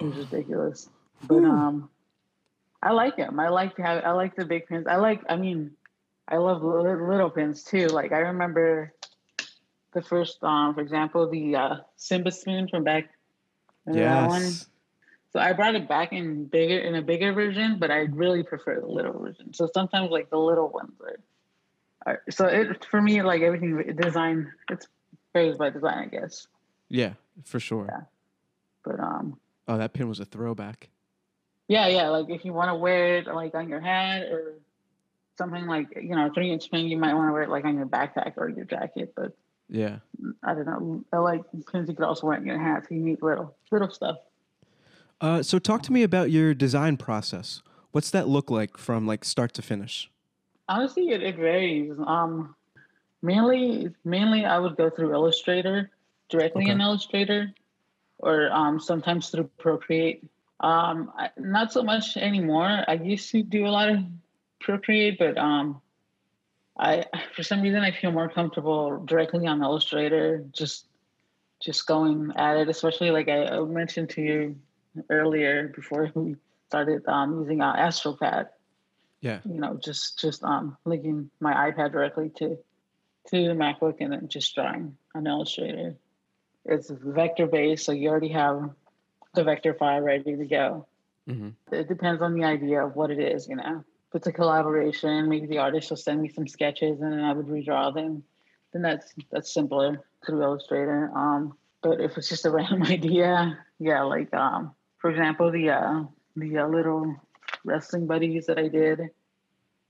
It 0.00 0.06
was 0.06 0.16
ridiculous. 0.16 0.88
But 1.28 1.36
Whew. 1.36 1.48
um, 1.50 1.88
I 2.82 2.90
like 2.90 3.16
them. 3.16 3.38
I 3.38 3.50
like 3.50 3.76
to 3.76 3.82
have. 3.82 4.02
I 4.04 4.10
like 4.10 4.34
the 4.34 4.44
big 4.44 4.66
pins. 4.66 4.88
I 4.88 4.96
like. 4.96 5.20
I 5.28 5.36
mean, 5.36 5.72
I 6.26 6.38
love 6.38 6.60
li- 6.64 6.96
little 7.12 7.30
pins 7.30 7.62
too. 7.62 7.86
Like 7.86 8.10
I 8.10 8.18
remember 8.18 8.92
the 9.92 10.02
first, 10.02 10.42
um, 10.42 10.74
for 10.74 10.80
example, 10.80 11.30
the 11.30 11.54
uh, 11.54 11.76
Simba 11.96 12.32
spoon 12.32 12.66
from 12.66 12.82
back. 12.82 13.10
Remember 13.86 14.08
that 14.08 14.28
one? 14.28 14.42
yes. 14.42 14.66
So 15.32 15.40
I 15.40 15.54
brought 15.54 15.74
it 15.74 15.88
back 15.88 16.12
in 16.12 16.44
bigger 16.44 16.78
in 16.78 16.94
a 16.94 17.02
bigger 17.02 17.32
version, 17.32 17.78
but 17.78 17.90
I 17.90 18.00
really 18.00 18.42
prefer 18.42 18.80
the 18.80 18.86
little 18.86 19.18
version. 19.18 19.54
So 19.54 19.68
sometimes 19.72 20.10
like 20.10 20.28
the 20.28 20.38
little 20.38 20.68
ones 20.68 20.92
are. 21.00 21.18
are 22.06 22.22
so 22.30 22.46
it 22.46 22.84
for 22.84 23.00
me 23.00 23.22
like 23.22 23.40
everything 23.40 23.96
design. 23.96 24.52
It's 24.70 24.86
praised 25.32 25.58
by 25.58 25.70
design, 25.70 25.98
I 25.98 26.06
guess. 26.06 26.46
Yeah, 26.88 27.14
for 27.44 27.58
sure. 27.58 27.86
Yeah. 27.90 28.02
But 28.84 29.00
um, 29.00 29.38
Oh, 29.68 29.78
that 29.78 29.94
pin 29.94 30.08
was 30.08 30.20
a 30.20 30.26
throwback. 30.26 30.90
Yeah, 31.68 31.86
yeah. 31.86 32.08
Like 32.10 32.28
if 32.28 32.44
you 32.44 32.52
want 32.52 32.68
to 32.68 32.74
wear 32.74 33.16
it 33.16 33.26
like 33.26 33.54
on 33.54 33.68
your 33.70 33.80
hat 33.80 34.24
or 34.24 34.58
something 35.38 35.66
like 35.66 35.96
you 35.96 36.14
know, 36.14 36.30
three 36.34 36.50
inch 36.50 36.70
pin, 36.70 36.88
you 36.88 36.98
might 36.98 37.14
want 37.14 37.28
to 37.28 37.32
wear 37.32 37.44
it 37.44 37.48
like 37.48 37.64
on 37.64 37.76
your 37.76 37.86
backpack 37.86 38.34
or 38.36 38.50
your 38.50 38.66
jacket. 38.66 39.14
But 39.16 39.32
Yeah. 39.70 40.00
I 40.42 40.52
don't 40.54 40.66
know. 40.66 41.04
I 41.10 41.16
like 41.18 41.42
pins 41.70 41.88
you 41.88 41.94
could 41.94 42.04
also 42.04 42.26
wear 42.26 42.36
in 42.36 42.44
your 42.44 42.58
hat. 42.58 42.84
So 42.86 42.94
you 42.94 43.00
need 43.00 43.22
little 43.22 43.56
little 43.70 43.88
stuff. 43.88 44.16
Uh, 45.22 45.40
so 45.40 45.60
talk 45.60 45.82
to 45.84 45.92
me 45.92 46.02
about 46.02 46.32
your 46.32 46.52
design 46.52 46.96
process. 46.96 47.62
What's 47.92 48.10
that 48.10 48.26
look 48.26 48.50
like 48.50 48.76
from 48.76 49.06
like 49.06 49.24
start 49.24 49.54
to 49.54 49.62
finish? 49.62 50.10
Honestly, 50.68 51.10
it, 51.10 51.22
it 51.22 51.36
varies. 51.36 51.92
Um, 52.04 52.56
mainly, 53.22 53.94
mainly 54.04 54.44
I 54.44 54.58
would 54.58 54.76
go 54.76 54.90
through 54.90 55.14
Illustrator 55.14 55.90
directly 56.28 56.68
in 56.68 56.80
Illustrator, 56.80 57.52
or 58.18 58.50
um, 58.50 58.80
sometimes 58.80 59.28
through 59.28 59.48
Procreate. 59.58 60.24
Um, 60.58 61.12
I, 61.16 61.30
not 61.36 61.72
so 61.72 61.84
much 61.84 62.16
anymore. 62.16 62.84
I 62.88 62.94
used 62.94 63.30
to 63.30 63.44
do 63.44 63.66
a 63.66 63.68
lot 63.68 63.90
of 63.90 63.98
Procreate, 64.60 65.20
but 65.20 65.38
um, 65.38 65.80
I 66.76 67.04
for 67.36 67.44
some 67.44 67.62
reason 67.62 67.80
I 67.82 67.92
feel 67.92 68.10
more 68.10 68.28
comfortable 68.28 69.04
directly 69.04 69.46
on 69.46 69.62
Illustrator. 69.62 70.44
Just 70.50 70.86
just 71.60 71.86
going 71.86 72.32
at 72.34 72.56
it, 72.56 72.68
especially 72.68 73.12
like 73.12 73.28
I 73.28 73.60
mentioned 73.60 74.10
to 74.10 74.20
you 74.20 74.56
earlier 75.10 75.68
before 75.74 76.10
we 76.14 76.36
started 76.68 77.02
um, 77.08 77.40
using 77.40 77.60
our 77.60 77.76
AstroPad 77.76 78.48
Yeah. 79.20 79.40
you 79.44 79.60
know, 79.60 79.78
just 79.82 80.18
just 80.20 80.42
um 80.44 80.76
linking 80.84 81.30
my 81.40 81.54
iPad 81.70 81.92
directly 81.92 82.30
to 82.38 82.56
to 83.28 83.48
the 83.48 83.54
MacBook 83.54 83.96
and 84.00 84.12
then 84.12 84.28
just 84.28 84.54
drawing 84.54 84.96
on 85.14 85.26
Illustrator. 85.26 85.96
It's 86.64 86.90
vector 86.90 87.46
based, 87.46 87.84
so 87.84 87.92
you 87.92 88.08
already 88.08 88.28
have 88.30 88.70
the 89.34 89.44
vector 89.44 89.74
file 89.74 90.00
ready 90.00 90.36
to 90.36 90.44
go. 90.46 90.86
hmm 91.26 91.50
It 91.70 91.88
depends 91.88 92.20
on 92.22 92.34
the 92.34 92.44
idea 92.44 92.84
of 92.84 92.96
what 92.96 93.10
it 93.10 93.18
is, 93.20 93.48
you 93.48 93.56
know. 93.56 93.84
If 94.08 94.16
it's 94.16 94.26
a 94.26 94.32
collaboration, 94.32 95.28
maybe 95.28 95.46
the 95.46 95.58
artist 95.58 95.90
will 95.90 95.96
send 95.96 96.20
me 96.20 96.28
some 96.28 96.46
sketches 96.46 97.00
and 97.00 97.12
then 97.12 97.20
I 97.24 97.32
would 97.32 97.46
redraw 97.46 97.94
them. 97.94 98.24
then 98.72 98.82
that's 98.82 99.14
that's 99.30 99.52
simpler 99.54 100.04
through 100.26 100.42
Illustrator. 100.42 101.10
Um, 101.14 101.54
but 101.82 102.00
if 102.00 102.16
it's 102.18 102.28
just 102.28 102.46
a 102.46 102.50
random 102.58 102.82
idea, 102.84 103.58
yeah, 103.78 104.02
like 104.02 104.32
um, 104.34 104.74
for 105.02 105.10
example, 105.10 105.50
the 105.50 105.68
uh, 105.70 106.04
the 106.36 106.58
uh, 106.58 106.68
little 106.68 107.16
wrestling 107.64 108.06
buddies 108.06 108.46
that 108.46 108.58
I 108.58 108.68
did, 108.68 109.10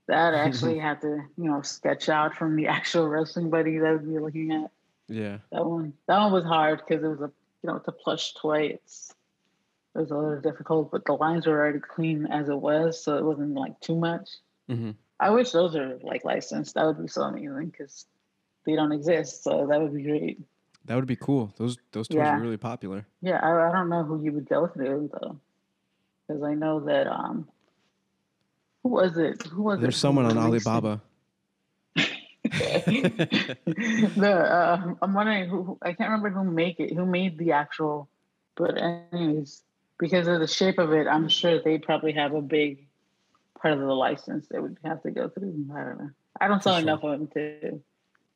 that 0.09 0.35
I 0.35 0.39
actually 0.47 0.79
had 0.79 1.03
to 1.03 1.23
you 1.37 1.45
know 1.45 1.63
sketch 1.63 2.09
out 2.09 2.35
from 2.35 2.57
the 2.57 2.67
actual 2.79 3.07
wrestling 3.07 3.51
buddy 3.51 3.79
that 3.79 3.87
I 3.87 3.93
would 3.93 4.09
be 4.09 4.19
looking 4.19 4.53
at. 4.53 4.71
Yeah. 5.09 5.39
That 5.53 5.65
one 5.67 5.93
that 6.09 6.19
one 6.19 6.33
was 6.33 6.45
hard 6.45 6.83
because 6.85 7.05
it 7.05 7.09
was 7.09 7.21
a 7.21 7.31
you 7.63 7.69
know 7.69 7.77
it's 7.77 7.89
a 7.89 7.93
plush 7.93 8.33
toy. 8.35 8.79
It's 8.83 9.15
it 9.95 9.99
was 9.99 10.11
a 10.11 10.17
little 10.17 10.41
difficult, 10.41 10.91
but 10.91 11.05
the 11.05 11.13
lines 11.13 11.47
were 11.47 11.61
already 11.61 11.79
clean 11.79 12.27
as 12.27 12.49
it 12.49 12.57
was, 12.57 13.05
so 13.05 13.19
it 13.19 13.25
wasn't 13.25 13.55
like 13.55 13.79
too 13.81 13.97
much. 13.97 14.29
hmm 14.69 14.93
I 15.21 15.31
wish 15.31 15.53
those 15.53 15.77
are 15.77 15.99
like 16.03 16.25
licensed. 16.25 16.75
That 16.75 16.87
would 16.87 17.01
be 17.01 17.07
so 17.07 17.23
amazing 17.23 17.67
because 17.67 18.07
they 18.67 18.75
don't 18.75 18.91
exist. 18.91 19.45
So 19.45 19.69
that 19.69 19.81
would 19.81 19.95
be 19.95 20.03
great. 20.03 20.41
That 20.87 20.97
would 20.97 21.07
be 21.07 21.17
cool. 21.17 21.53
Those 21.57 21.79
those 21.93 22.09
toys 22.09 22.19
Yeah. 22.19 22.37
are 22.37 22.41
really 22.41 22.57
popular. 22.57 23.07
Yeah, 23.21 23.39
I, 23.43 23.69
I 23.69 23.73
don't 23.73 23.89
know 23.89 24.03
who 24.05 24.23
you 24.23 24.33
would 24.33 24.49
go 24.49 24.67
through 24.67 25.11
though, 25.13 25.39
because 26.27 26.43
I 26.43 26.55
know 26.55 26.81
that 26.81 27.07
um, 27.07 27.49
who 28.83 28.91
was 28.91 29.17
it? 29.17 29.43
Who 29.45 29.63
was 29.63 29.79
it? 29.79 29.83
There's 29.83 29.95
who 29.95 30.01
someone 30.01 30.27
on? 30.27 30.39
Alibaba. 30.39 31.01
the 32.45 34.33
uh, 34.51 34.95
I'm 35.01 35.15
wondering 35.15 35.49
who 35.49 35.63
who- 35.63 35.79
I 35.83 35.93
can't 35.93 36.11
remember 36.11 36.31
who 36.31 36.45
make 36.51 36.81
it, 36.81 36.93
who 36.93 37.07
made 37.07 37.39
the 37.39 37.53
actual, 37.53 38.09
but 38.57 38.77
anyways, 39.13 39.63
because 39.99 40.27
of 40.27 40.41
the 40.41 40.49
shape 40.49 40.79
of 40.79 40.93
it, 40.93 41.07
I'm 41.07 41.29
sure 41.29 41.61
they 41.63 41.79
probably 41.79 42.13
have 42.13 42.35
a 42.35 42.43
big 42.43 42.89
part 43.61 43.75
of 43.75 43.81
the 43.81 43.87
license 43.87 44.49
they 44.51 44.59
would 44.59 44.79
have 44.85 45.03
to 45.05 45.13
go 45.13 45.29
through. 45.29 45.67
I 45.75 45.85
don't 45.85 45.99
know. 45.99 46.11
I 46.41 46.49
don't 46.49 46.63
sell 46.63 46.75
sure. 46.75 46.83
enough 46.83 47.05
of 47.05 47.11
them 47.13 47.29
to 47.35 47.81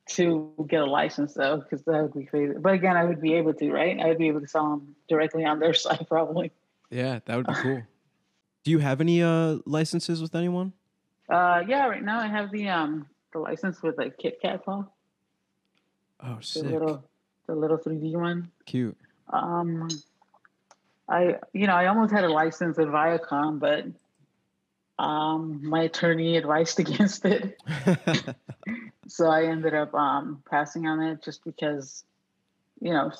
to 0.08 0.52
get 0.68 0.82
a 0.82 0.86
license 0.86 1.34
though, 1.34 1.58
because 1.58 1.82
that 1.84 2.02
would 2.02 2.14
be 2.14 2.24
crazy. 2.24 2.54
But 2.58 2.74
again, 2.74 2.96
I 2.96 3.04
would 3.04 3.20
be 3.20 3.34
able 3.34 3.54
to, 3.54 3.70
right? 3.72 3.98
I 4.00 4.06
would 4.08 4.18
be 4.18 4.28
able 4.28 4.40
to 4.40 4.48
sell 4.48 4.70
them 4.70 4.94
directly 5.08 5.44
on 5.44 5.58
their 5.58 5.74
site 5.84 6.08
probably. 6.08 6.52
Yeah, 6.90 7.20
that 7.24 7.36
would 7.36 7.46
be 7.46 7.54
cool. 7.54 7.82
Do 8.64 8.70
you 8.70 8.78
have 8.78 9.00
any 9.00 9.22
uh 9.22 9.58
licenses 9.64 10.20
with 10.22 10.34
anyone? 10.34 10.72
Uh, 11.28 11.62
yeah, 11.66 11.86
right 11.86 12.02
now 12.04 12.20
I 12.20 12.26
have 12.28 12.50
the 12.52 12.68
um 12.68 13.06
the 13.32 13.38
license 13.40 13.82
with 13.82 13.98
like 13.98 14.16
Kit 14.18 14.38
Kat 14.40 14.64
paw, 14.64 14.84
Oh, 16.22 16.36
the 16.36 16.44
sick. 16.44 16.64
little 16.64 17.04
the 17.46 17.54
little 17.54 17.78
3D 17.78 18.12
one. 18.14 18.50
Cute. 18.64 18.96
Um, 19.32 19.88
I 21.08 21.36
you 21.52 21.66
know 21.66 21.74
I 21.74 21.86
almost 21.86 22.12
had 22.12 22.24
a 22.24 22.28
license 22.28 22.78
at 22.78 22.86
Viacom, 22.86 23.58
but 23.60 23.84
um 25.02 25.60
my 25.68 25.82
attorney 25.82 26.36
advised 26.36 26.78
against 26.84 27.24
it, 27.24 27.60
so 29.08 29.28
I 29.28 29.44
ended 29.44 29.74
up 29.74 29.94
um 29.94 30.42
passing 30.48 30.86
on 30.86 31.02
it 31.02 31.22
just 31.22 31.44
because 31.44 32.04
you 32.80 32.92
know 32.92 33.12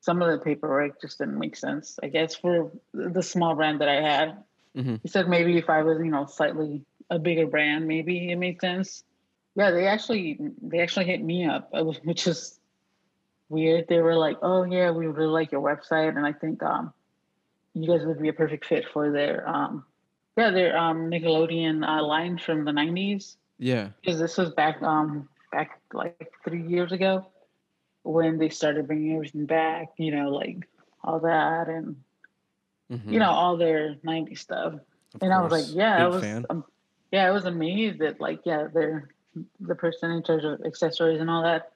some 0.00 0.22
of 0.22 0.30
the 0.30 0.44
paperwork 0.44 1.00
just 1.00 1.18
didn't 1.18 1.38
make 1.38 1.56
sense. 1.56 1.98
I 2.02 2.08
guess 2.08 2.34
for 2.34 2.72
the 2.94 3.22
small 3.22 3.54
brand 3.54 3.80
that 3.80 3.88
I 3.88 4.00
had, 4.00 4.44
hmm 4.74 4.96
he 5.02 5.08
said 5.08 5.28
maybe 5.28 5.58
if 5.58 5.68
I 5.70 5.82
was 5.82 5.98
you 5.98 6.10
know 6.10 6.26
slightly 6.26 6.82
a 7.10 7.18
bigger 7.18 7.46
brand, 7.46 7.86
maybe 7.86 8.30
it 8.30 8.36
made 8.36 8.60
sense. 8.60 9.04
Yeah, 9.54 9.70
they 9.70 9.86
actually 9.86 10.38
they 10.62 10.80
actually 10.80 11.06
hit 11.06 11.22
me 11.22 11.46
up, 11.46 11.70
which 12.04 12.26
is 12.26 12.58
weird. 13.48 13.86
They 13.88 14.00
were 14.00 14.16
like, 14.16 14.38
"Oh 14.42 14.64
yeah, 14.64 14.90
we 14.90 15.06
really 15.06 15.28
like 15.28 15.52
your 15.52 15.62
website, 15.62 16.16
and 16.16 16.26
I 16.26 16.32
think 16.32 16.62
um, 16.62 16.92
you 17.74 17.88
guys 17.88 18.06
would 18.06 18.20
be 18.20 18.28
a 18.28 18.32
perfect 18.32 18.66
fit 18.66 18.84
for 18.92 19.10
their 19.10 19.48
um, 19.48 19.84
yeah, 20.36 20.50
their 20.50 20.76
um 20.76 21.10
Nickelodeon 21.10 21.86
uh, 21.86 22.04
line 22.04 22.38
from 22.38 22.64
the 22.64 22.72
'90s." 22.72 23.36
Yeah. 23.58 23.88
Because 24.00 24.20
this 24.20 24.36
was 24.36 24.50
back 24.50 24.82
um 24.82 25.28
back 25.52 25.80
like 25.92 26.30
three 26.44 26.66
years 26.66 26.92
ago 26.92 27.26
when 28.02 28.38
they 28.38 28.48
started 28.48 28.86
bringing 28.86 29.14
everything 29.16 29.46
back. 29.46 29.88
You 29.98 30.14
know, 30.16 30.30
like 30.30 30.68
all 31.02 31.20
that 31.20 31.68
and 31.68 31.96
Mhm. 32.90 33.12
you 33.12 33.18
know 33.18 33.30
all 33.30 33.56
their 33.56 33.96
'90s 34.04 34.38
stuff. 34.40 34.74
Of 34.74 35.22
And 35.22 35.32
I 35.32 35.40
was 35.42 35.52
like, 35.52 35.64
yeah, 35.68 36.04
I 36.04 36.06
was, 36.06 36.22
fan. 36.22 36.44
um, 36.50 36.64
yeah, 37.12 37.26
I 37.26 37.30
was 37.30 37.44
amazed 37.44 37.98
that 38.00 38.20
like, 38.20 38.40
yeah, 38.44 38.68
they're 38.72 39.08
the 39.60 39.74
person 39.74 40.10
in 40.10 40.22
charge 40.22 40.44
of 40.44 40.60
accessories 40.64 41.20
and 41.20 41.30
all 41.30 41.42
that 41.42 41.72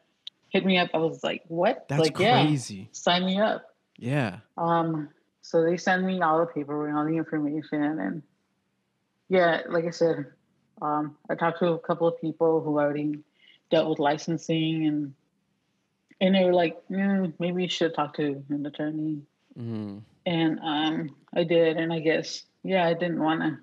hit 0.50 0.64
me 0.66 0.78
up. 0.78 0.90
I 0.94 0.98
was 0.98 1.22
like, 1.24 1.42
what? 1.48 1.86
That's 1.88 2.00
like, 2.00 2.18
yeah, 2.18 2.42
crazy. 2.44 2.88
sign 2.92 3.24
me 3.24 3.38
up. 3.40 3.74
Yeah. 3.98 4.38
Um, 4.58 5.08
so 5.40 5.62
they 5.62 5.76
sent 5.76 6.04
me 6.04 6.20
all 6.20 6.38
the 6.40 6.46
paperwork 6.46 6.88
and 6.90 6.98
all 6.98 7.04
the 7.06 7.16
information, 7.16 7.82
and 7.82 8.22
yeah, 9.28 9.62
like 9.68 9.84
I 9.86 9.90
said, 9.90 10.26
um, 10.80 11.16
I 11.28 11.34
talked 11.34 11.58
to 11.60 11.72
a 11.72 11.78
couple 11.78 12.06
of 12.06 12.20
people 12.20 12.60
who 12.60 12.78
already 12.78 13.18
dealt 13.70 13.88
with 13.88 13.98
licensing, 13.98 14.86
and 14.86 15.14
and 16.20 16.34
they 16.34 16.44
were 16.44 16.52
like, 16.54 16.76
mm, 16.88 17.32
maybe 17.38 17.62
you 17.62 17.68
should 17.68 17.94
talk 17.94 18.14
to 18.14 18.42
an 18.48 18.64
attorney 18.66 19.22
hmm 19.56 19.98
and 20.24 20.58
um, 20.60 21.10
I 21.34 21.44
did, 21.44 21.76
and 21.76 21.92
I 21.92 22.00
guess 22.00 22.44
yeah, 22.62 22.86
I 22.86 22.94
didn't 22.94 23.20
want 23.22 23.40
to 23.40 23.58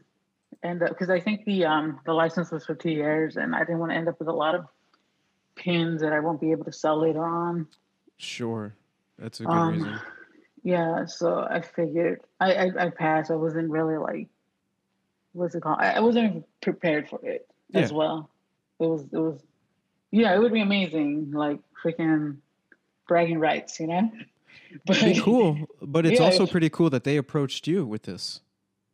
end 0.68 0.82
up 0.84 0.90
because 0.90 1.10
I 1.10 1.20
think 1.20 1.46
the 1.46 1.66
um 1.66 2.00
the 2.06 2.14
license 2.14 2.52
was 2.52 2.66
for 2.66 2.76
two 2.76 2.92
years, 2.92 3.38
and 3.38 3.56
I 3.56 3.60
didn't 3.60 3.80
want 3.80 3.92
to 3.92 3.98
end 3.98 4.08
up 4.08 4.20
with 4.20 4.28
a 4.28 4.34
lot 4.34 4.56
of 4.56 4.66
pins 5.56 6.02
that 6.02 6.14
I 6.14 6.20
won't 6.20 6.42
be 6.42 6.52
able 6.52 6.66
to 6.66 6.72
sell 6.72 7.02
later 7.02 7.24
on. 7.26 7.68
Sure. 8.18 8.76
That's 9.18 9.40
a 9.40 9.46
good 9.46 9.64
Um, 9.64 9.66
reason. 9.66 10.02
Yeah, 10.64 11.06
so 11.06 11.40
I 11.50 11.62
figured 11.62 12.22
I 12.40 12.54
I, 12.54 12.86
I 12.86 12.90
passed. 12.90 13.32
I 13.32 13.36
wasn't 13.36 13.70
really 13.72 13.98
like 13.98 14.28
what's 15.34 15.56
it 15.56 15.62
called? 15.62 15.78
I, 15.80 15.94
I 15.94 16.00
wasn't 16.00 16.46
prepared 16.62 17.10
for 17.10 17.20
it 17.24 17.48
as 17.74 17.94
well. 17.94 18.30
It 18.80 18.86
was 18.86 19.02
it 19.12 19.18
was 19.18 19.42
yeah, 20.12 20.34
it 20.34 20.40
would 20.40 20.54
be 20.54 20.62
amazing, 20.62 21.32
like 21.32 21.60
freaking 21.84 22.38
bragging 23.08 23.40
rights, 23.40 23.80
you 23.80 23.88
know. 23.88 24.12
But 24.86 24.98
cool, 25.24 25.68
but 25.82 26.06
it's 26.06 26.20
Yeah. 26.20 26.26
also 26.26 26.46
pretty 26.46 26.70
cool 26.70 26.92
that 26.92 27.04
they 27.04 27.18
approached 27.18 27.66
you 27.66 27.86
with 27.86 28.04
this. 28.04 28.42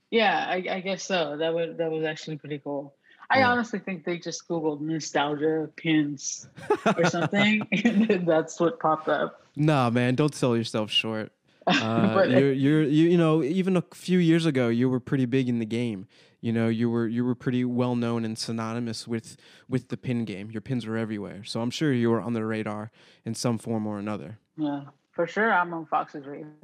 Yeah, 0.10 0.46
I, 0.48 0.64
I 0.70 0.80
guess 0.80 1.04
so. 1.04 1.36
That 1.38 1.54
was 1.54 1.76
that 1.78 1.92
was 1.92 2.06
actually 2.06 2.38
pretty 2.38 2.60
cool. 2.60 2.96
I 3.30 3.40
Yeah. 3.40 3.50
honestly 3.50 3.80
think 3.80 4.06
they 4.06 4.18
just 4.18 4.48
googled 4.48 4.80
nostalgia 4.80 5.70
pins 5.76 6.48
or 6.98 7.04
something, 7.06 7.68
and 7.84 8.26
that's 8.26 8.58
what 8.60 8.80
popped 8.80 9.10
up. 9.10 9.46
Nah, 9.58 9.90
man, 9.90 10.16
don't 10.16 10.34
sell 10.36 10.56
yourself 10.56 10.92
short. 10.92 11.32
Uh, 11.68 12.26
you're, 12.30 12.52
you're, 12.52 12.84
you, 12.84 13.10
you 13.10 13.18
know, 13.18 13.44
even 13.44 13.76
a 13.78 13.84
few 13.94 14.20
years 14.20 14.46
ago, 14.46 14.68
you 14.70 14.90
were 14.90 15.00
pretty 15.00 15.26
big 15.26 15.50
in 15.50 15.60
the 15.60 15.66
game. 15.66 16.08
You 16.42 16.54
know, 16.54 16.68
you 16.68 16.90
were, 16.90 17.08
you 17.08 17.26
were 17.26 17.34
pretty 17.34 17.66
well 17.66 17.96
known 17.96 18.24
and 18.24 18.38
synonymous 18.38 19.08
with, 19.08 19.36
with 19.68 19.88
the 19.88 19.98
pin 19.98 20.26
game. 20.26 20.52
Your 20.52 20.62
pins 20.62 20.86
were 20.86 20.98
everywhere, 20.98 21.44
so 21.44 21.62
I'm 21.62 21.72
sure 21.72 21.92
you 21.92 22.12
were 22.12 22.22
on 22.22 22.34
the 22.34 22.46
radar 22.46 22.92
in 23.26 23.34
some 23.34 23.58
form 23.58 23.88
or 23.88 23.98
another. 23.98 24.38
Yeah, 24.56 24.84
for 25.12 25.26
sure. 25.26 25.52
I'm 25.52 25.74
on 25.74 25.88
Fox's 25.88 26.26
radar. 26.26 26.52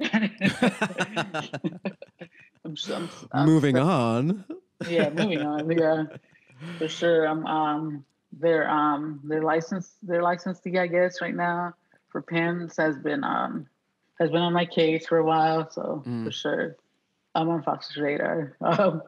I'm, 2.64 2.76
I'm, 2.92 3.10
I'm 3.32 3.46
Moving 3.46 3.76
on. 3.76 4.44
Yeah, 4.88 5.10
moving 5.10 5.42
on. 5.42 5.70
Yeah, 5.70 6.04
for 6.78 6.88
sure. 6.88 7.26
I'm 7.26 7.44
um 7.46 8.04
their 8.32 8.68
um 8.70 9.20
their 9.24 9.42
license 9.42 9.92
their 10.02 10.22
licensee 10.22 10.78
I 10.78 10.86
guess 10.86 11.20
right 11.20 11.34
now 11.34 11.74
for 12.08 12.22
pins 12.22 12.76
has 12.78 12.96
been 12.96 13.24
um 13.24 13.66
has 14.18 14.30
been 14.30 14.42
on 14.42 14.52
my 14.52 14.66
case 14.66 15.06
for 15.06 15.18
a 15.18 15.24
while. 15.24 15.70
So 15.70 16.02
Mm. 16.06 16.24
for 16.24 16.30
sure, 16.32 16.76
I'm 17.34 17.48
on 17.48 17.62
Fox's 17.62 17.96
radar. 17.96 18.56
Um, 18.60 19.02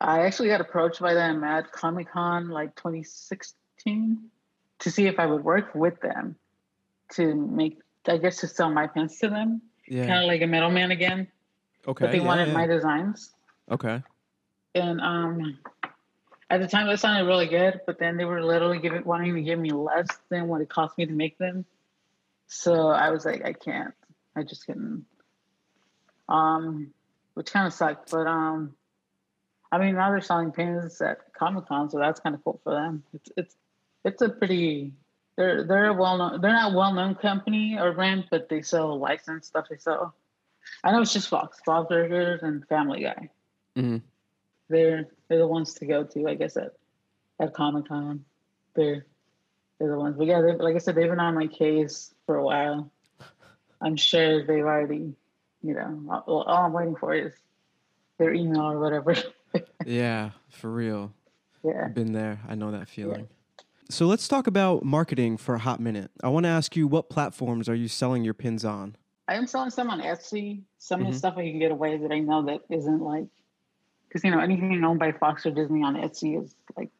I 0.00 0.22
actually 0.26 0.48
got 0.48 0.60
approached 0.60 1.00
by 1.00 1.14
them 1.14 1.42
at 1.42 1.72
Comic 1.72 2.10
Con 2.10 2.48
like 2.50 2.74
2016 2.76 4.30
to 4.80 4.90
see 4.90 5.06
if 5.06 5.18
I 5.18 5.24
would 5.26 5.42
work 5.42 5.74
with 5.74 6.00
them 6.00 6.36
to 7.12 7.34
make 7.34 7.78
I 8.08 8.18
guess 8.18 8.36
to 8.38 8.46
sell 8.48 8.70
my 8.70 8.86
pins 8.86 9.18
to 9.20 9.28
them, 9.28 9.62
Yeah. 9.88 10.06
kind 10.06 10.20
of 10.22 10.26
like 10.28 10.42
a 10.42 10.46
middleman 10.46 10.90
again. 10.92 11.28
Okay. 11.88 12.04
But 12.04 12.12
they 12.12 12.18
yeah, 12.18 12.24
wanted 12.24 12.48
yeah. 12.48 12.54
my 12.54 12.66
designs 12.66 13.32
Okay. 13.70 14.02
and 14.74 15.00
um 15.00 15.58
at 16.50 16.60
the 16.60 16.68
time 16.68 16.88
it 16.88 16.98
sounded 16.98 17.26
really 17.26 17.46
good 17.46 17.80
but 17.86 17.98
then 17.98 18.16
they 18.16 18.24
were 18.24 18.42
literally 18.44 18.78
giving 18.78 19.02
wanting 19.04 19.34
to 19.34 19.42
give 19.42 19.58
me 19.58 19.70
less 19.72 20.06
than 20.28 20.46
what 20.48 20.60
it 20.60 20.68
cost 20.68 20.96
me 20.98 21.06
to 21.06 21.12
make 21.12 21.36
them 21.38 21.64
so 22.48 22.88
i 22.88 23.10
was 23.10 23.24
like 23.24 23.44
i 23.44 23.52
can't 23.52 23.94
i 24.36 24.42
just 24.42 24.66
couldn't 24.66 25.04
um 26.28 26.88
which 27.34 27.52
kind 27.52 27.66
of 27.66 27.72
sucked 27.72 28.10
but 28.10 28.26
um 28.26 28.74
i 29.72 29.78
mean 29.78 29.94
now 29.94 30.10
they're 30.10 30.20
selling 30.20 30.52
pins 30.52 31.00
at 31.00 31.18
comic-con 31.34 31.88
so 31.90 31.98
that's 31.98 32.20
kind 32.20 32.34
of 32.34 32.42
cool 32.44 32.60
for 32.64 32.72
them 32.74 33.02
it's 33.14 33.30
it's 33.36 33.56
it's 34.04 34.22
a 34.22 34.28
pretty 34.28 34.92
they're 35.36 35.64
they're 35.64 35.86
a 35.88 35.94
well-known 35.94 36.40
they're 36.40 36.52
not 36.52 36.72
well-known 36.74 37.14
company 37.14 37.76
or 37.78 37.92
brand 37.92 38.24
but 38.30 38.48
they 38.48 38.62
sell 38.62 38.98
licensed 38.98 39.48
stuff 39.48 39.66
they 39.70 39.76
sell 39.76 40.14
i 40.84 40.90
know 40.90 41.00
it's 41.00 41.12
just 41.12 41.28
fox 41.28 41.58
fox 41.64 41.88
burgers 41.88 42.42
and 42.42 42.66
family 42.68 43.02
guy 43.02 43.30
Mhm. 43.76 44.00
they're 44.68 45.06
they're 45.28 45.38
the 45.38 45.46
ones 45.46 45.74
to 45.74 45.86
go 45.86 46.02
to, 46.04 46.28
I 46.28 46.34
guess 46.34 46.56
at 46.56 46.72
at 47.40 47.52
Comic 47.52 47.88
Con. 47.88 48.24
They're 48.74 49.04
they're 49.78 49.90
the 49.90 49.98
ones. 49.98 50.16
But 50.16 50.28
yeah, 50.28 50.38
like 50.38 50.74
I 50.74 50.78
said, 50.78 50.94
they've 50.94 51.10
been 51.10 51.20
on 51.20 51.34
my 51.34 51.46
case 51.46 52.14
for 52.24 52.36
a 52.36 52.42
while. 52.42 52.90
I'm 53.80 53.96
sure 53.96 54.44
they've 54.44 54.64
already, 54.64 55.14
you 55.62 55.74
know, 55.74 56.22
all, 56.26 56.42
all 56.42 56.64
I'm 56.66 56.72
waiting 56.72 56.96
for 56.96 57.14
is 57.14 57.34
their 58.18 58.32
email 58.32 58.62
or 58.72 58.78
whatever. 58.80 59.14
Yeah, 59.86 60.30
for 60.50 60.70
real. 60.70 61.14
yeah. 61.62 61.88
Been 61.88 62.12
there. 62.12 62.40
I 62.46 62.54
know 62.56 62.72
that 62.72 62.88
feeling. 62.90 63.26
So 63.88 64.04
let's 64.06 64.28
talk 64.28 64.46
about 64.46 64.84
marketing 64.84 65.38
for 65.38 65.54
a 65.54 65.58
hot 65.58 65.80
minute. 65.80 66.10
I 66.22 66.28
want 66.28 66.44
to 66.44 66.50
ask 66.50 66.76
you 66.76 66.86
what 66.86 67.08
platforms 67.08 67.66
are 67.68 67.74
you 67.74 67.88
selling 67.88 68.22
your 68.22 68.34
pins 68.34 68.66
on? 68.66 68.96
I 69.28 69.34
am 69.36 69.46
selling 69.46 69.70
some 69.70 69.88
on 69.88 70.00
Etsy. 70.02 70.60
Some 70.76 71.00
of 71.00 71.06
Mhm. 71.06 71.10
the 71.12 71.16
stuff 71.18 71.34
I 71.38 71.42
can 71.48 71.58
get 71.58 71.70
away 71.70 71.96
that 71.96 72.12
I 72.12 72.18
know 72.18 72.42
that 72.46 72.62
isn't 72.68 73.00
like, 73.00 73.28
because 74.08 74.22
you 74.24 74.30
know 74.30 74.40
anything 74.40 74.84
owned 74.84 74.98
by 74.98 75.12
Fox 75.12 75.46
or 75.46 75.52
Disney 75.52 75.82
on 75.82 75.94
Etsy 75.94 76.42
is 76.42 76.54
like 76.76 76.90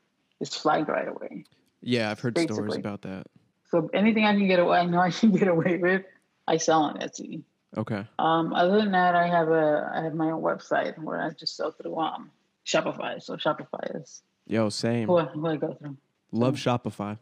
is 0.40 0.54
flagged 0.54 0.88
right 0.88 1.08
away. 1.08 1.44
Yeah, 1.82 2.10
I've 2.10 2.20
heard 2.20 2.38
stories 2.38 2.76
about 2.76 3.02
that. 3.02 3.26
So 3.70 3.90
anything 3.92 4.24
I 4.24 4.32
can 4.34 4.46
get 4.46 4.60
away, 4.60 4.78
I 4.78 4.86
know 4.86 5.00
I 5.00 5.10
can 5.10 5.32
get 5.32 5.48
away 5.48 5.76
with. 5.76 6.04
I 6.46 6.56
sell 6.58 6.82
on 6.82 6.98
Etsy. 7.00 7.42
Okay. 7.76 8.04
Um, 8.18 8.52
other 8.54 8.76
than 8.78 8.92
that, 8.92 9.14
I 9.14 9.26
have 9.26 9.48
a 9.48 9.90
I 9.94 10.02
have 10.04 10.14
my 10.14 10.30
own 10.30 10.42
website 10.42 10.96
where 10.98 11.20
I 11.20 11.30
just 11.30 11.56
sell 11.56 11.72
through 11.72 11.96
um 11.98 12.30
Shopify. 12.64 13.22
So 13.22 13.36
Shopify 13.36 14.00
is 14.00 14.22
Yo, 14.46 14.68
same. 14.68 15.08
who 15.08 15.18
I, 15.18 15.24
who 15.24 15.46
I 15.46 15.56
go 15.56 15.74
through. 15.74 15.96
Love 16.32 16.54
Shopify. 16.56 17.18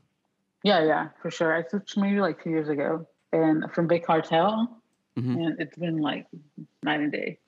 Yeah, 0.62 0.85
yeah, 0.85 1.09
for 1.20 1.31
sure. 1.31 1.55
I 1.55 1.66
switched 1.68 1.97
maybe 1.97 2.20
like 2.20 2.43
two 2.43 2.51
years 2.51 2.68
ago, 2.68 3.07
and 3.33 3.64
from 3.72 3.87
Big 3.87 4.05
Cartel, 4.05 4.81
Mhm. 5.18 5.37
and 5.47 5.61
it's 5.61 5.77
been 5.77 5.99
like 5.99 6.27
night 6.83 7.01
and 7.01 7.12
day, 7.12 7.39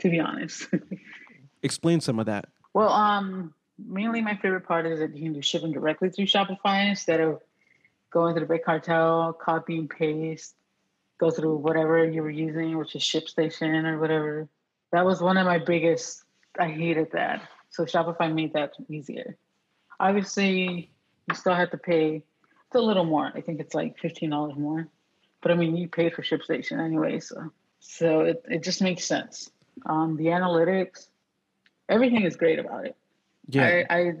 to 0.00 0.10
be 0.10 0.20
honest. 0.20 0.68
Explain 1.62 2.00
some 2.00 2.18
of 2.18 2.26
that. 2.26 2.46
well, 2.74 2.90
um, 2.90 3.52
mainly 3.78 4.20
my 4.20 4.36
favorite 4.36 4.62
part 4.66 4.86
is 4.86 4.98
that 5.00 5.16
you 5.16 5.24
can 5.24 5.32
do 5.32 5.42
shipping 5.42 5.72
directly 5.72 6.10
through 6.10 6.26
Shopify 6.26 6.88
instead 6.88 7.20
of 7.20 7.40
going 8.10 8.34
to 8.34 8.40
the 8.40 8.46
Big 8.46 8.62
Cartel, 8.64 9.32
copy 9.32 9.78
and 9.78 9.90
paste, 9.90 10.54
go 11.18 11.30
through 11.30 11.56
whatever 11.56 12.04
you 12.08 12.22
were 12.22 12.30
using, 12.30 12.78
which 12.78 12.94
is 12.94 13.02
ShipStation 13.02 13.84
or 13.84 13.98
whatever. 13.98 14.48
That 14.92 15.04
was 15.04 15.20
one 15.20 15.36
of 15.36 15.46
my 15.46 15.58
biggest. 15.58 16.24
I 16.58 16.68
hated 16.68 17.12
that. 17.12 17.42
So 17.70 17.84
Shopify 17.84 18.32
made 18.32 18.54
that 18.54 18.72
easier. 18.88 19.36
Obviously, 20.00 20.90
you 21.28 21.34
still 21.34 21.54
have 21.54 21.70
to 21.72 21.78
pay. 21.78 22.22
It's 22.66 22.74
a 22.74 22.80
little 22.80 23.04
more. 23.04 23.30
I 23.34 23.40
think 23.40 23.60
it's 23.60 23.74
like 23.74 23.98
fifteen 23.98 24.30
dollars 24.30 24.56
more. 24.56 24.88
But 25.40 25.52
I 25.52 25.54
mean, 25.54 25.76
you 25.76 25.88
paid 25.88 26.14
for 26.14 26.22
ShipStation 26.22 26.82
anyway, 26.84 27.20
so 27.20 27.52
so 27.80 28.20
it, 28.22 28.42
it 28.48 28.62
just 28.62 28.82
makes 28.82 29.04
sense. 29.04 29.50
Um, 29.86 30.16
the 30.16 30.26
analytics, 30.26 31.08
everything 31.88 32.22
is 32.22 32.36
great 32.36 32.58
about 32.58 32.86
it. 32.86 32.96
Yeah, 33.48 33.84
I, 33.88 33.96
I 33.96 34.12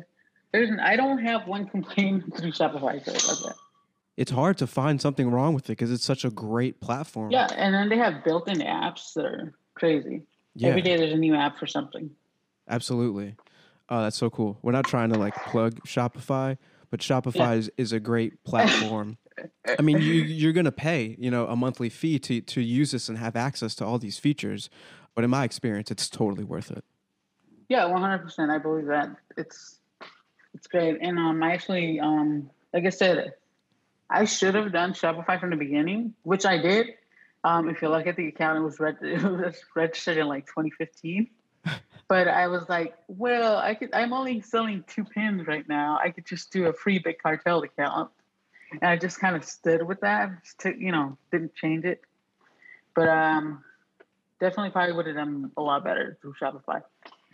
there's 0.52 0.70
I 0.80 0.96
don't 0.96 1.18
have 1.18 1.46
one 1.46 1.66
complaint 1.66 2.36
through 2.36 2.52
Shopify. 2.52 3.00
About 3.00 3.04
that. 3.04 3.54
It's 4.18 4.32
hard 4.32 4.58
to 4.58 4.66
find 4.66 5.00
something 5.00 5.30
wrong 5.30 5.54
with 5.54 5.66
it 5.66 5.78
because 5.78 5.92
it's 5.92 6.04
such 6.04 6.24
a 6.24 6.30
great 6.30 6.80
platform. 6.80 7.30
Yeah, 7.30 7.46
and 7.56 7.72
then 7.72 7.88
they 7.88 7.98
have 7.98 8.24
built-in 8.24 8.58
apps 8.58 9.14
that 9.14 9.24
are 9.24 9.54
crazy. 9.74 10.24
Yeah, 10.56 10.70
Every 10.70 10.82
day 10.82 10.96
there's 10.96 11.12
a 11.12 11.16
new 11.16 11.36
app 11.36 11.56
for 11.56 11.68
something. 11.68 12.10
absolutely. 12.68 13.36
Oh, 13.88 14.02
that's 14.02 14.16
so 14.16 14.28
cool. 14.28 14.58
We're 14.60 14.72
not 14.72 14.86
trying 14.86 15.10
to 15.10 15.18
like 15.18 15.34
plug 15.46 15.80
Shopify, 15.86 16.58
but 16.90 16.98
Shopify 16.98 17.58
is, 17.58 17.70
is 17.78 17.92
a 17.92 18.00
great 18.00 18.42
platform. 18.42 19.18
I 19.78 19.82
mean, 19.82 20.00
you 20.00 20.14
you're 20.14 20.52
gonna 20.52 20.72
pay 20.72 21.14
you 21.18 21.30
know 21.30 21.46
a 21.46 21.54
monthly 21.54 21.88
fee 21.88 22.18
to 22.18 22.40
to 22.40 22.60
use 22.60 22.90
this 22.90 23.08
and 23.08 23.16
have 23.18 23.36
access 23.36 23.76
to 23.76 23.86
all 23.86 23.98
these 23.98 24.18
features, 24.18 24.68
but 25.14 25.22
in 25.22 25.30
my 25.30 25.44
experience, 25.44 25.92
it's 25.92 26.10
totally 26.10 26.42
worth 26.44 26.72
it. 26.72 26.84
Yeah, 27.68 27.84
one 27.86 28.02
hundred 28.02 28.18
percent. 28.18 28.50
I 28.50 28.58
believe 28.58 28.86
that 28.86 29.10
it's 29.36 29.78
it's 30.54 30.66
great. 30.66 30.98
And 31.00 31.18
um, 31.18 31.40
I 31.42 31.52
actually 31.52 32.00
um, 32.00 32.50
like 32.74 32.84
I 32.84 32.90
said, 32.90 33.32
I 34.10 34.24
should 34.24 34.54
have 34.54 34.72
done 34.72 34.92
Shopify 34.94 35.38
from 35.38 35.50
the 35.50 35.56
beginning, 35.56 36.14
which 36.22 36.46
I 36.46 36.58
did. 36.58 36.94
Um, 37.44 37.68
if 37.68 37.82
you 37.82 37.88
look 37.88 38.06
at 38.06 38.16
the 38.16 38.28
account, 38.28 38.58
it 38.58 38.62
was, 38.62 38.80
reg- 38.80 38.96
it 39.02 39.22
was 39.22 39.56
registered 39.74 40.18
in 40.18 40.26
like 40.26 40.46
2015. 40.46 41.28
But 42.08 42.26
I 42.26 42.48
was 42.48 42.66
like, 42.70 42.94
well, 43.06 43.58
I 43.58 43.74
could. 43.74 43.90
I'm 43.92 44.14
only 44.14 44.40
selling 44.40 44.82
two 44.88 45.04
pins 45.04 45.46
right 45.46 45.68
now. 45.68 45.98
I 46.02 46.10
could 46.10 46.24
just 46.24 46.50
do 46.50 46.66
a 46.66 46.72
free 46.72 46.98
Big 46.98 47.18
Cartel 47.18 47.62
account, 47.62 48.10
and 48.72 48.84
I 48.84 48.96
just 48.96 49.20
kind 49.20 49.36
of 49.36 49.44
stood 49.44 49.82
with 49.86 50.00
that. 50.00 50.42
Just 50.42 50.58
to, 50.60 50.74
you 50.74 50.90
know, 50.90 51.18
didn't 51.30 51.54
change 51.54 51.84
it. 51.84 52.00
But 52.94 53.08
um, 53.08 53.62
definitely 54.40 54.70
probably 54.70 54.94
would 54.94 55.06
have 55.06 55.16
done 55.16 55.52
a 55.58 55.62
lot 55.62 55.84
better 55.84 56.16
through 56.22 56.34
Shopify. 56.40 56.82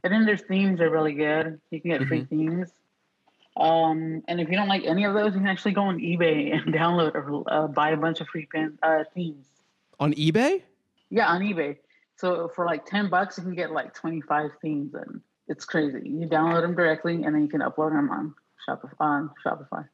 And 0.03 0.13
then 0.13 0.27
their 0.27 0.37
themes 0.37 0.81
are 0.81 0.91
really 0.91 1.15
good. 1.15 1.61
You 1.71 1.81
can 1.81 1.91
get 1.93 2.03
free 2.09 2.25
themes. 2.25 2.71
Um, 3.57 4.23
and 4.27 4.41
if 4.41 4.49
you 4.49 4.57
don't 4.57 4.69
like 4.69 4.85
any 4.85 5.05
of 5.05 5.15
those, 5.15 5.35
you 5.35 5.41
can 5.41 5.49
actually 5.49 5.73
go 5.73 5.83
on 5.83 5.99
eBay 5.99 6.53
and 6.57 6.75
download 6.75 7.15
or 7.15 7.45
uh, 7.53 7.69
buy 7.69 7.91
a 7.91 7.97
bunch 7.97 8.21
of 8.21 8.29
free 8.29 8.47
pin 8.47 8.79
uh, 8.83 9.05
themes. 9.15 9.47
On 10.01 10.13
eBay? 10.15 10.63
Yeah, 11.11 11.29
on 11.29 11.41
eBay. 11.41 11.77
So 12.17 12.49
for 12.55 12.67
like 12.67 12.87
ten 12.87 13.09
bucks, 13.09 13.39
you 13.39 13.45
can 13.45 13.55
get 13.55 13.71
like 13.71 13.95
twenty 13.95 14.21
five 14.21 14.51
themes, 14.63 14.95
and 14.95 15.21
it's 15.49 15.65
crazy. 15.65 16.09
You 16.09 16.27
download 16.27 16.63
them 16.63 16.75
directly, 16.75 17.23
and 17.23 17.35
then 17.35 17.43
you 17.43 17.49
can 17.49 17.61
upload 17.61 17.91
them 17.91 18.11
on 18.11 18.35
Shopify. 18.69 18.95
On 19.01 19.31
Shopify. 19.45 19.89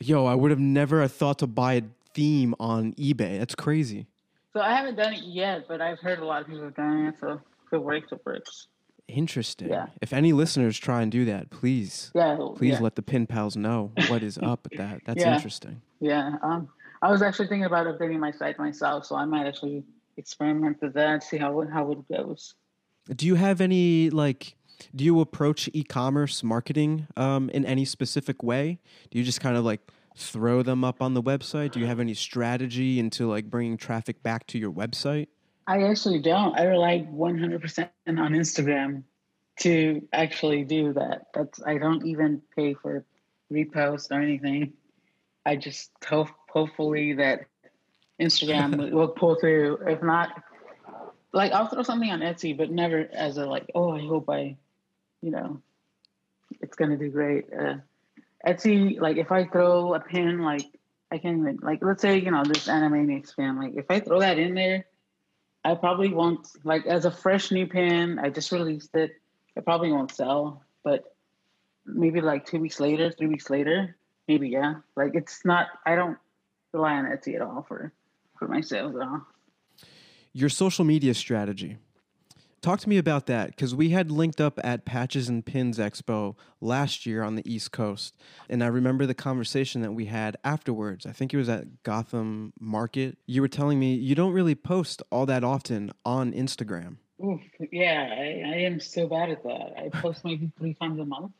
Yo, 0.00 0.26
I 0.26 0.34
would 0.34 0.50
have 0.50 0.60
never 0.60 1.06
thought 1.08 1.38
to 1.40 1.46
buy 1.46 1.74
a 1.74 1.82
theme 2.14 2.54
on 2.60 2.92
eBay. 2.94 3.38
That's 3.38 3.54
crazy. 3.54 4.06
So 4.52 4.60
I 4.60 4.76
haven't 4.76 4.96
done 4.96 5.12
it 5.12 5.24
yet, 5.24 5.66
but 5.68 5.80
I've 5.80 5.98
heard 5.98 6.20
a 6.20 6.24
lot 6.24 6.42
of 6.42 6.48
people 6.48 6.64
have 6.64 6.74
done 6.74 7.06
it. 7.06 7.14
So 7.20 7.40
if 7.66 7.72
it 7.72 7.82
works, 7.82 8.12
it 8.12 8.20
works. 8.24 8.68
Interesting. 9.08 9.70
Yeah. 9.70 9.86
If 10.02 10.12
any 10.12 10.32
listeners 10.32 10.78
try 10.78 11.02
and 11.02 11.10
do 11.10 11.24
that, 11.24 11.50
please, 11.50 12.12
Yeah. 12.14 12.36
please 12.56 12.74
yeah. 12.74 12.80
let 12.80 12.94
the 12.96 13.02
pin 13.02 13.26
pals 13.26 13.56
know 13.56 13.92
what 14.08 14.22
is 14.22 14.38
up 14.38 14.68
with 14.68 14.78
that. 14.78 15.00
That's 15.06 15.20
Yeah. 15.20 15.34
interesting. 15.34 15.80
Yeah. 16.00 16.36
Um, 16.42 16.68
I 17.00 17.10
was 17.10 17.22
actually 17.22 17.48
thinking 17.48 17.64
about 17.64 17.86
updating 17.86 18.18
my 18.18 18.30
site 18.32 18.58
myself, 18.58 19.06
so 19.06 19.16
I 19.16 19.24
might 19.24 19.46
actually 19.46 19.82
experiment 20.18 20.82
with 20.82 20.92
that, 20.94 21.22
see 21.22 21.38
how 21.38 21.60
it- 21.62 21.70
how 21.70 21.90
it 21.90 22.06
goes. 22.08 22.54
Do 23.14 23.26
you 23.26 23.36
have 23.36 23.60
any 23.60 24.10
like? 24.10 24.54
Do 24.94 25.02
you 25.04 25.20
approach 25.20 25.68
e-commerce 25.72 26.44
marketing 26.44 27.08
um, 27.16 27.50
in 27.50 27.64
any 27.64 27.84
specific 27.84 28.44
way? 28.44 28.78
Do 29.10 29.18
you 29.18 29.24
just 29.24 29.40
kind 29.40 29.56
of 29.56 29.64
like 29.64 29.80
throw 30.16 30.62
them 30.62 30.84
up 30.84 31.00
on 31.02 31.14
the 31.14 31.22
website? 31.22 31.72
Do 31.72 31.80
you 31.80 31.86
have 31.86 31.98
any 31.98 32.14
strategy 32.14 32.98
into 33.00 33.26
like 33.26 33.50
bringing 33.50 33.76
traffic 33.76 34.22
back 34.22 34.46
to 34.48 34.58
your 34.58 34.70
website? 34.70 35.28
I 35.68 35.82
actually 35.82 36.20
don't. 36.20 36.58
I 36.58 36.64
rely 36.64 37.06
100% 37.12 37.90
on 38.06 38.16
Instagram 38.16 39.02
to 39.60 40.02
actually 40.14 40.64
do 40.64 40.94
that. 40.94 41.26
That's 41.34 41.60
I 41.62 41.76
don't 41.76 42.06
even 42.06 42.40
pay 42.56 42.72
for 42.72 43.04
reposts 43.52 44.10
or 44.10 44.18
anything. 44.18 44.72
I 45.44 45.56
just 45.56 45.90
hope 46.06 46.28
hopefully 46.48 47.12
that 47.14 47.40
Instagram 48.18 48.92
will- 48.92 49.08
pull 49.08 49.34
through. 49.34 49.76
If 49.86 50.02
not, 50.02 50.42
like 51.34 51.52
I'll 51.52 51.68
throw 51.68 51.82
something 51.82 52.10
on 52.10 52.20
Etsy, 52.20 52.56
but 52.56 52.70
never 52.70 53.06
as 53.12 53.36
a 53.36 53.44
like, 53.44 53.70
oh, 53.74 53.90
I 53.90 54.00
hope 54.00 54.30
I, 54.30 54.56
you 55.20 55.30
know, 55.30 55.60
it's 56.62 56.76
gonna 56.76 56.96
do 56.96 57.10
great. 57.10 57.44
Uh, 57.52 57.74
Etsy, 58.46 58.98
like 58.98 59.18
if 59.18 59.30
I 59.30 59.44
throw 59.44 59.92
a 59.92 60.00
pin, 60.00 60.38
like 60.38 60.64
I 61.12 61.18
can 61.18 61.40
even 61.40 61.58
like 61.60 61.80
let's 61.82 62.00
say 62.00 62.18
you 62.18 62.30
know 62.30 62.42
this 62.42 62.68
anime 62.68 63.06
mix 63.06 63.34
fan, 63.34 63.58
like 63.60 63.74
if 63.76 63.84
I 63.90 64.00
throw 64.00 64.20
that 64.20 64.38
in 64.38 64.54
there, 64.54 64.86
I 65.64 65.74
probably 65.74 66.12
won't 66.12 66.48
like 66.64 66.86
as 66.86 67.04
a 67.04 67.10
fresh 67.10 67.50
new 67.50 67.66
pen. 67.66 68.18
I 68.18 68.30
just 68.30 68.52
released 68.52 68.94
it. 68.94 69.12
It 69.56 69.64
probably 69.64 69.92
won't 69.92 70.12
sell, 70.12 70.62
but 70.84 71.14
maybe 71.84 72.20
like 72.20 72.46
two 72.46 72.60
weeks 72.60 72.80
later, 72.80 73.10
three 73.10 73.26
weeks 73.26 73.50
later, 73.50 73.96
maybe 74.28 74.48
yeah. 74.48 74.74
Like 74.96 75.14
it's 75.14 75.44
not. 75.44 75.68
I 75.84 75.96
don't 75.96 76.18
rely 76.72 76.94
on 76.94 77.06
Etsy 77.06 77.34
at 77.34 77.42
all 77.42 77.64
for 77.66 77.92
for 78.38 78.46
my 78.48 78.60
sales 78.60 78.94
at 78.94 79.02
all. 79.02 79.26
Your 80.32 80.48
social 80.48 80.84
media 80.84 81.14
strategy. 81.14 81.78
Talk 82.60 82.80
to 82.80 82.88
me 82.88 82.98
about 82.98 83.26
that 83.26 83.50
because 83.50 83.74
we 83.74 83.90
had 83.90 84.10
linked 84.10 84.40
up 84.40 84.58
at 84.64 84.84
Patches 84.84 85.28
and 85.28 85.46
Pins 85.46 85.78
Expo 85.78 86.34
last 86.60 87.06
year 87.06 87.22
on 87.22 87.36
the 87.36 87.52
East 87.52 87.70
Coast. 87.70 88.16
And 88.48 88.64
I 88.64 88.66
remember 88.66 89.06
the 89.06 89.14
conversation 89.14 89.80
that 89.82 89.92
we 89.92 90.06
had 90.06 90.36
afterwards. 90.42 91.06
I 91.06 91.12
think 91.12 91.32
it 91.32 91.36
was 91.36 91.48
at 91.48 91.84
Gotham 91.84 92.52
Market. 92.58 93.16
You 93.26 93.42
were 93.42 93.48
telling 93.48 93.78
me 93.78 93.94
you 93.94 94.16
don't 94.16 94.32
really 94.32 94.56
post 94.56 95.02
all 95.10 95.24
that 95.26 95.44
often 95.44 95.92
on 96.04 96.32
Instagram. 96.32 96.96
Oof, 97.24 97.40
yeah, 97.72 98.08
I, 98.10 98.42
I 98.44 98.56
am 98.58 98.80
so 98.80 99.06
bad 99.06 99.30
at 99.30 99.42
that. 99.44 99.74
I 99.76 99.88
post 99.88 100.24
maybe 100.24 100.50
three 100.58 100.74
times 100.74 100.98
a 101.00 101.04
month. 101.04 101.32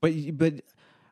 But 0.00 0.12
but 0.36 0.54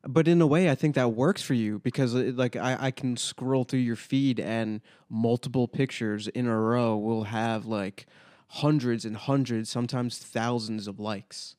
but 0.06 0.26
in 0.26 0.40
a 0.40 0.46
way, 0.46 0.70
I 0.70 0.74
think 0.74 0.94
that 0.94 1.12
works 1.12 1.42
for 1.42 1.54
you 1.54 1.78
because 1.80 2.14
it, 2.14 2.36
like 2.36 2.56
I, 2.56 2.76
I 2.80 2.90
can 2.90 3.16
scroll 3.16 3.64
through 3.64 3.80
your 3.80 3.96
feed 3.96 4.40
and 4.40 4.80
multiple 5.08 5.68
pictures 5.68 6.28
in 6.28 6.46
a 6.46 6.58
row 6.58 6.96
will 6.96 7.24
have 7.24 7.66
like 7.66 8.06
hundreds 8.54 9.04
and 9.04 9.16
hundreds, 9.16 9.70
sometimes 9.70 10.18
thousands 10.18 10.86
of 10.86 10.98
likes. 10.98 11.56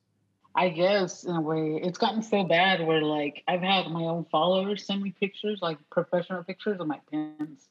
I 0.54 0.68
guess 0.68 1.24
in 1.24 1.34
a 1.34 1.40
way, 1.40 1.80
it's 1.82 1.96
gotten 1.96 2.22
so 2.22 2.44
bad 2.44 2.86
where 2.86 3.02
like 3.02 3.42
I've 3.48 3.62
had 3.62 3.86
my 3.88 4.02
own 4.02 4.26
followers 4.30 4.84
send 4.84 5.02
me 5.02 5.14
pictures, 5.18 5.60
like 5.62 5.78
professional 5.90 6.44
pictures 6.44 6.78
of 6.80 6.86
my 6.86 7.00
pins 7.10 7.68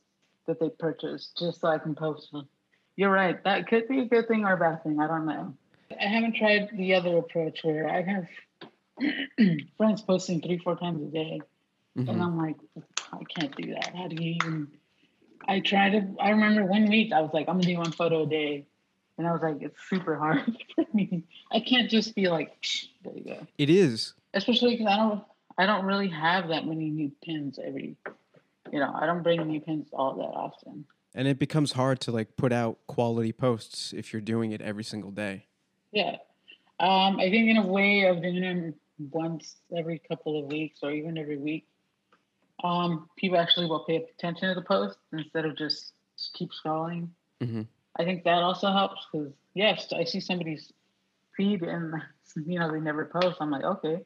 that 0.48 0.60
they 0.60 0.70
purchased, 0.70 1.38
just 1.38 1.62
so 1.62 1.68
I 1.68 1.78
can 1.78 1.94
post 1.94 2.32
them. 2.32 2.48
You're 2.96 3.12
right. 3.12 3.42
That 3.44 3.68
could 3.68 3.88
be 3.88 4.00
a 4.00 4.06
good 4.06 4.28
thing 4.28 4.44
or 4.46 4.54
a 4.54 4.58
bad 4.58 4.84
thing. 4.84 5.00
I 5.00 5.08
don't 5.08 5.28
know. 5.28 5.54
I 6.00 6.06
haven't 6.08 6.36
tried 6.36 6.70
the 6.76 6.96
other 6.96 7.18
approach 7.18 7.60
where 7.64 7.88
I 7.88 8.02
have 8.02 8.28
friends 9.78 10.02
posting 10.02 10.42
three, 10.42 10.58
four 10.58 10.76
times 10.76 11.02
a 11.04 11.12
day, 11.12 11.42
Mhm. 11.98 12.10
and 12.10 12.22
I'm 12.22 12.38
like, 12.38 12.56
I 13.14 13.24
can't 13.26 13.56
do 13.56 13.74
that. 13.76 13.94
How 13.96 14.08
do 14.08 14.16
you 14.22 14.32
even? 14.44 14.72
I 15.48 15.60
tried 15.60 15.92
to. 15.92 16.16
I 16.20 16.32
remember 16.32 16.66
one 16.66 16.90
week 16.90 17.12
I 17.14 17.22
was 17.22 17.32
like, 17.34 17.48
I'm 17.48 17.56
gonna 17.60 17.68
do 17.68 17.78
one 17.78 17.92
photo 17.92 18.24
a 18.24 18.26
day, 18.28 18.66
and 19.18 19.28
I 19.28 19.32
was 19.32 19.42
like, 19.42 19.62
it's 19.62 19.80
super 19.90 20.16
hard 20.16 20.44
for 20.76 20.86
me. 20.94 21.24
I 21.52 21.60
can't 21.60 21.90
just 21.90 22.16
be 22.16 22.28
like, 22.28 22.52
there 23.04 23.14
you 23.16 23.24
go. 23.24 23.48
It 23.58 23.70
is. 23.70 24.14
Especially 24.34 24.72
because 24.72 24.88
I 24.88 24.98
don't. 24.98 25.24
I 25.58 25.66
don't 25.66 25.86
really 25.86 26.08
have 26.08 26.48
that 26.48 26.66
many 26.66 26.90
new 26.90 27.12
pins 27.24 27.60
every. 27.64 27.96
You 28.72 28.80
know, 28.80 28.92
I 28.96 29.06
don't 29.06 29.22
bring 29.22 29.46
new 29.46 29.60
pins 29.60 29.90
all 29.92 30.16
that 30.16 30.24
often. 30.24 30.86
And 31.14 31.28
it 31.28 31.40
becomes 31.40 31.74
hard 31.74 32.00
to 32.02 32.12
like 32.12 32.38
put 32.38 32.54
out 32.54 32.78
quality 32.88 33.34
posts 33.34 33.94
if 33.94 34.14
you're 34.14 34.22
doing 34.22 34.54
it 34.54 34.62
every 34.62 34.84
single 34.84 35.12
day. 35.12 35.46
Yeah. 35.92 36.16
Um, 36.80 37.20
I 37.20 37.30
think 37.30 37.50
in 37.50 37.58
a 37.58 37.68
way 37.68 38.06
of 38.06 38.22
doing 38.22 38.42
them 38.42 38.74
once 39.12 39.58
every 39.78 40.00
couple 40.00 40.40
of 40.40 40.46
weeks 40.52 40.80
or 40.82 40.92
even 40.92 41.18
every 41.18 41.38
week, 41.38 41.68
um, 42.64 43.10
people 43.18 43.38
actually 43.38 43.66
will 43.66 43.84
pay 43.84 43.98
attention 43.98 44.50
to 44.50 44.56
the 44.56 44.62
post 44.66 44.98
instead 45.12 45.46
of 45.46 45.58
just 45.58 45.94
keep 46.34 46.50
scrolling. 46.52 47.10
Mm-hmm. 47.42 47.64
I 48.00 48.04
think 48.04 48.24
that 48.24 48.42
also 48.42 48.72
helps 48.72 49.06
because 49.12 49.32
yes, 49.54 49.92
I 49.96 50.04
see 50.04 50.20
somebody's 50.20 50.72
feed 51.36 51.62
and 51.64 51.94
you 52.46 52.60
know 52.60 52.72
they 52.72 52.80
never 52.80 53.06
post. 53.06 53.38
I'm 53.40 53.52
like, 53.52 53.64
okay, 53.64 54.02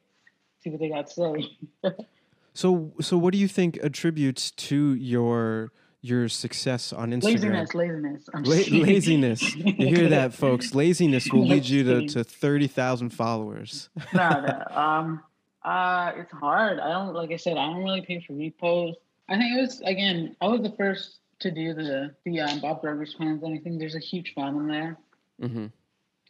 see 0.64 0.70
what 0.70 0.80
they 0.80 0.90
got 0.90 1.08
to 1.08 1.14
say. 1.14 1.96
so, 2.54 2.94
so 3.02 3.18
what 3.18 3.34
do 3.34 3.38
you 3.38 3.48
think 3.48 3.78
attributes 3.82 4.52
to 4.52 4.94
your 4.96 5.72
your 6.02 6.30
success 6.30 6.94
on 6.94 7.12
Instagram? 7.12 7.24
Laziness, 7.24 7.74
laziness, 7.74 8.30
La- 8.34 8.80
laziness. 8.80 9.56
You 9.56 9.88
hear 9.88 10.10
that, 10.10 10.34
folks? 10.34 10.76
Laziness 10.76 11.32
will 11.32 11.48
lead 11.48 11.66
you 11.66 11.84
to, 11.84 12.08
to 12.08 12.24
thirty 12.24 12.68
thousand 12.68 13.10
followers. 13.10 13.90
no, 14.14 14.30
no. 14.42 14.76
Um, 14.76 15.24
uh, 15.64 16.12
it's 16.16 16.32
hard. 16.32 16.80
I 16.80 16.90
don't 16.92 17.14
like 17.14 17.32
I 17.32 17.38
said. 17.38 17.58
I 17.58 17.66
don't 17.66 17.84
really 17.84 18.02
pay 18.02 18.24
for 18.26 18.34
reposts. 18.34 18.96
I 19.28 19.38
think 19.38 19.58
it 19.58 19.62
was 19.62 19.82
again. 19.82 20.36
I 20.42 20.48
was 20.48 20.62
the 20.62 20.74
first 20.78 21.20
to 21.40 21.52
do 21.52 21.74
the 21.74 22.16
the 22.24 22.42
um, 22.42 22.60
Bob 22.60 22.82
Burgers 22.82 23.16
and 23.20 23.44
I 23.46 23.58
think 23.60 23.80
there's 23.80 23.96
a 23.96 24.00
huge 24.00 24.34
fan 24.34 24.68
there. 24.68 24.98
Mm-hmm. 25.42 25.68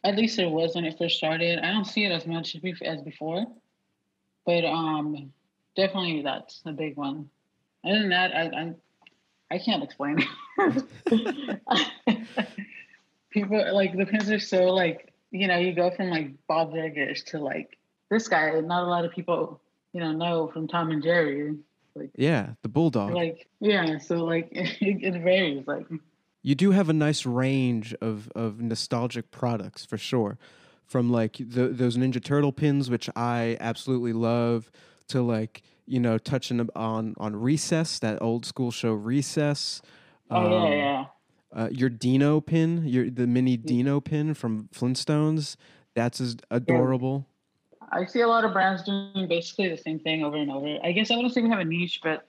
At 0.04 0.16
least 0.16 0.36
there 0.36 0.48
was 0.48 0.74
when 0.74 0.84
it 0.84 0.98
first 0.98 1.16
started. 1.16 1.58
I 1.60 1.72
don't 1.72 1.84
see 1.84 2.04
it 2.04 2.12
as 2.12 2.26
much 2.26 2.56
as 2.82 3.02
before, 3.02 3.46
but 4.44 4.64
um, 4.64 5.32
definitely 5.76 6.22
that's 6.22 6.62
a 6.66 6.72
big 6.72 6.96
one. 6.96 7.28
Other 7.84 8.00
than 8.00 8.08
that, 8.10 8.34
I 8.34 8.42
I, 8.42 8.74
I 9.52 9.58
can't 9.58 9.82
explain. 9.82 10.24
People 13.30 13.74
like 13.74 13.96
the 13.96 14.06
pins 14.06 14.30
are 14.30 14.38
so 14.38 14.66
like 14.66 15.12
you 15.30 15.46
know 15.46 15.58
you 15.58 15.74
go 15.74 15.90
from 15.90 16.10
like 16.10 16.30
Bob 16.48 16.72
Burgers 16.72 17.22
to 17.24 17.38
like 17.38 17.78
this 18.10 18.28
guy. 18.28 18.58
Not 18.60 18.84
a 18.84 18.86
lot 18.86 19.04
of 19.04 19.12
people 19.12 19.60
you 19.92 20.00
know 20.00 20.12
know 20.12 20.48
from 20.52 20.68
Tom 20.68 20.90
and 20.90 21.02
Jerry. 21.02 21.54
Like 21.96 22.10
yeah, 22.16 22.50
the 22.62 22.68
bulldog. 22.68 23.14
Like 23.14 23.48
yeah, 23.60 23.98
so 23.98 24.16
like 24.24 24.48
it, 24.52 24.76
it 24.80 25.22
varies. 25.22 25.66
Like 25.66 25.86
you 26.42 26.54
do 26.54 26.70
have 26.72 26.88
a 26.88 26.92
nice 26.92 27.26
range 27.26 27.94
of 28.00 28.30
of 28.36 28.60
nostalgic 28.60 29.30
products 29.30 29.84
for 29.84 29.96
sure, 29.96 30.38
from 30.84 31.10
like 31.10 31.36
the, 31.38 31.68
those 31.68 31.96
Ninja 31.96 32.22
Turtle 32.22 32.52
pins, 32.52 32.90
which 32.90 33.08
I 33.16 33.56
absolutely 33.60 34.12
love, 34.12 34.70
to 35.08 35.22
like 35.22 35.62
you 35.86 36.00
know 36.00 36.18
touching 36.18 36.68
on 36.76 37.14
on 37.18 37.36
Recess, 37.36 37.98
that 38.00 38.20
old 38.20 38.44
school 38.44 38.70
show 38.70 38.92
Recess. 38.92 39.80
Oh 40.30 40.36
um, 40.36 40.52
yeah, 40.52 40.74
yeah. 40.74 41.04
Uh, 41.54 41.68
your 41.70 41.88
Dino 41.88 42.40
pin, 42.40 42.84
your 42.86 43.08
the 43.08 43.26
mini 43.26 43.56
Dino 43.56 44.00
pin 44.00 44.34
from 44.34 44.68
Flintstones, 44.74 45.56
that's 45.94 46.20
as 46.20 46.36
adorable. 46.50 47.26
I 47.92 48.04
see 48.06 48.20
a 48.20 48.28
lot 48.28 48.44
of 48.44 48.52
brands 48.52 48.82
doing 48.82 49.26
basically 49.28 49.68
the 49.68 49.76
same 49.76 49.98
thing 49.98 50.24
over 50.24 50.36
and 50.36 50.50
over. 50.50 50.78
I 50.82 50.92
guess 50.92 51.10
I 51.10 51.16
wouldn't 51.16 51.34
say 51.34 51.42
we 51.42 51.50
have 51.50 51.60
a 51.60 51.64
niche, 51.64 52.00
but 52.02 52.26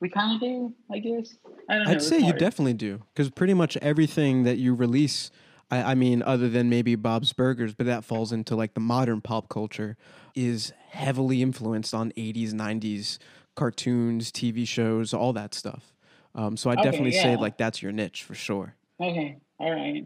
we 0.00 0.08
kind 0.08 0.34
of 0.34 0.40
do. 0.40 0.74
I 0.90 0.98
guess. 0.98 1.36
I 1.68 1.76
don't 1.76 1.84
know. 1.84 1.90
I'd 1.92 2.02
say 2.02 2.18
you 2.18 2.32
definitely 2.32 2.74
do 2.74 3.02
because 3.14 3.30
pretty 3.30 3.54
much 3.54 3.76
everything 3.78 4.44
that 4.44 4.58
you 4.58 4.74
release. 4.74 5.30
I, 5.68 5.82
I, 5.82 5.94
mean, 5.96 6.22
other 6.22 6.48
than 6.48 6.70
maybe 6.70 6.94
Bob's 6.94 7.32
Burgers, 7.32 7.74
but 7.74 7.86
that 7.86 8.04
falls 8.04 8.30
into 8.30 8.54
like 8.54 8.74
the 8.74 8.80
modern 8.80 9.20
pop 9.20 9.48
culture, 9.48 9.96
is 10.36 10.72
heavily 10.90 11.42
influenced 11.42 11.92
on 11.92 12.12
80s, 12.12 12.52
90s 12.52 13.18
cartoons, 13.56 14.30
TV 14.30 14.66
shows, 14.66 15.12
all 15.12 15.32
that 15.32 15.54
stuff. 15.54 15.92
Um, 16.36 16.56
so 16.56 16.70
I 16.70 16.74
okay, 16.74 16.82
definitely 16.84 17.16
yeah. 17.16 17.22
say 17.22 17.36
like 17.36 17.56
that's 17.58 17.82
your 17.82 17.90
niche 17.90 18.22
for 18.22 18.34
sure. 18.34 18.76
Okay, 19.00 19.38
all 19.58 19.72
right 19.72 20.04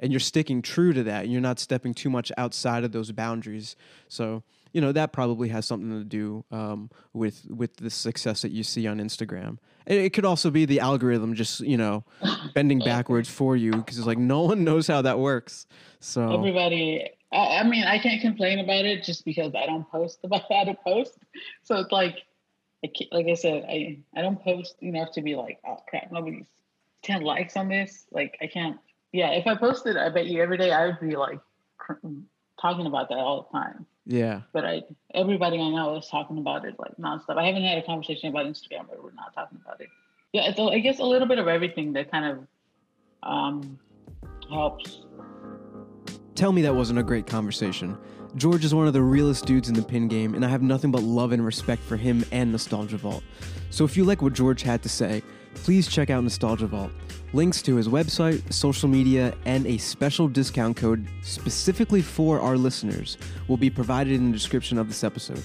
and 0.00 0.12
you're 0.12 0.20
sticking 0.20 0.62
true 0.62 0.92
to 0.92 1.02
that. 1.04 1.24
And 1.24 1.32
you're 1.32 1.40
not 1.40 1.58
stepping 1.58 1.94
too 1.94 2.10
much 2.10 2.30
outside 2.36 2.84
of 2.84 2.92
those 2.92 3.12
boundaries. 3.12 3.76
So 4.08 4.42
you 4.76 4.82
know 4.82 4.92
that 4.92 5.10
probably 5.10 5.48
has 5.48 5.64
something 5.64 5.88
to 5.90 6.04
do 6.04 6.44
um, 6.50 6.90
with 7.14 7.46
with 7.48 7.76
the 7.76 7.88
success 7.88 8.42
that 8.42 8.52
you 8.52 8.62
see 8.62 8.86
on 8.86 8.98
Instagram. 8.98 9.56
It 9.86 10.12
could 10.12 10.26
also 10.26 10.50
be 10.50 10.66
the 10.66 10.80
algorithm 10.80 11.34
just 11.34 11.60
you 11.60 11.78
know 11.78 12.04
bending 12.54 12.80
backwards 12.80 13.26
for 13.28 13.56
you 13.56 13.70
because 13.70 13.96
it's 13.96 14.06
like 14.06 14.18
no 14.18 14.42
one 14.42 14.64
knows 14.64 14.86
how 14.86 15.00
that 15.00 15.18
works. 15.18 15.66
So 16.00 16.30
everybody. 16.30 17.08
I, 17.32 17.60
I 17.60 17.62
mean, 17.62 17.84
I 17.84 17.98
can't 17.98 18.20
complain 18.20 18.58
about 18.58 18.84
it 18.84 19.02
just 19.02 19.24
because 19.24 19.54
I 19.54 19.64
don't 19.64 19.90
post 19.90 20.18
about 20.24 20.42
how 20.50 20.64
to 20.64 20.74
post. 20.74 21.18
So 21.62 21.76
it's 21.76 21.90
like, 21.90 22.18
I 22.84 22.90
like 23.12 23.28
I 23.28 23.34
said, 23.34 23.64
I 23.66 23.98
I 24.14 24.20
don't 24.20 24.42
post 24.42 24.76
enough 24.82 25.12
to 25.12 25.22
be 25.22 25.36
like, 25.36 25.58
oh 25.66 25.78
crap, 25.88 26.12
nobody's 26.12 26.48
ten 27.02 27.22
likes 27.22 27.56
on 27.56 27.68
this. 27.68 28.04
Like 28.12 28.36
I 28.42 28.46
can't 28.46 28.76
yeah, 29.16 29.30
if 29.30 29.46
I 29.46 29.54
posted, 29.54 29.96
I 29.96 30.10
bet 30.10 30.26
you 30.26 30.42
every 30.42 30.58
day 30.58 30.70
I 30.70 30.86
would 30.86 31.00
be 31.00 31.16
like 31.16 31.40
talking 32.60 32.86
about 32.86 33.08
that 33.08 33.16
all 33.16 33.48
the 33.50 33.58
time. 33.58 33.86
Yeah. 34.04 34.42
But 34.52 34.66
I, 34.66 34.82
everybody 35.14 35.58
I 35.58 35.70
know 35.70 35.96
is 35.96 36.06
talking 36.06 36.36
about 36.36 36.66
it 36.66 36.74
like 36.78 36.94
nonstop. 36.98 37.38
I 37.38 37.46
haven't 37.46 37.64
had 37.64 37.78
a 37.78 37.82
conversation 37.82 38.28
about 38.28 38.44
Instagram 38.44 38.88
where 38.88 39.00
we're 39.02 39.12
not 39.12 39.34
talking 39.34 39.58
about 39.64 39.80
it. 39.80 39.88
Yeah, 40.34 40.50
it's, 40.50 40.60
I 40.60 40.80
guess 40.80 40.98
a 40.98 41.04
little 41.04 41.26
bit 41.26 41.38
of 41.38 41.48
everything 41.48 41.94
that 41.94 42.10
kind 42.10 42.26
of 42.26 43.28
um, 43.28 43.78
helps. 44.50 45.00
Tell 46.34 46.52
me 46.52 46.60
that 46.62 46.74
wasn't 46.74 46.98
a 46.98 47.02
great 47.02 47.26
conversation. 47.26 47.96
George 48.34 48.66
is 48.66 48.74
one 48.74 48.86
of 48.86 48.92
the 48.92 49.00
realest 49.00 49.46
dudes 49.46 49.70
in 49.70 49.74
the 49.74 49.82
pin 49.82 50.08
game, 50.08 50.34
and 50.34 50.44
I 50.44 50.48
have 50.48 50.60
nothing 50.60 50.90
but 50.90 51.02
love 51.02 51.32
and 51.32 51.42
respect 51.42 51.80
for 51.80 51.96
him 51.96 52.22
and 52.32 52.52
Nostalgia 52.52 52.98
Vault. 52.98 53.24
So 53.70 53.86
if 53.86 53.96
you 53.96 54.04
like 54.04 54.20
what 54.20 54.34
George 54.34 54.60
had 54.60 54.82
to 54.82 54.90
say, 54.90 55.22
please 55.54 55.88
check 55.88 56.10
out 56.10 56.22
Nostalgia 56.22 56.66
Vault. 56.66 56.92
Links 57.36 57.60
to 57.60 57.76
his 57.76 57.86
website, 57.86 58.50
social 58.50 58.88
media, 58.88 59.34
and 59.44 59.66
a 59.66 59.76
special 59.76 60.26
discount 60.26 60.74
code 60.74 61.06
specifically 61.20 62.00
for 62.00 62.40
our 62.40 62.56
listeners 62.56 63.18
will 63.46 63.58
be 63.58 63.68
provided 63.68 64.14
in 64.14 64.28
the 64.28 64.32
description 64.32 64.78
of 64.78 64.88
this 64.88 65.04
episode. 65.04 65.42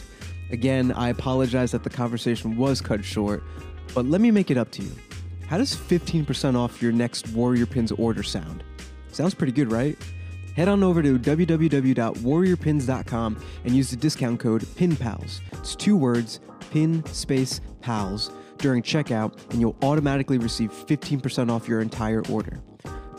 Again, 0.52 0.94
I 0.94 1.10
apologize 1.10 1.72
that 1.72 1.84
the 1.84 1.90
conversation 1.90 2.56
was 2.56 2.80
cut 2.80 3.04
short, 3.04 3.44
but 3.94 4.06
let 4.06 4.22
me 4.22 4.32
make 4.32 4.50
it 4.50 4.56
up 4.56 4.72
to 4.72 4.82
you. 4.82 4.92
How 5.48 5.58
does 5.58 5.76
15% 5.76 6.56
off 6.56 6.82
your 6.82 6.94
next 6.94 7.28
Warrior 7.34 7.66
Pins 7.66 7.92
order 7.92 8.24
sound? 8.24 8.64
Sounds 9.12 9.34
pretty 9.34 9.52
good, 9.52 9.70
right? 9.70 9.98
Head 10.56 10.70
on 10.70 10.84
over 10.84 11.04
to 11.04 11.20
www.warriorpins.com 11.20 13.44
and 13.66 13.76
use 13.76 13.90
the 13.90 13.98
discount 13.98 14.40
code 14.40 14.62
PINPALS. 14.78 15.42
It's 15.52 15.76
two 15.76 15.98
words, 15.98 16.40
pin 16.72 17.06
space 17.08 17.60
pals 17.82 18.32
during 18.62 18.82
checkout, 18.82 19.34
and 19.52 19.60
you'll 19.60 19.76
automatically 19.82 20.38
receive 20.38 20.72
15% 20.72 21.52
off 21.52 21.68
your 21.68 21.82
entire 21.82 22.24
order. 22.30 22.62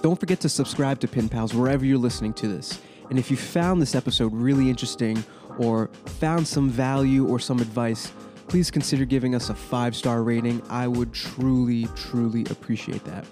Don't 0.01 0.18
forget 0.18 0.40
to 0.40 0.49
subscribe 0.49 1.01
to 1.01 1.09
Pin 1.09 1.28
Pals 1.28 1.55
wherever 1.55 1.84
you're 1.84 1.99
listening 1.99 2.32
to 2.34 2.49
this. 2.49 2.80
And 3.11 3.18
if 3.18 3.30
you 3.30 3.36
found 3.36 3.82
this 3.82 3.95
episode 3.95 4.32
really 4.32 4.70
interesting 4.70 5.22
or 5.59 5.88
found 6.07 6.47
some 6.47 6.70
value 6.70 7.26
or 7.26 7.38
some 7.38 7.61
advice, 7.61 8.12
please 8.49 8.70
consider 8.70 9.05
giving 9.05 9.34
us 9.34 9.51
a 9.51 9.55
five 9.55 9.95
star 9.95 10.22
rating. 10.22 10.62
I 10.68 10.88
would 10.88 11.12
truly, 11.12 11.86
truly 11.95 12.45
appreciate 12.51 13.05
that. 13.05 13.26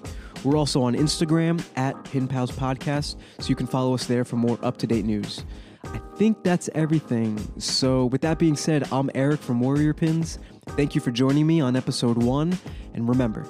We're 0.45 0.57
also 0.57 0.83
on 0.83 0.95
Instagram 0.95 1.63
at 1.77 2.03
Pin 2.05 2.27
Pals 2.27 2.51
Podcast, 2.51 3.17
so 3.39 3.49
you 3.49 3.57
can 3.57 3.67
follow 3.67 3.95
us 3.95 4.07
there 4.07 4.25
for 4.25 4.37
more 4.37 4.59
up 4.63 4.79
to 4.79 4.87
date 4.87 5.05
news. 5.05 5.45
I 5.85 6.01
think 6.17 6.43
that's 6.43 6.71
everything. 6.75 7.39
So, 7.59 8.07
with 8.07 8.21
that 8.23 8.39
being 8.39 8.57
said, 8.57 8.87
I'm 8.93 9.11
Eric 9.15 9.41
from 9.41 9.61
Warrior 9.61 9.93
Pins. 9.95 10.39
Thank 10.77 10.95
you 10.95 11.01
for 11.01 11.11
joining 11.11 11.47
me 11.47 11.61
on 11.61 11.77
episode 11.77 12.23
one. 12.23 12.59
And 12.95 13.09
remember, 13.09 13.47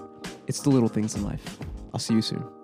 it's 0.46 0.60
the 0.60 0.70
little 0.70 0.88
things 0.88 1.14
in 1.14 1.22
life. 1.22 1.58
I'll 1.92 2.00
see 2.00 2.14
you 2.14 2.22
soon. 2.22 2.59